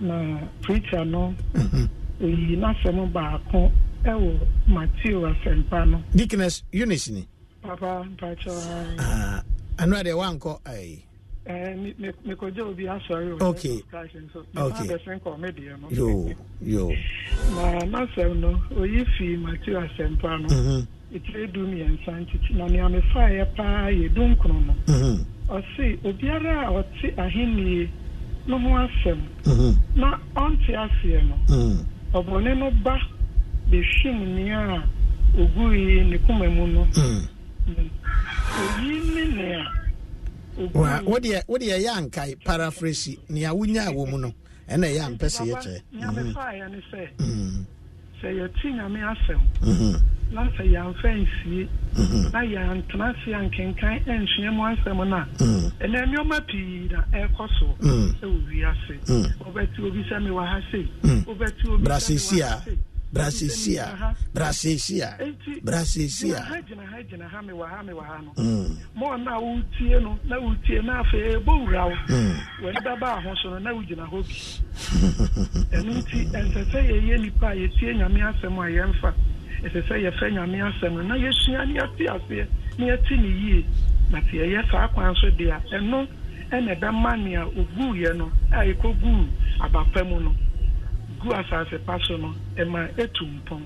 Na 0.01 0.39
preacher 0.61 1.03
no. 1.05 1.33
Mhm. 1.53 1.89
Oyi 2.21 2.55
na 2.57 2.73
sẹmu 2.83 3.07
baako 3.11 3.71
ẹwọ 4.03 4.39
Matthew 4.67 5.25
asẹmpa 5.25 5.85
no. 5.89 6.03
Deaconess, 6.15 6.63
Eunice 6.71 7.09
ni. 7.11 7.27
Papa, 7.63 8.03
mpatsọ. 8.03 8.51
Ah, 8.99 9.43
anu 9.77 9.95
adi 9.97 10.13
wa 10.13 10.31
nkọ 10.33 10.59
ayi 10.65 11.03
mekɔgye 11.47 12.61
obi 12.61 12.83
asɔre 12.87 13.37
wɔ 13.37 13.41
Okay. 13.41 13.81
Church 13.81 13.83
of 13.83 13.89
Christ 13.89 14.15
nso. 14.15 14.39
Okay. 14.55 14.87
Mema 14.87 14.97
bɛsen 14.97 15.19
kɔ 15.21 15.39
me 15.39 15.49
deɛ 15.51 15.81
no. 15.81 15.87
Yo, 15.89 16.33
yo. 16.61 16.93
Na 17.55 17.79
n'asɛm 17.85 18.39
no, 18.39 18.61
oyi 18.77 19.05
fi 19.17 19.35
Matthew 19.37 19.75
asɛmpa 19.75 20.41
no. 20.41 20.85
Etire 21.13 21.47
du 21.51 21.65
mmiɛnsa 21.67 22.11
ntiti 22.25 22.53
na 22.55 22.67
nea 22.67 22.87
mefaeɛ 22.89 23.45
paa 23.55 23.89
yɛ 23.89 24.09
dunkron 24.13 24.65
no. 24.67 24.75
Ɔse 25.49 25.97
obiara 26.03 26.67
a 26.67 26.71
ɔte 26.83 27.15
ahennie 27.17 27.89
no 28.47 28.57
ho 28.59 28.69
asɛm 28.87 29.19
Mhm. 29.45 29.75
na 29.95 30.17
ɔnte 30.35 30.69
aseɛ 30.75 31.21
no 31.27 31.35
ɔbɔne 32.13 32.57
no 32.57 32.71
ba 32.83 32.97
bɛhwim 33.69 34.35
nea 34.35 34.59
a 34.77 34.83
ogui 35.37 36.05
ne 36.09 36.17
koma 36.19 36.49
mu 36.49 36.67
no 36.67 36.87
oyi 37.67 38.95
ne 39.15 39.25
nea 39.35 39.65
wodeɛ 40.69 41.43
wodeɛ 41.47 41.77
yɛ 41.83 41.89
ankae 41.97 42.35
paraphrase 42.43 43.17
nea 43.29 43.53
wonya 43.53 43.89
wɔ 43.91 44.09
mu 44.09 44.17
no 44.17 44.33
ɛna 44.69 44.85
ɛyɛ 44.87 45.01
ampɛ 45.07 45.27
sɛ 45.29 45.43
yɛkyerɛ. 45.49 45.81
nea 45.93 46.07
Mhm. 46.11 46.25
ne 46.71 46.81
sɛ 46.91 47.09
Mhm. 47.19 47.65
sɛ 48.21 48.27
nyame 48.75 48.99
asɛm 49.01 49.41
Mhm. 49.61 50.01
na 50.31 50.47
sɛ 50.51 50.63
yɛamfa 50.71 51.09
nsie 51.11 51.67
Mhm. 51.97 52.31
na 52.31 52.39
yɛantena 52.39 53.09
ase 53.11 53.33
ankenkan 53.33 53.99
ansua 54.07 54.51
mu 54.53 54.61
asɛm 54.63 55.07
no 55.09 55.15
a 55.17 55.27
Mhm. 55.39 55.71
ɛnɛ 55.81 55.99
nneɔma 56.07 56.47
pii 56.47 56.87
na 56.91 57.01
ɛrekɔ 57.11 57.47
so 57.59 57.75
ɛwɔ 57.81 58.47
wiase 58.47 58.95
wobɛte 59.43 59.79
obi 59.83 60.03
sɛ 60.09 60.17
mewɔ 60.23 60.45
ha 60.45 60.61
sei 60.71 60.87
wobɛte 61.25 61.65
obi 61.67 61.83
sɛ 61.83 62.15
mewɔ 62.15 62.41
ha 62.47 62.61
sei. 62.65 62.77
Brasesi 63.13 63.77
a, 63.77 64.15
brasesi 64.33 65.01
a, 65.01 65.17
Enti, 65.19 65.61
brasesi 65.61 66.27
gyina 66.27 66.41
ha 66.45 66.61
gyina 66.61 66.85
ha 66.87 66.97
gyina 67.03 67.27
ha 67.27 67.41
mewɔ 67.41 67.65
ha 67.69 67.83
mewɔ 67.83 68.03
ha 68.07 68.17
no. 68.21 68.31
Mm. 68.37 68.77
ma 68.95 69.05
ɔno 69.15 69.27
a 69.35 69.39
wotie 69.41 70.01
no 70.01 70.19
na 70.23 70.35
wotie 70.39 70.81
na 70.83 71.03
afei 71.03 71.35
ɛbɔwura 71.35 71.83
wo 71.89 71.95
Mm. 72.07 72.35
w'ani 72.63 72.79
bɛba 72.85 73.21
ho 73.23 73.35
so 73.41 73.49
no 73.49 73.57
na 73.59 73.71
wogyina 73.73 74.05
hɔ 74.07 74.23
bi 74.23 74.35
ɛno 75.75 75.91
nti 75.99 76.25
ɛnsɛ 76.31 76.61
sɛ 76.71 76.79
yɛyɛ 76.89 77.17
nnipa 77.19 77.47
a 77.51 77.55
yɛtie 77.55 77.95
nyame 77.97 78.19
asɛm 78.21 78.57
a 78.59 78.65
yɛmfa 78.71 79.13
ɛsɛ 79.63 79.79
sɛ 79.87 79.95
yɛfɛ 80.05 80.31
nyame 80.31 80.57
asɛm 80.71 80.93
no 80.95 81.01
na 81.03 81.15
yɛsua 81.15 81.67
ne 81.67 81.73
yɛte 81.79 82.03
aseɛ 82.15 82.47
na 82.79 82.85
yɛte 82.85 83.11
ne 83.19 83.27
yie 83.27 83.65
na 84.09 84.19
sɛ 84.21 84.33
yɛyɛ 84.39 84.71
saa 84.71 84.87
kwan 84.87 85.13
so 85.15 85.27
deɛ 85.31 85.59
ɛno 85.71 86.07
ɛna 86.51 86.75
ɛbɛma 86.79 87.23
nea 87.23 87.45
oguuiɛ 87.45 88.15
no 88.17 88.31
a 88.51 88.63
ɛkɔguu 88.65 89.27
abapa 89.59 90.03
mu 90.07 90.19
no 90.21 90.35
gu 91.23 91.29
asase 91.33 91.77
pa 91.85 91.97
so 92.07 92.17
no 92.17 92.33
ɛma 92.57 92.87
ɛtu 92.97 93.25
mpɔn 93.25 93.61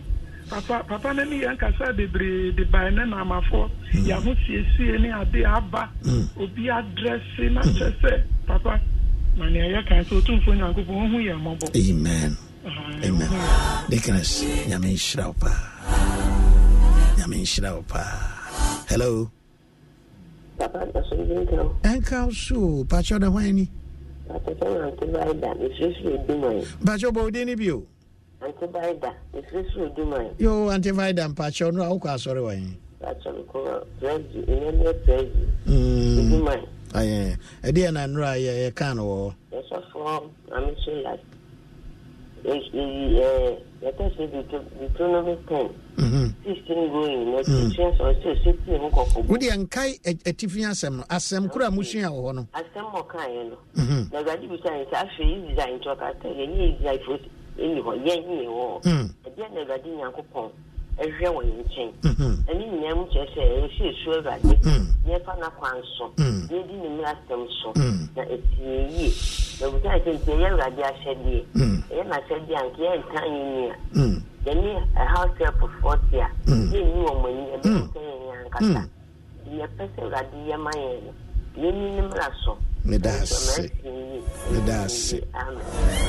papa 0.49 0.83
papa 0.87 1.13
no 1.13 1.23
ne 1.23 1.41
yɛn 1.41 1.57
kasa 1.57 1.93
bebree 1.93 2.51
de 2.55 2.63
bae 2.65 2.89
ne 2.91 3.05
na 3.05 3.23
amafoɔ 3.23 3.69
yɛaho 3.93 4.35
siesie 4.45 4.99
ne 5.01 5.09
ade 5.11 5.43
aba 5.45 5.89
obi 6.37 6.67
adrɛse 6.69 7.51
na 7.51 7.61
kyɛ 7.61 7.91
sɛ 8.01 8.21
papa 8.47 8.79
na 9.37 9.49
nea 9.49 9.65
yɛka 9.81 10.03
sɛ 10.05 10.21
ɔtumfoɔ 10.21 10.55
nyankopɔn 10.55 10.97
ɔhu 11.03 11.17
yɛ 11.27 11.35
mmɔbɔ 11.39 11.65
Amen. 11.89 12.37
Amen. 13.03 13.29
Dickiness, 13.89 14.43
nyame 14.67 14.89
nhyira 14.93 15.27
wo 15.27 15.33
paa. 15.33 15.53
Nyame 17.17 17.37
nhyira 17.43 17.75
wo 17.75 17.81
paa. 17.83 18.85
Hello. 18.89 19.29
Ɛnka 21.83 22.25
wo 22.25 22.31
so 22.31 22.83
pakyɛ 22.89 23.19
da 23.19 23.27
hwan 23.29 23.53
ni 23.55 23.69
àtẹ̀sọ́nà 24.33 24.79
àti 24.89 25.05
báyìí 25.13 25.65
ìfẹ́sùn 25.67 26.11
ìdúmọ̀ 26.17 26.51
yìí. 26.57 26.63
bàtchọ́ 26.85 27.11
bọ̀ 27.15 27.23
òde 27.27 27.41
níbi 27.47 27.67
o. 27.71 27.79
àti 28.45 28.65
báyìí 28.73 28.95
ìfẹ́sùn 29.39 29.83
ìdúmọ̀ 29.89 30.19
yìí. 30.25 30.31
yóò 30.45 30.59
àti 30.75 30.89
báyìí 30.97 31.23
mpàtchọ́ 31.31 31.71
nù 31.75 31.79
àwòkọ́ 31.87 32.09
àsọ̀rọ̀ 32.15 32.43
wà 32.47 32.53
yẹn. 32.59 32.73
bàtchọ́ 33.01 33.31
kò 33.51 33.59
pẹ́ẹ́jì 34.01 34.39
ìyẹn 34.53 34.73
ní 34.79 34.85
pẹ́ẹ́jì 35.05 35.43
ìdúmọ̀ 36.21 36.55
yìí. 36.59 36.67
Hmm. 36.95 37.31
ẹ̀dí 37.67 37.81
ẹ̀ 37.87 37.91
nà 37.95 38.01
nùrọ̀ 38.11 38.33
yẹ 38.45 38.71
kàn 38.79 38.97
wọ̀. 39.09 39.31
ẹ̀sọ́fọ́ 39.59 40.09
àmì 40.55 40.71
yɛtɛsɛ 42.45 44.23
deuteronomy 44.79 45.37
ten 45.47 45.69
sixteen 46.43 46.89
going 46.91 47.31
na 47.31 47.43
christians 47.43 47.97
ɔsɛ 47.99 48.43
sepie 48.43 48.77
mu 48.79 48.89
kɔkɔ. 48.89 49.27
wodi 49.27 49.49
ɛnkae 49.49 49.99
atifi 50.25 50.61
asɛm 50.65 50.97
no 50.97 51.03
asɛm 51.09 51.49
koro 51.51 51.65
a 51.65 51.71
musua 51.71 52.09
wɔ 52.09 52.21
hɔ 52.21 52.35
no. 52.35 52.47
asɛm 52.53 52.85
ɔkaeɛ 52.93 53.49
no 53.49 53.57
na 54.11 54.19
awurade 54.19 54.47
bisa 54.49 54.69
yɛn 54.69 54.85
sɛ 54.89 54.95
afei 55.03 55.51
israel 55.51 55.79
nti 55.79 55.87
ɔkasa 55.87 56.27
yɛnyɛ 56.29 56.63
israelfoɔ 56.79 57.19
ɛni 57.57 57.79
hɔ 57.81 57.91
yɛnyɛ 58.05 58.47
wɔ 58.47 58.81
ɛdeɛ 59.25 59.53
na 59.53 59.59
awurade 59.61 59.89
nyankopɔn 59.89 60.49
ɛhwɛ 60.99 61.27
wɔ 61.35 61.41
nkyɛn 61.43 61.89
ɛne 62.49 62.63
nyinaa 62.71 62.95
mu 62.95 63.05
kyerɛ 63.11 63.27
sɛ 63.35 63.41
yɛsi 63.61 63.81
esu 63.91 64.07
awurade 64.15 64.53
yɛfa 65.07 65.33
n'akwan 65.39 65.77
so 65.97 66.05
yɛdi 66.17 66.75
ne 66.81 66.87
mmiri 66.89 67.07
asɛm 67.13 67.41
so 67.61 67.69
na 68.15 68.23
etie 68.23 68.73
yie 68.95 69.09
na 69.59 69.67
ebusa 69.67 69.89
yɛ 69.91 69.99
sɛ 70.03 70.09
nti 70.15 70.31
ɛyɛ 70.31 70.47
awurade 70.51 70.81
ahyɛdeɛ 70.89 71.39
ɛyɛ 71.91 72.03
n'ahyɛdeɛ 72.09 72.55
anka 72.61 72.81
yɛn 72.85 72.99
nka 73.03 73.19
yɛn 73.25 73.45
ni 73.51 73.63
a 73.67 74.51
yɛne 74.51 74.71
ɛhaw 74.95 75.25
sɛpofoɔ 75.37 75.95
te 76.11 76.17
a 76.19 76.27
yɛn 76.47 76.71
ni 76.71 77.01
wɔn 77.05 77.25
ani 77.27 77.43
ɛbɛn 77.55 77.77
sɛ 77.91 77.99
yɛn 78.07 78.19
yɛn 78.27 78.39
ankasa 78.45 78.81
yɛpɛ 79.59 79.83
sɛ 79.95 79.99
awurade 80.03 80.37
yɛ 80.49 80.57
ma 80.63 80.71
yɛn 80.71 80.99
no 81.05 81.11
yɛn 81.61 81.73
ni 81.75 81.89
ne 81.95 82.01
mmiri 82.01 82.31
so. 82.45 82.57
medaase 82.85 83.71
medaase 84.51 85.19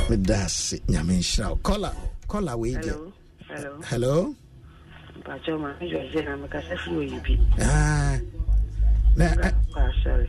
medaase 0.09 0.81
nyame 0.89 1.15
nhyira 1.19 1.49
wo 1.51 1.57
kɔla 1.63 1.91
kɔla 2.29 2.57
wei 2.59 2.73
hello, 2.75 3.13
hello? 3.91 4.35
mpatsɛ 5.27 5.53
ma 5.59 5.71
mi 5.81 5.87
yɔ 5.91 6.01
yɛ 6.13 6.25
na 6.25 6.37
mi 6.37 6.47
kasa 6.49 6.77
fi 6.77 6.91
oyi 6.95 7.19
bi. 7.25 7.35
na 9.17 9.27
ɛ 9.27 9.51
asɔre 9.75 10.27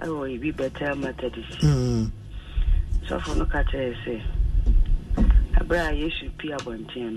ɛwɔ 0.00 0.16
oyi 0.24 0.38
bi 0.40 0.50
bɛtɛ 0.52 0.96
methodist. 0.96 1.60
sɔfo 3.06 3.36
no 3.36 3.44
ka 3.44 3.60
kyerɛ 3.68 3.92
sɛ 4.04 4.14
abere 5.60 5.84
a 5.88 5.92
yesu 5.92 6.30
pi 6.38 6.48
abɔnten 6.48 7.12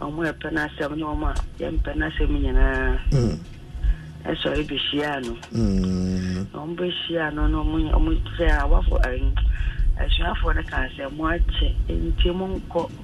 no 0.00 0.08
wɔn 0.08 0.28
a 0.28 0.32
ɛpɛ 0.32 0.48
n'asɛm 0.56 0.96
ne 0.96 1.04
wɔn 1.04 1.28
a 1.28 1.34
yɛmpɛ 1.60 1.92
n'asɛm 1.92 2.32
nyinaa. 2.40 2.98
ɛsɔre 4.24 4.64
bɛhyia 4.64 5.20
no 5.28 5.36
na 5.52 6.58
wɔn 6.64 6.72
bɛhyia 6.76 7.34
no 7.34 7.46
na 7.48 7.58
wɔn 7.60 8.16
sɛ 8.38 8.48
awafo 8.64 8.96
ɛsuafoɔ 10.00 10.54
no 10.56 10.62
ka 10.62 10.88
sɛ 10.96 11.12
mo 11.12 11.24
akyɛ 11.28 11.68
nti 11.88 12.30
ah. 12.30 12.32
mo 12.32 12.44
ah. 12.46 12.56
nkɔ. 12.58 13.03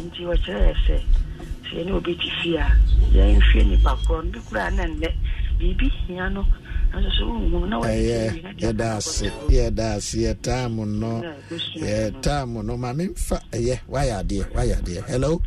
nti 0.00 0.20
wɔkyerɛ 0.24 0.60
yɛ 0.68 0.74
sɛ 0.86 0.96
sɛ 1.64 1.76
yɛne 1.76 1.92
obi 1.92 2.14
te 2.16 2.28
fie 2.40 2.56
a 2.56 2.66
yɛnhwɛ 3.14 3.60
nnipa 3.64 3.92
korɔ 4.06 4.24
no. 4.24 4.30
Bi 4.32 4.38
koraa 4.40 4.70
na 4.76 4.84
nnɛ 4.86 5.08
biribi 5.58 5.88
hia 6.06 6.28
no. 6.30 6.44
Yɛda 8.60 8.96
ase 8.96 9.28
yɛda 9.48 9.96
ase 9.96 10.16
yɛtaa 10.26 10.70
mo 10.70 10.84
no 10.84 11.22
yɛtaa 11.76 12.46
mo 12.48 12.60
no. 12.62 12.76
Ma 12.76 12.92
memfa 12.92 13.40
ɛyɛ 13.50 13.80
wayɛ 13.88 14.14
adeɛ 14.20 14.44
wayɛ 14.52 14.74
adeɛ. 14.80 15.02
Hello? 15.08 15.40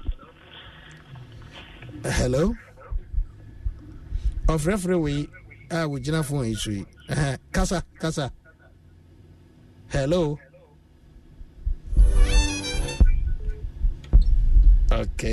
Hello? 2.04 2.54
Ɔfrɛfrɛ 4.48 4.96
wei 5.02 5.30
a 5.70 5.88
wogyina 5.88 6.24
phone 6.24 6.48
yi 6.48 6.56
so 6.56 6.72
yi. 6.72 6.86
Kasa 7.52 7.84
kasa. 8.00 8.32
Hello 9.89 10.38
ok 14.96 15.24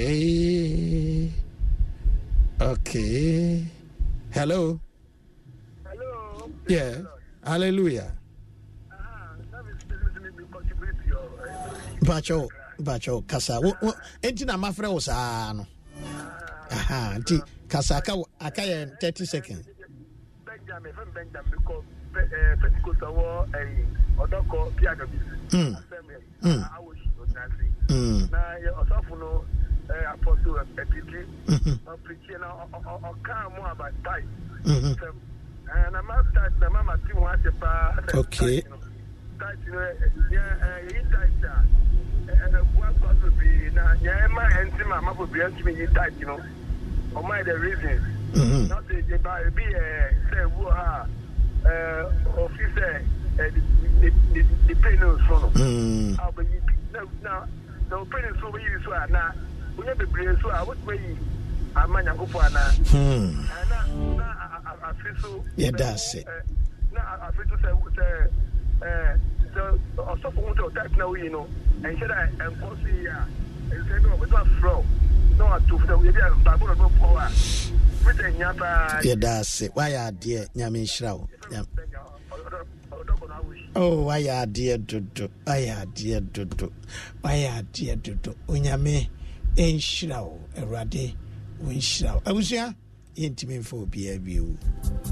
ok 2.61 2.91
Hello. 4.33 4.81
Hello. 5.85 6.49
Yeah. 6.67 7.05
Hallelujah. 7.45 8.17
Bacho, 12.01 12.49
Bacho, 12.81 13.21
Kasa. 13.29 13.61
Enti 14.23 14.45
na 14.47 14.57
mafre 14.57 14.89
wo 14.89 14.99
saa 15.01 15.53
no. 15.53 15.67
Aha, 16.71 17.15
enti 17.17 17.39
Kasa 17.69 17.97
aka 17.97 18.15
aka 18.41 18.63
yɛ 18.63 18.99
30 19.01 19.27
seconds. 19.27 19.67
Benjamin, 20.47 20.93
from 20.95 21.11
Benjamin, 21.13 21.51
because 21.51 21.85
Pentecost 22.13 23.01
wɔ 23.01 23.47
ɔdɔkɔ 24.19 24.77
Pia 24.77 24.95
Gabisi. 24.97 25.37
Mm. 25.53 25.77
Mm. 26.43 26.65
mm. 27.89 28.31
Na 28.31 28.41
ɔsɔfo 28.81 29.19
no 29.19 29.45
apɔso 30.13 30.51
ɛtiti 30.77 31.21
ɔpirikyi 31.87 32.35
na 32.41 32.49
ɔkaa 33.09 33.45
mu 33.55 33.63
aba 33.67 33.87
tae 34.05 34.25
sɛm 34.65 35.15
na 35.93 36.03
ma 36.03 36.15
tae 36.35 36.49
na 36.61 36.69
ma 36.71 36.83
ma 36.83 36.95
ti 37.07 37.13
mu 37.15 37.21
ahyɛ 37.27 37.51
paa 37.61 37.93
sɛ 38.07 38.29
tae 38.31 38.65
no 38.71 38.77
tae 39.39 39.57
a 42.29 42.49
ɛboa 42.49 42.89
so 43.01 43.07
aso 43.09 43.29
na 43.75 43.83
yɛn 44.03 44.31
ma 44.31 44.43
ɛnti 44.49 44.85
ma 44.89 45.01
ma 45.01 45.13
bobia 45.15 45.49
ntumi 45.51 45.73
yi 45.77 45.87
tae 45.95 46.11
no 46.27 46.39
ɔmo 47.15 47.31
ayɛ 47.33 47.45
the 47.45 47.59
reason. 47.59 47.99
Na 48.69 48.77
ɔsɛ 48.81 48.93
ebi 48.99 49.17
ba 49.23 49.33
ebi 49.47 49.63
yɛ 49.63 49.83
sɛ 50.31 50.37
ewu 50.47 50.65
ha 50.71 51.07
ɔfi 52.37 52.65
sɛ 52.77 52.87
ɛdi 53.37 53.61
ne 54.01 54.75
pain 54.75 54.99
no 55.01 55.19
so 55.29 55.39
no 55.39 55.49
na 57.23 57.45
na 57.91 57.97
ɔpain 57.97 58.41
so 58.41 58.47
ɔbɛyi 58.51 58.85
so 58.85 58.93
a 58.93 59.07
na 59.09 59.33
wonye 59.77 59.95
bebree 59.99 60.27
nso 60.33 60.49
a 60.51 60.65
wotumi 60.65 60.97
yi 61.03 61.17
ama 61.75 62.03
nyankopɔn 62.03 62.45
anaa 62.47 62.71
hmm. 62.91 63.47
na 64.17 64.27
na 64.27 64.27
afe 64.89 65.11
so 65.21 65.45
yɛda 65.59 65.95
ase 65.95 66.19
eh, 66.19 66.43
na 66.93 67.01
afe 67.29 67.43
so 67.49 67.57
sɛ 67.63 67.71
sɛ 67.97 68.07
eh, 68.87 69.17
sɛ 69.55 69.63
ɔsɔfo 69.97 70.41
ho 70.45 70.55
sɛ 70.55 70.63
ɔtae 70.69 70.89
tena 70.93 71.05
woyi 71.09 71.31
no 71.31 71.47
ɛnhyɛ 71.83 72.07
dɛ 72.09 72.17
ɛnkɔ 72.45 72.69
so 72.83 72.89
yi 72.89 73.07
a 73.07 73.27
ɛnsɛ 73.71 74.03
bi 74.03 74.09
wɔbɛtumi 74.09 74.41
afrɛ 74.43 74.85
na 75.39 75.45
wato 75.51 75.79
fo 75.79 75.87
sɛ 75.87 75.95
yɛbi 76.05 76.21
a 76.21 76.31
baako 76.45 76.65
na 76.67 76.75
ɔbɛpɔ 76.75 77.09
a 77.17 77.29
fita 78.05 78.31
nya 78.39 78.53
paa 78.59 79.01
yɛda 79.03 79.41
ase 79.41 79.69
woayɛ 79.75 79.99
adeɛ 80.09 80.49
nyame 80.57 80.79
nhyira 80.85 81.13
wo 81.17 81.29
Oh, 83.75 84.03
why 84.03 84.29
are 84.29 84.45
dear 84.45 84.77
dodo? 84.77 85.31
Why 85.45 85.65
are 85.71 85.87
dear 85.87 86.21
dodo? 86.21 86.71
Why 87.23 87.47
are 87.47 87.63
dear 87.73 87.97
dodo? 87.97 88.35
Onyame. 88.47 89.09
Ɛnhyira 89.57 90.19
wo 90.25 90.39
awurade 90.59 91.15
wɔnhyira 91.65 92.15
wo. 92.15 92.21
Abusua 92.25 92.75
yɛntumi 93.17 93.59
mfa 93.61 93.77
obiaa 93.77 94.19
bio 94.25 94.47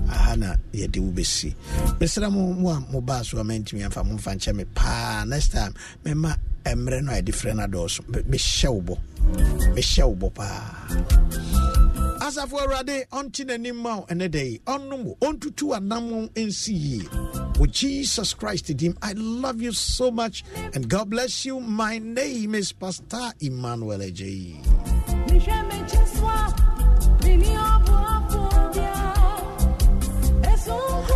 aha 0.09 0.37
na 0.37 0.57
yɛde 0.73 0.99
wo 1.01 1.11
bɛsi 1.13 1.55
mesrɛ 2.01 2.31
mo 2.33 2.53
mo 2.55 2.71
a 2.71 2.81
mobaa 2.93 3.25
so 3.25 3.39
a 3.39 3.45
mantumi 3.45 3.83
amfa 3.85 4.03
momfa 4.05 4.35
nkyɛ 4.37 4.55
me 4.55 4.65
paa. 4.75 5.25
Next 5.27 5.53
time 5.53 5.75
mema 6.05 6.37
mmerɛ 6.65 7.03
no 7.05 7.13
a 7.13 7.21
yɛde 7.23 7.33
frɛ 7.35 7.55
no 7.57 7.67
adɔɔso. 7.67 8.09
Me- 8.09 8.23
mehyɛ 8.23 8.69
wo 8.73 8.81
bɔ. 8.81 8.99
Mehyɛ 9.75 10.05
wo 10.09 10.15
bɔ 10.31 10.35
paa. 10.35 12.21
Asafo 12.21 12.59
awurade 12.61 13.07
ɔnte 13.13 13.45
n'anim 13.47 13.77
ma 13.77 13.97
wo. 13.99 14.07
Ɛnɛ 14.07 14.31
da 14.31 14.39
yi 14.43 14.59
ɔnom 14.67 15.05
wo. 15.05 15.17
Ɔntutu 15.21 15.75
anam 15.77 16.29
nsi 16.35 16.75
yie. 16.75 17.09
With 17.59 17.73
jesus 17.73 18.33
christ 18.35 18.75
dim. 18.77 18.97
I 19.03 19.13
love 19.13 19.61
you 19.61 19.73
so 19.73 20.11
much. 20.11 20.45
And 20.75 20.89
god 20.89 21.11
bless 21.11 21.45
you. 21.45 21.61
My 21.61 21.99
name 21.99 22.55
is 22.55 22.73
pastor 22.73 23.33
emmanuel 23.41 23.99
ajayi 24.01 24.65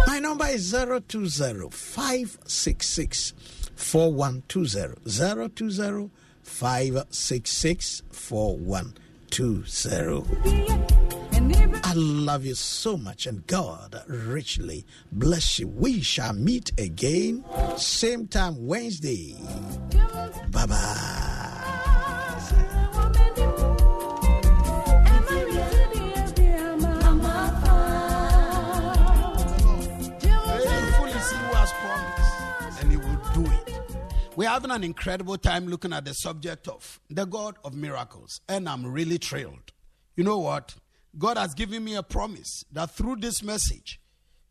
my 0.07 0.19
number 0.21 0.47
is 0.47 0.71
020 0.73 1.69
566 1.71 3.33
4120 3.77 5.49
020 5.49 6.11
566 6.43 8.03
4120 8.11 10.25
I 11.87 11.93
love 11.97 12.45
you 12.45 12.55
so 12.55 12.97
much, 12.97 13.27
and 13.27 13.47
God 13.47 14.03
richly 14.09 14.85
bless 15.13 15.59
you. 15.59 15.69
We 15.69 16.01
shall 16.01 16.33
meet 16.33 16.73
again, 16.79 17.45
same 17.77 18.27
time 18.27 18.67
Wednesday. 18.67 19.37
Bye 20.51 20.67
bye. 20.67 21.44
We're 34.37 34.49
having 34.49 34.73
an 34.73 34.83
incredible 34.83 35.39
time 35.39 35.69
looking 35.69 35.93
at 35.93 36.05
the 36.05 36.13
subject 36.13 36.67
of 36.67 36.99
the 37.09 37.25
God 37.25 37.57
of 37.63 37.75
miracles, 37.75 38.41
and 38.49 38.69
I'm 38.69 38.85
really 38.85 39.17
thrilled. 39.17 39.73
You 40.17 40.25
know 40.25 40.39
what? 40.39 40.75
God 41.17 41.37
has 41.37 41.55
given 41.55 41.85
me 41.85 41.95
a 41.95 42.03
promise 42.03 42.65
that 42.73 42.91
through 42.91 43.17
this 43.17 43.45
message, 43.45 44.01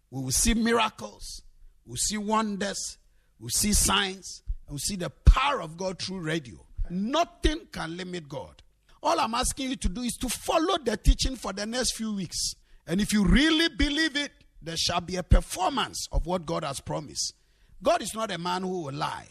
we 0.09 0.21
will 0.21 0.31
see 0.31 0.53
miracles, 0.53 1.41
we'll 1.85 1.97
see 1.97 2.17
wonders, 2.17 2.97
we'll 3.39 3.49
see 3.49 3.73
signs, 3.73 4.41
and 4.65 4.73
we'll 4.73 4.79
see 4.79 4.95
the 4.95 5.09
power 5.09 5.61
of 5.61 5.75
God 5.75 6.01
through 6.01 6.21
radio. 6.21 6.65
Nothing 6.89 7.67
can 7.69 7.97
limit 7.97 8.29
God. 8.29 8.63
All 9.01 9.19
I'm 9.19 9.33
asking 9.33 9.71
you 9.71 9.75
to 9.75 9.89
do 9.89 10.01
is 10.01 10.15
to 10.17 10.29
follow 10.29 10.77
the 10.77 10.95
teaching 10.95 11.35
for 11.35 11.51
the 11.51 11.65
next 11.65 11.97
few 11.97 12.15
weeks. 12.15 12.55
And 12.87 13.01
if 13.01 13.11
you 13.11 13.25
really 13.25 13.67
believe 13.67 14.15
it, 14.15 14.31
there 14.61 14.77
shall 14.77 15.01
be 15.01 15.17
a 15.17 15.23
performance 15.23 16.07
of 16.13 16.25
what 16.25 16.45
God 16.45 16.63
has 16.63 16.79
promised. 16.79 17.33
God 17.81 18.01
is 18.01 18.13
not 18.13 18.31
a 18.31 18.37
man 18.37 18.61
who 18.61 18.83
will 18.83 18.93
lie. 18.93 19.27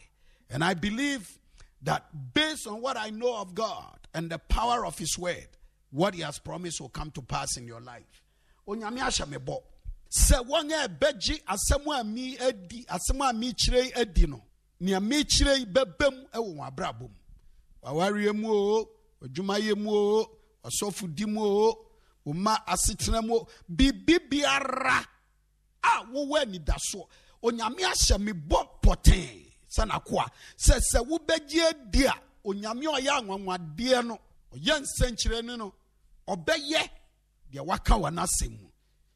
And 0.53 0.63
I 0.63 0.75
believe 0.75 1.39
that 1.83 2.05
based 2.35 2.67
on 2.67 2.83
what 2.83 2.97
I 2.97 3.11
know 3.11 3.37
of 3.39 3.55
God 3.55 3.99
and 4.15 4.31
the 4.31 4.39
power 4.39 4.85
of 4.85 4.99
His 4.99 5.19
word, 5.19 5.49
what 5.91 6.15
He 6.15 6.21
has 6.21 6.39
promised 6.39 6.81
will 6.81 6.91
come 6.91 7.11
to 7.13 7.23
pass 7.23 7.57
in 7.57 7.67
your 7.67 7.81
life. 7.81 8.23
Sɛ 8.69 10.45
asɛm 11.49 12.01
a 12.01 12.05
mi 12.05 12.39
adi, 12.39 12.85
asɛm 12.85 13.31
a 13.31 13.33
mi 13.33 13.53
kyerɛ 13.55 13.99
adi 13.99 14.27
no, 14.27 14.43
nea 14.79 15.01
mi 15.01 15.25
kyerɛ 15.25 15.59
yi 15.61 15.65
ɛwɔ 15.65 16.29
wɔn 16.35 16.71
abrabɔ 16.71 17.01
mu. 17.01 17.09
Mu 18.35 18.49
o, 18.53 18.89
mu 19.75 19.91
o, 19.91 20.31
mu 21.27 21.41
o, 21.41 21.87
wɔma 22.27 22.65
asetena 22.67 23.27
mu 23.27 23.37
o, 23.37 23.49
biara 23.71 25.07
a 25.83 26.05
wowɔ 26.13 26.43
anidasoɔ 26.45 27.09
onyame 27.43 27.81
ahyɛ 27.81 28.33
bɔ 28.47 28.69
pɔtee 28.83 29.52
sɛ 29.75 29.89
nakoa 29.89 30.27
sɛ 30.57 30.81
sɛ 30.81 31.01
wobɛgye 31.09 31.63
adi 31.71 32.05
a 32.07 32.15
onyame 32.45 32.87
a 32.87 33.01
ɔyɛ 33.01 33.11
anwanwadeɛ 33.21 34.07
no 34.07 34.19
ɔyɛ 34.55 34.81
nsɛnkyerɛni 34.83 35.59
no 35.59 35.73
ɔbɛyɛ 36.29 36.91
deɛ 37.53 37.65
waka 37.67 37.95
wɔ 37.95 38.11
n'asɛm 38.13 38.61
mu. 38.61 38.69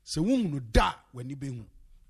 Sɛ 0.05 0.19
wohunu 0.25 0.61
da 0.73 0.91
a 0.91 1.17
w'ani 1.17 1.35
bɛhu. 1.37 1.65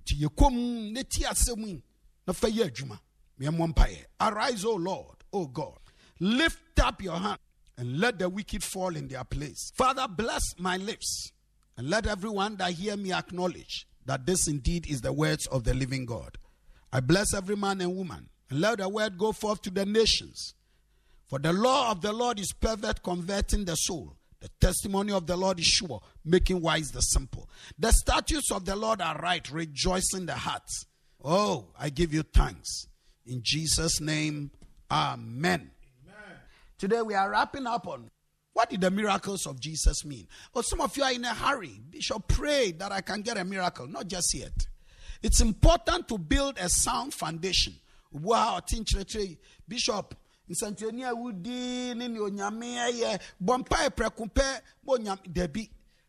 Nti 0.04 0.20
yɛkɔm 0.22 0.92
ne 0.92 1.02
ti 1.04 1.24
asɛm 1.24 1.66
yi 1.66 1.82
na 2.26 2.32
fa 2.32 2.48
yɛ 2.48 2.70
adwuma. 2.70 2.98
Meɛmmɔ 3.40 3.74
mpaeɛ. 3.74 4.04
Arise 4.20 4.64
o 4.64 4.74
lord 4.74 5.16
o 5.32 5.46
god. 5.46 5.78
Lift 6.20 6.78
up 6.80 7.02
your 7.02 7.18
hand 7.18 7.38
and 7.76 7.98
let 8.00 8.18
the 8.18 8.28
wicked 8.28 8.62
fall 8.62 8.96
in 8.96 9.08
their 9.08 9.24
place. 9.24 9.70
Father 9.74 10.08
bless 10.08 10.42
my 10.58 10.76
lips 10.78 11.32
And 11.78 11.90
let 11.90 12.06
everyone 12.06 12.56
that 12.56 12.72
hear 12.72 12.96
me 12.96 13.12
acknowledge 13.12 13.86
that 14.06 14.24
this 14.24 14.48
indeed 14.48 14.86
is 14.88 15.02
the 15.02 15.12
words 15.12 15.46
of 15.48 15.64
the 15.64 15.74
living 15.74 16.06
God. 16.06 16.38
I 16.92 17.00
bless 17.00 17.34
every 17.34 17.56
man 17.56 17.80
and 17.82 17.94
woman, 17.94 18.30
and 18.50 18.60
let 18.60 18.78
the 18.78 18.88
word 18.88 19.18
go 19.18 19.32
forth 19.32 19.62
to 19.62 19.70
the 19.70 19.86
nations. 19.86 20.54
For 21.26 21.38
the 21.38 21.52
law 21.52 21.90
of 21.90 22.02
the 22.02 22.12
Lord 22.12 22.38
is 22.38 22.52
perfect, 22.52 23.02
converting 23.02 23.64
the 23.64 23.74
soul. 23.74 24.16
The 24.40 24.48
testimony 24.60 25.12
of 25.12 25.26
the 25.26 25.36
Lord 25.36 25.58
is 25.58 25.66
sure, 25.66 26.00
making 26.24 26.60
wise 26.60 26.92
the 26.92 27.00
simple. 27.00 27.48
The 27.78 27.90
statutes 27.90 28.52
of 28.52 28.64
the 28.64 28.76
Lord 28.76 29.00
are 29.00 29.18
right, 29.18 29.50
rejoicing 29.50 30.26
the 30.26 30.34
hearts. 30.34 30.86
Oh, 31.24 31.68
I 31.78 31.88
give 31.90 32.14
you 32.14 32.22
thanks. 32.22 32.86
In 33.24 33.40
Jesus' 33.42 34.00
name, 34.00 34.50
Amen. 34.90 35.70
Amen. 36.04 36.38
Today 36.78 37.02
we 37.02 37.14
are 37.14 37.30
wrapping 37.30 37.66
up 37.66 37.88
on 37.88 38.10
what 38.52 38.70
did 38.70 38.80
the 38.80 38.90
miracles 38.90 39.46
of 39.46 39.60
Jesus 39.60 40.04
mean? 40.04 40.26
Oh, 40.54 40.62
some 40.62 40.80
of 40.80 40.96
you 40.96 41.02
are 41.02 41.12
in 41.12 41.24
a 41.24 41.34
hurry. 41.34 41.80
Bishop, 41.90 42.26
pray 42.28 42.72
that 42.72 42.90
I 42.92 43.02
can 43.02 43.20
get 43.20 43.36
a 43.36 43.44
miracle. 43.44 43.86
Not 43.86 44.06
just 44.06 44.32
yet. 44.32 44.66
It's 45.22 45.40
important 45.40 46.08
to 46.08 46.18
build 46.18 46.56
a 46.58 46.68
sound 46.68 47.12
foundation. 47.12 47.74
Wow, 48.22 48.60
Bishop, 49.68 50.14
nsɛnkyerɛnni 50.50 51.04
a 51.04 51.12
wodi 51.14 51.94
ne 51.96 52.08
ne 52.08 52.18
onyame 52.20 52.66
yɛ 53.00 53.20
bɔ 53.44 53.52
mpae 53.60 53.88
prɛko 53.96 54.24
pɛ 54.36 54.46
ma 54.84 54.92
onyame 54.94 55.26
dabi 55.32 55.68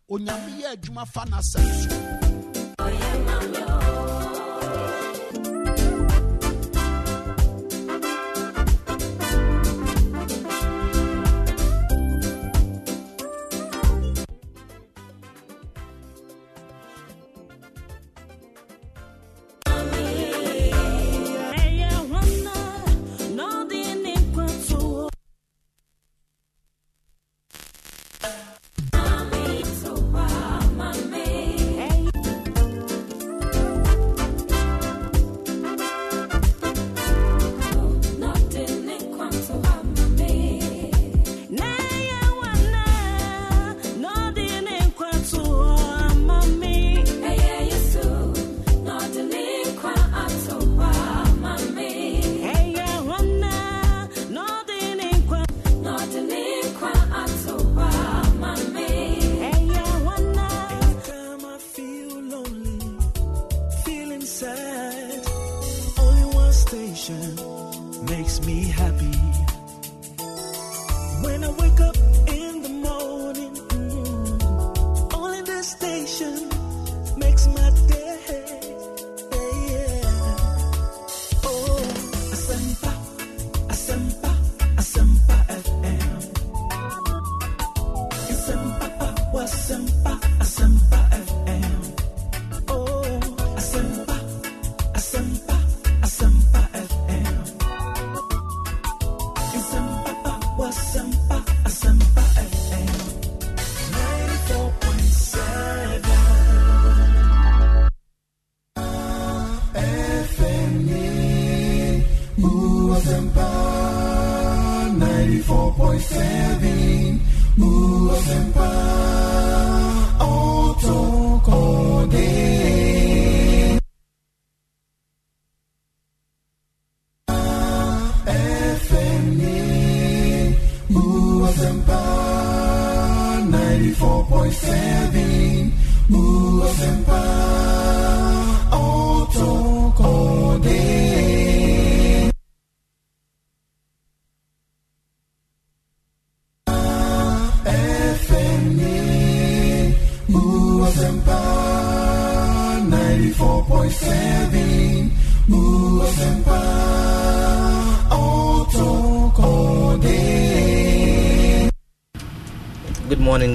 onyame 0.10 0.50
yɛ 0.62 0.68
adwuma 0.74 1.06
fa 1.08 1.22
n'asɛm 1.26 1.66
so 1.82 3.77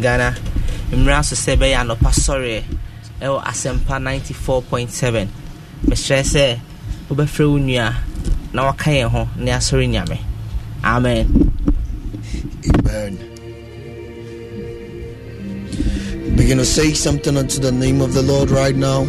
ghana. 0.02 0.34
Mmerɛ 0.92 1.24
so 1.24 1.34
sɛ 1.34 1.56
ɛbɛyɛ 1.56 1.76
anɔpa 1.80 2.10
sɔreɛ 2.12 2.62
ɛwɔ 3.22 3.38
asɛmpa 3.50 3.94
94.7 4.02 5.28
mehyerɛ 5.88 6.22
sɛ 6.32 6.58
wobɛfrɛ 7.08 7.44
wo 7.50 7.58
nua 7.58 7.94
na 8.52 8.64
waka 8.66 8.90
yɛn 8.90 9.08
ho 9.08 9.28
ne 9.36 9.50
asɔre 9.52 9.86
nyame. 9.88 10.18
Amen. 10.84 11.26
Amen. 12.68 13.12
Begin 16.36 16.58
to 16.58 16.64
say 16.64 16.92
something 16.92 17.36
unto 17.36 17.60
the 17.60 17.72
name 17.72 18.00
of 18.00 18.14
the 18.14 18.22
lord 18.22 18.50
right 18.50 18.74
now. 18.74 19.06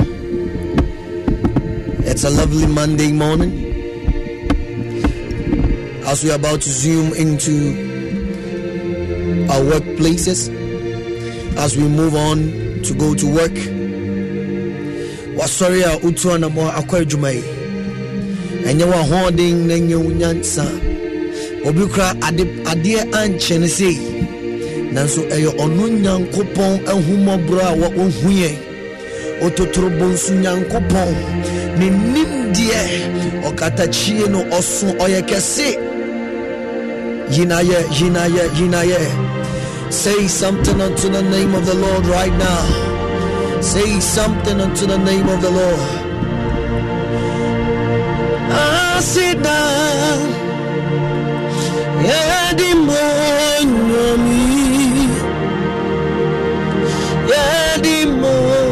It's 2.06 2.24
a 2.24 2.30
lovely 2.30 2.68
monday 2.68 3.12
morning. 3.12 3.52
As 6.06 6.24
we're 6.24 6.36
about 6.36 6.62
to 6.62 6.70
zoom 6.70 7.14
into 7.14 7.92
our 9.50 9.62
workplaces 9.62 10.63
as 11.58 11.78
we 11.78 11.84
move 11.88 12.16
on 12.16 12.38
to 12.84 12.94
go 12.94 13.14
to 13.16 13.28
work. 13.28 13.56
Wasɔre 15.38 15.82
a 15.84 15.98
wotu 16.00 16.30
anammɔ 16.36 16.72
akɔ 16.80 17.02
adwuma 17.06 17.32
yi 17.34 17.44
ɛnyɛ 18.68 18.86
w'ahoɔden 18.92 19.68
na 19.68 19.76
nyɛ 19.78 19.98
wo 19.98 20.10
nyansa 20.12 20.66
obi 21.68 21.86
kora 21.88 22.14
adeɛ 22.72 23.00
ankyɛ 23.22 23.68
sei 23.68 23.98
nanso 24.94 25.22
ɛyɛ 25.36 25.50
ɔno 25.64 25.84
nyankopɔn 26.04 26.74
ahummɔborɔ 26.92 27.64
a 27.72 27.74
wɔhu 27.98 28.30
yɛn 28.42 28.56
ɔtotorobo 29.46 30.06
nso 30.14 30.34
nyankopɔn 30.44 31.12
ne 31.80 31.88
nimdeɛ 32.14 32.82
ɔkatakyie 33.50 34.30
no 34.30 34.40
ɔso 34.58 34.88
ɔyɛ 35.04 35.22
kɛse 35.30 35.68
yinayɛ 37.36 37.78
yinayɛ 37.98 38.44
yinayɛ 38.58 39.00
Say 39.94 40.28
something 40.28 40.82
unto 40.82 41.08
the 41.08 41.22
name 41.22 41.54
of 41.54 41.68
the 41.68 41.76
Lord 41.76 42.06
right 42.08 42.34
now. 42.34 43.62
Say 43.62 44.00
something 44.00 44.60
unto 44.60 44.88
the 44.88 44.98
name 44.98 45.30
of 45.30 45.40
the 45.40 45.52
Lord. 45.52 45.80
I 48.52 49.00
sit 49.02 49.42
down. 49.42 50.30
Yeah, 52.04 52.54
the 52.54 52.74
me. 54.18 55.06
Yeah, 57.30 57.78
the. 57.78 58.63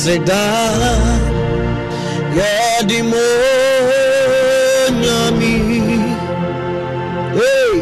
Aseda 0.00 0.42
yɛde 2.36 2.98
mo 3.10 3.24
nyami 5.00 5.54
hey. 7.36 7.74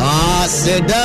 Ah, 0.00 0.44
aseda 0.44 1.02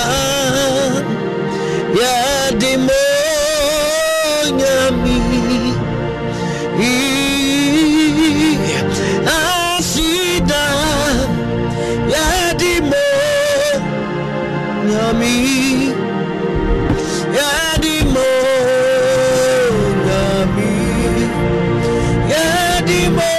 yɛde 22.99 23.36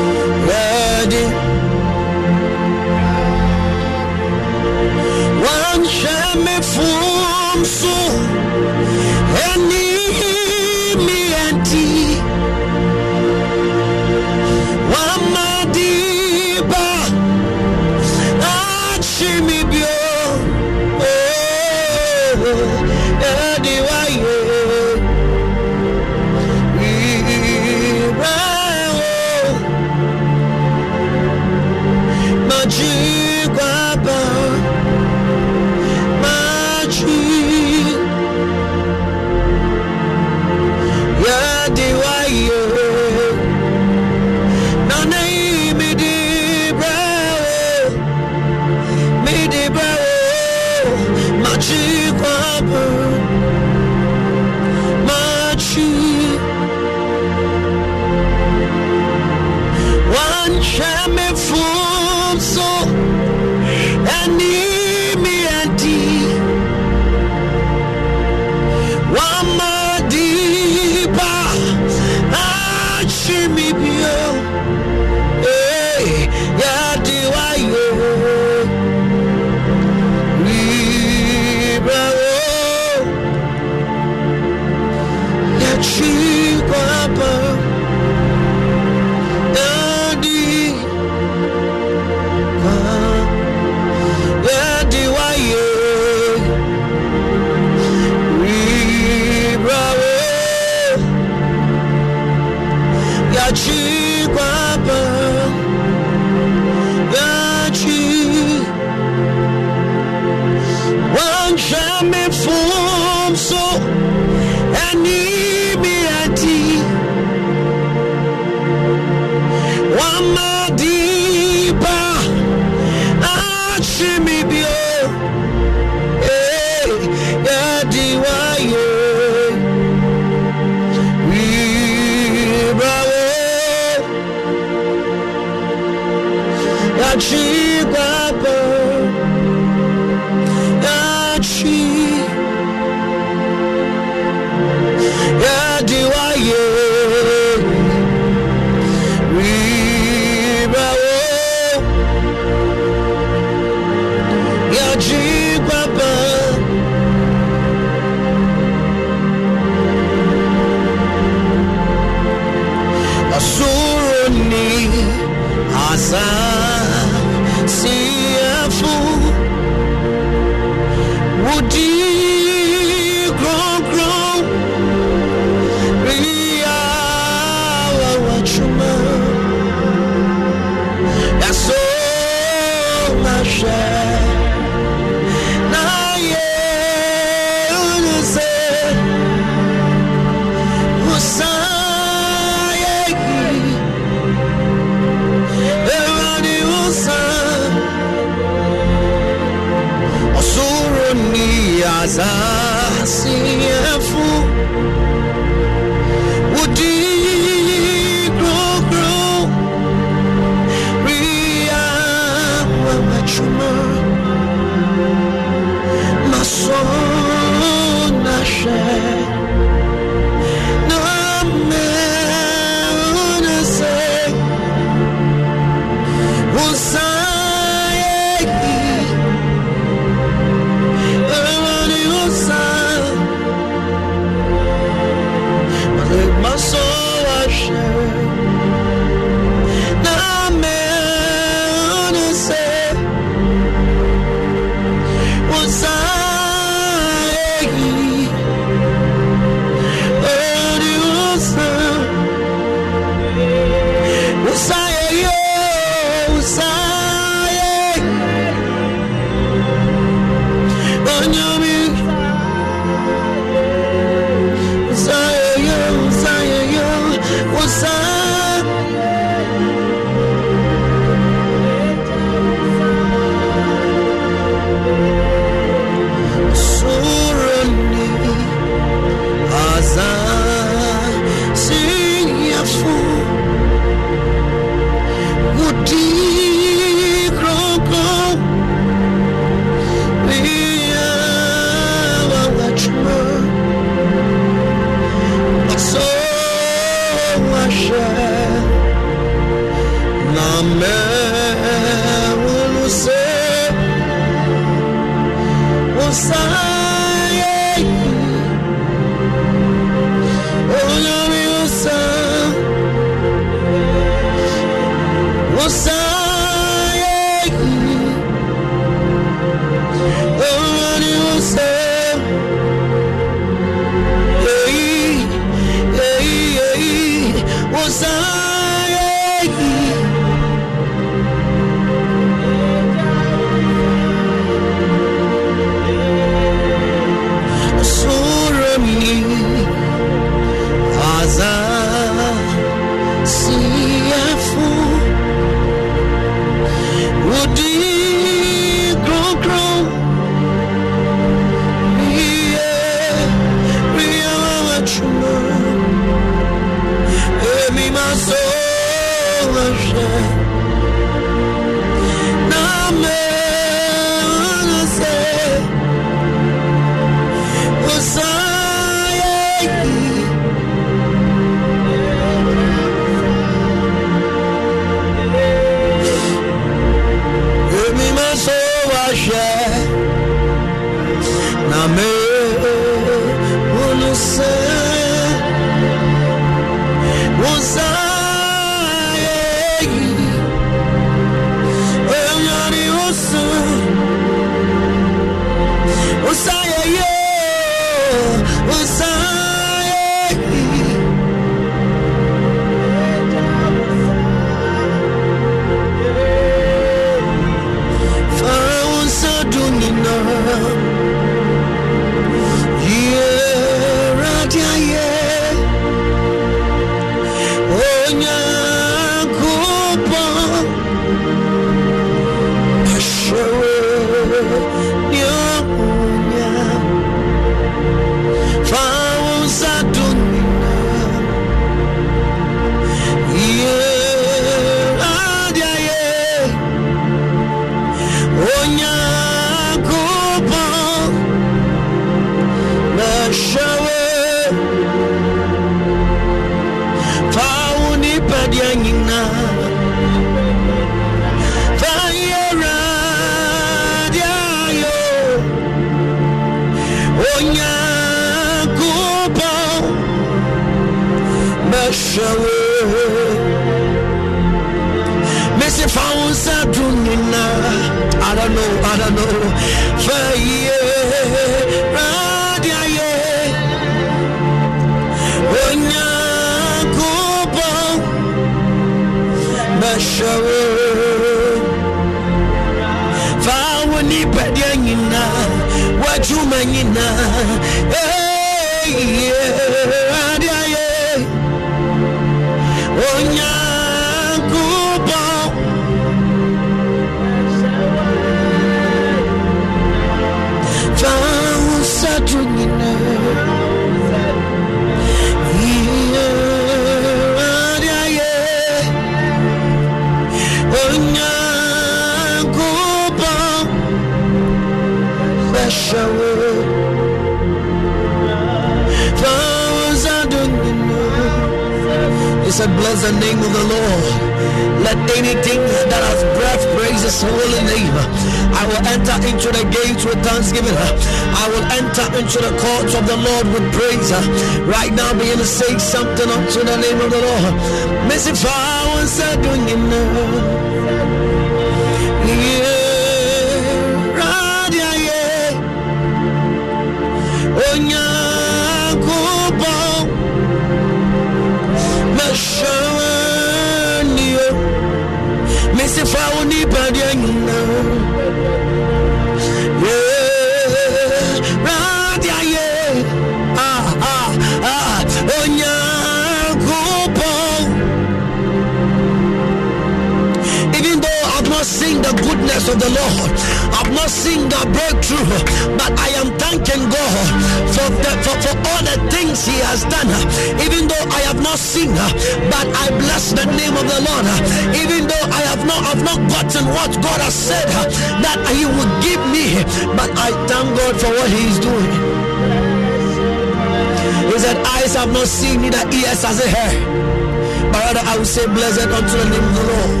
I 598.18 598.22
say, 598.22 598.46
Blessed 598.46 598.88
unto 598.88 599.18
the 599.18 599.24
name 599.24 599.44
of 599.44 599.54
the 599.54 599.62
Lord. 599.62 600.00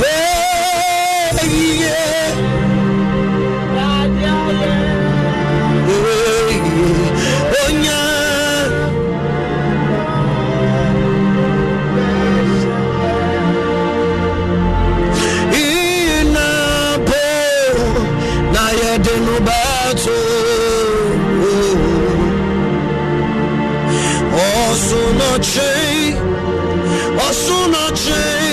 Yeah. 0.00 0.34
Oh, 24.36 25.38
change. 25.40 26.03
Posso 27.26 27.66
noche 27.68 28.43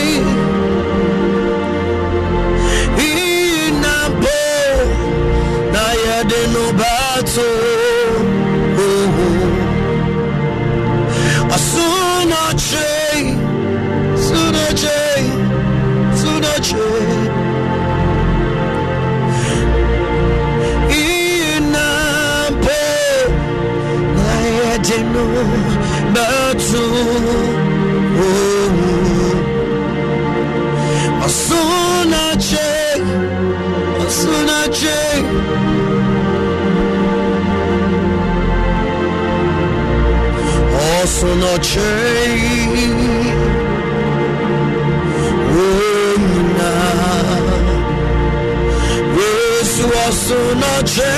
ọsọnọche 41.22 41.92
onyina 45.64 46.72
yesu 49.18 49.86
ọsọnọche 50.08 51.14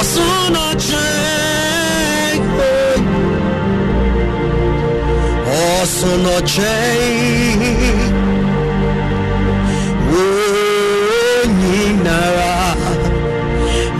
ọsọnọche 0.00 1.06
ọsọnọche 5.80 6.74
onyinara 11.32 12.54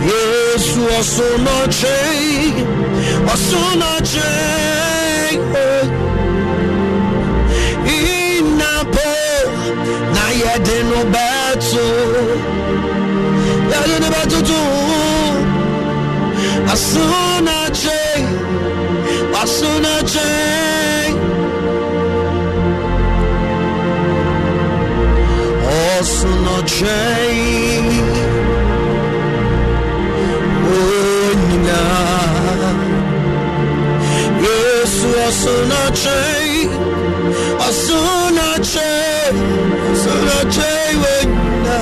yesu 0.09 0.81
ọsọnọche 0.99 1.97
ọsọnọche 3.33 3.73
inapo 3.73 3.92
na 10.53 10.59
yɛde 10.59 10.77
no 10.89 10.99
bɛto 11.13 11.85
yɛde 13.71 13.95
no 14.01 14.07
bɛtoto 14.15 14.59
ọsọnọche 16.73 17.99
ọsọnọche 19.41 20.29
ọsọnọche 25.99 26.97
onyina 30.75 31.81
yesu 34.45 35.07
ọsọnọche 35.27 36.19
ọsọnọche 37.67 38.91
ọsọnọche 40.13 40.71
onyina 41.13 41.77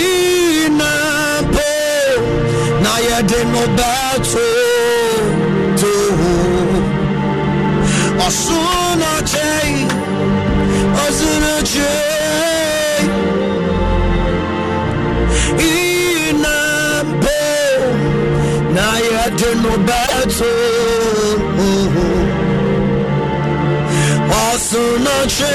inapo 0.00 1.68
na 2.82 2.92
yɛde 3.06 3.40
no 3.52 3.62
bɛto 3.76 4.46
to 5.80 5.92
ọsọnọche 8.26 9.48
ọsọnọche 11.04 11.92
inapo 16.00 17.38
na 18.74 18.86
yɛde 19.08 19.50
no 19.62 19.72
bɛto 19.88 20.52
ọsọnọche 21.58 22.08
ọsọnọche 24.52 25.52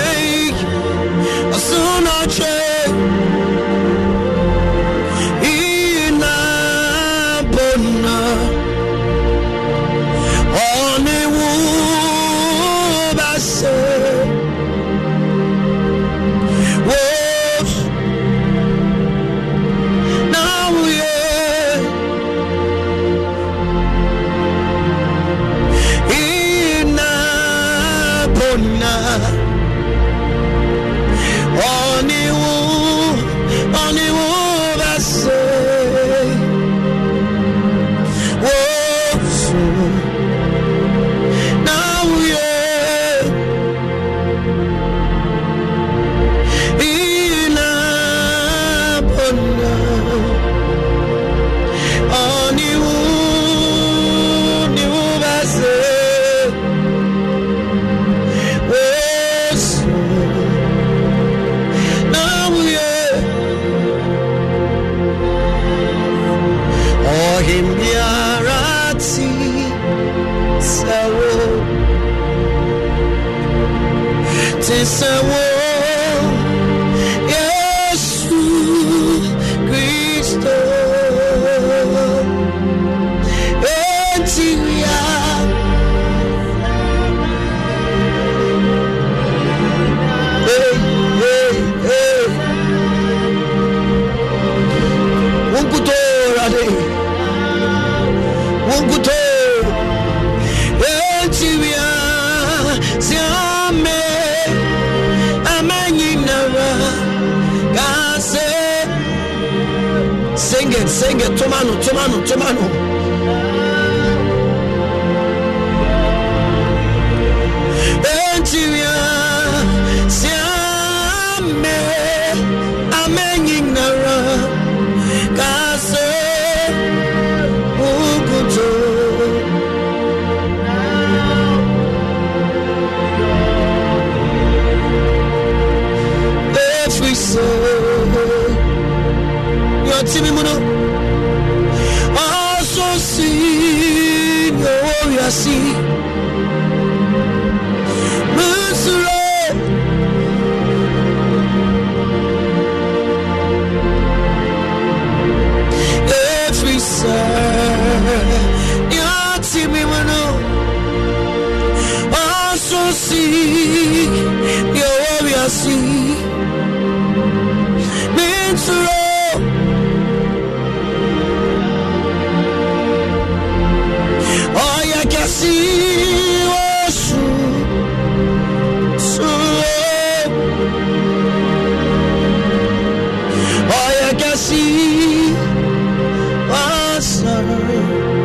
asa 187.67 188.24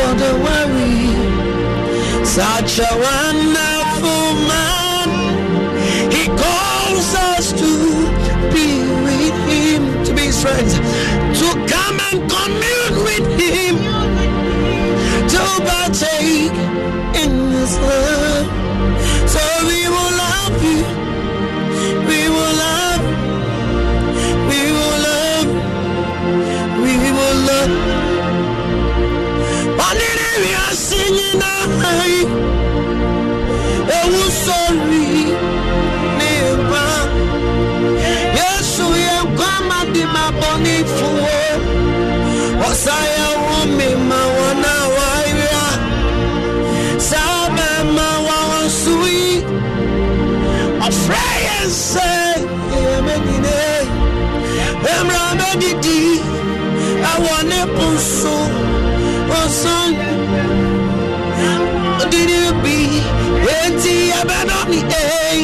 for 0.00 0.14
the 0.22 0.32
worry. 0.46 1.00
Such 2.24 2.72
a 2.78 2.92
wonderful 3.08 4.26
man. 4.52 5.08
He 6.16 6.24
calls 6.44 7.08
us 7.32 7.46
to 7.62 7.72
be 8.54 8.68
with 9.06 9.38
him, 9.52 9.82
to 10.04 10.14
be 10.14 10.22
his 10.30 10.40
friends, 10.42 10.72
to 11.40 11.48
come 11.72 11.96
and 12.08 12.30
commune. 12.30 12.79
bonso 57.80 58.36
bonson 59.28 59.90
didi 62.10 62.40
bi 62.62 62.76
eti 63.60 63.94
abẹ 64.20 64.38
náà 64.48 64.62
ni 64.70 64.78
ee. 65.02 65.38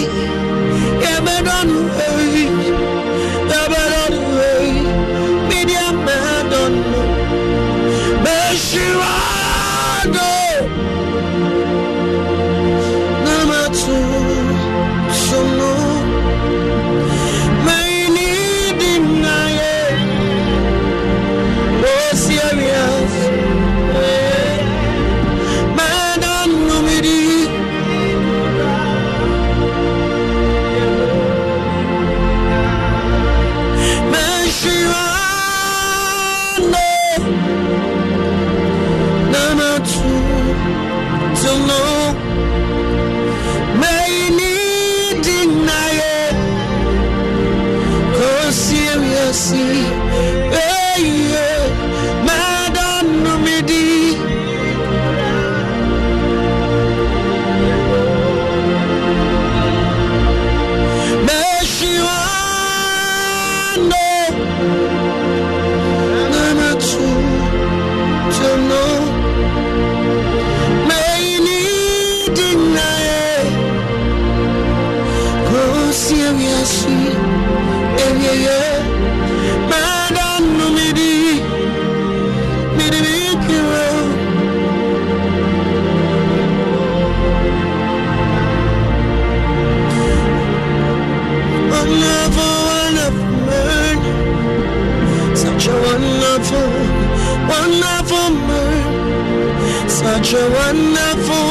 a 100.37 100.51
wonderful, 100.51 101.51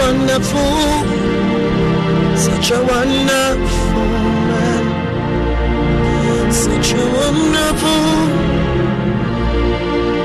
wonderful, 0.00 0.74
such 2.36 2.70
a 2.70 2.80
wonderful 2.84 4.08
man, 4.50 4.84
such 6.52 6.92
a 6.92 7.04
wonderful. 7.18 8.29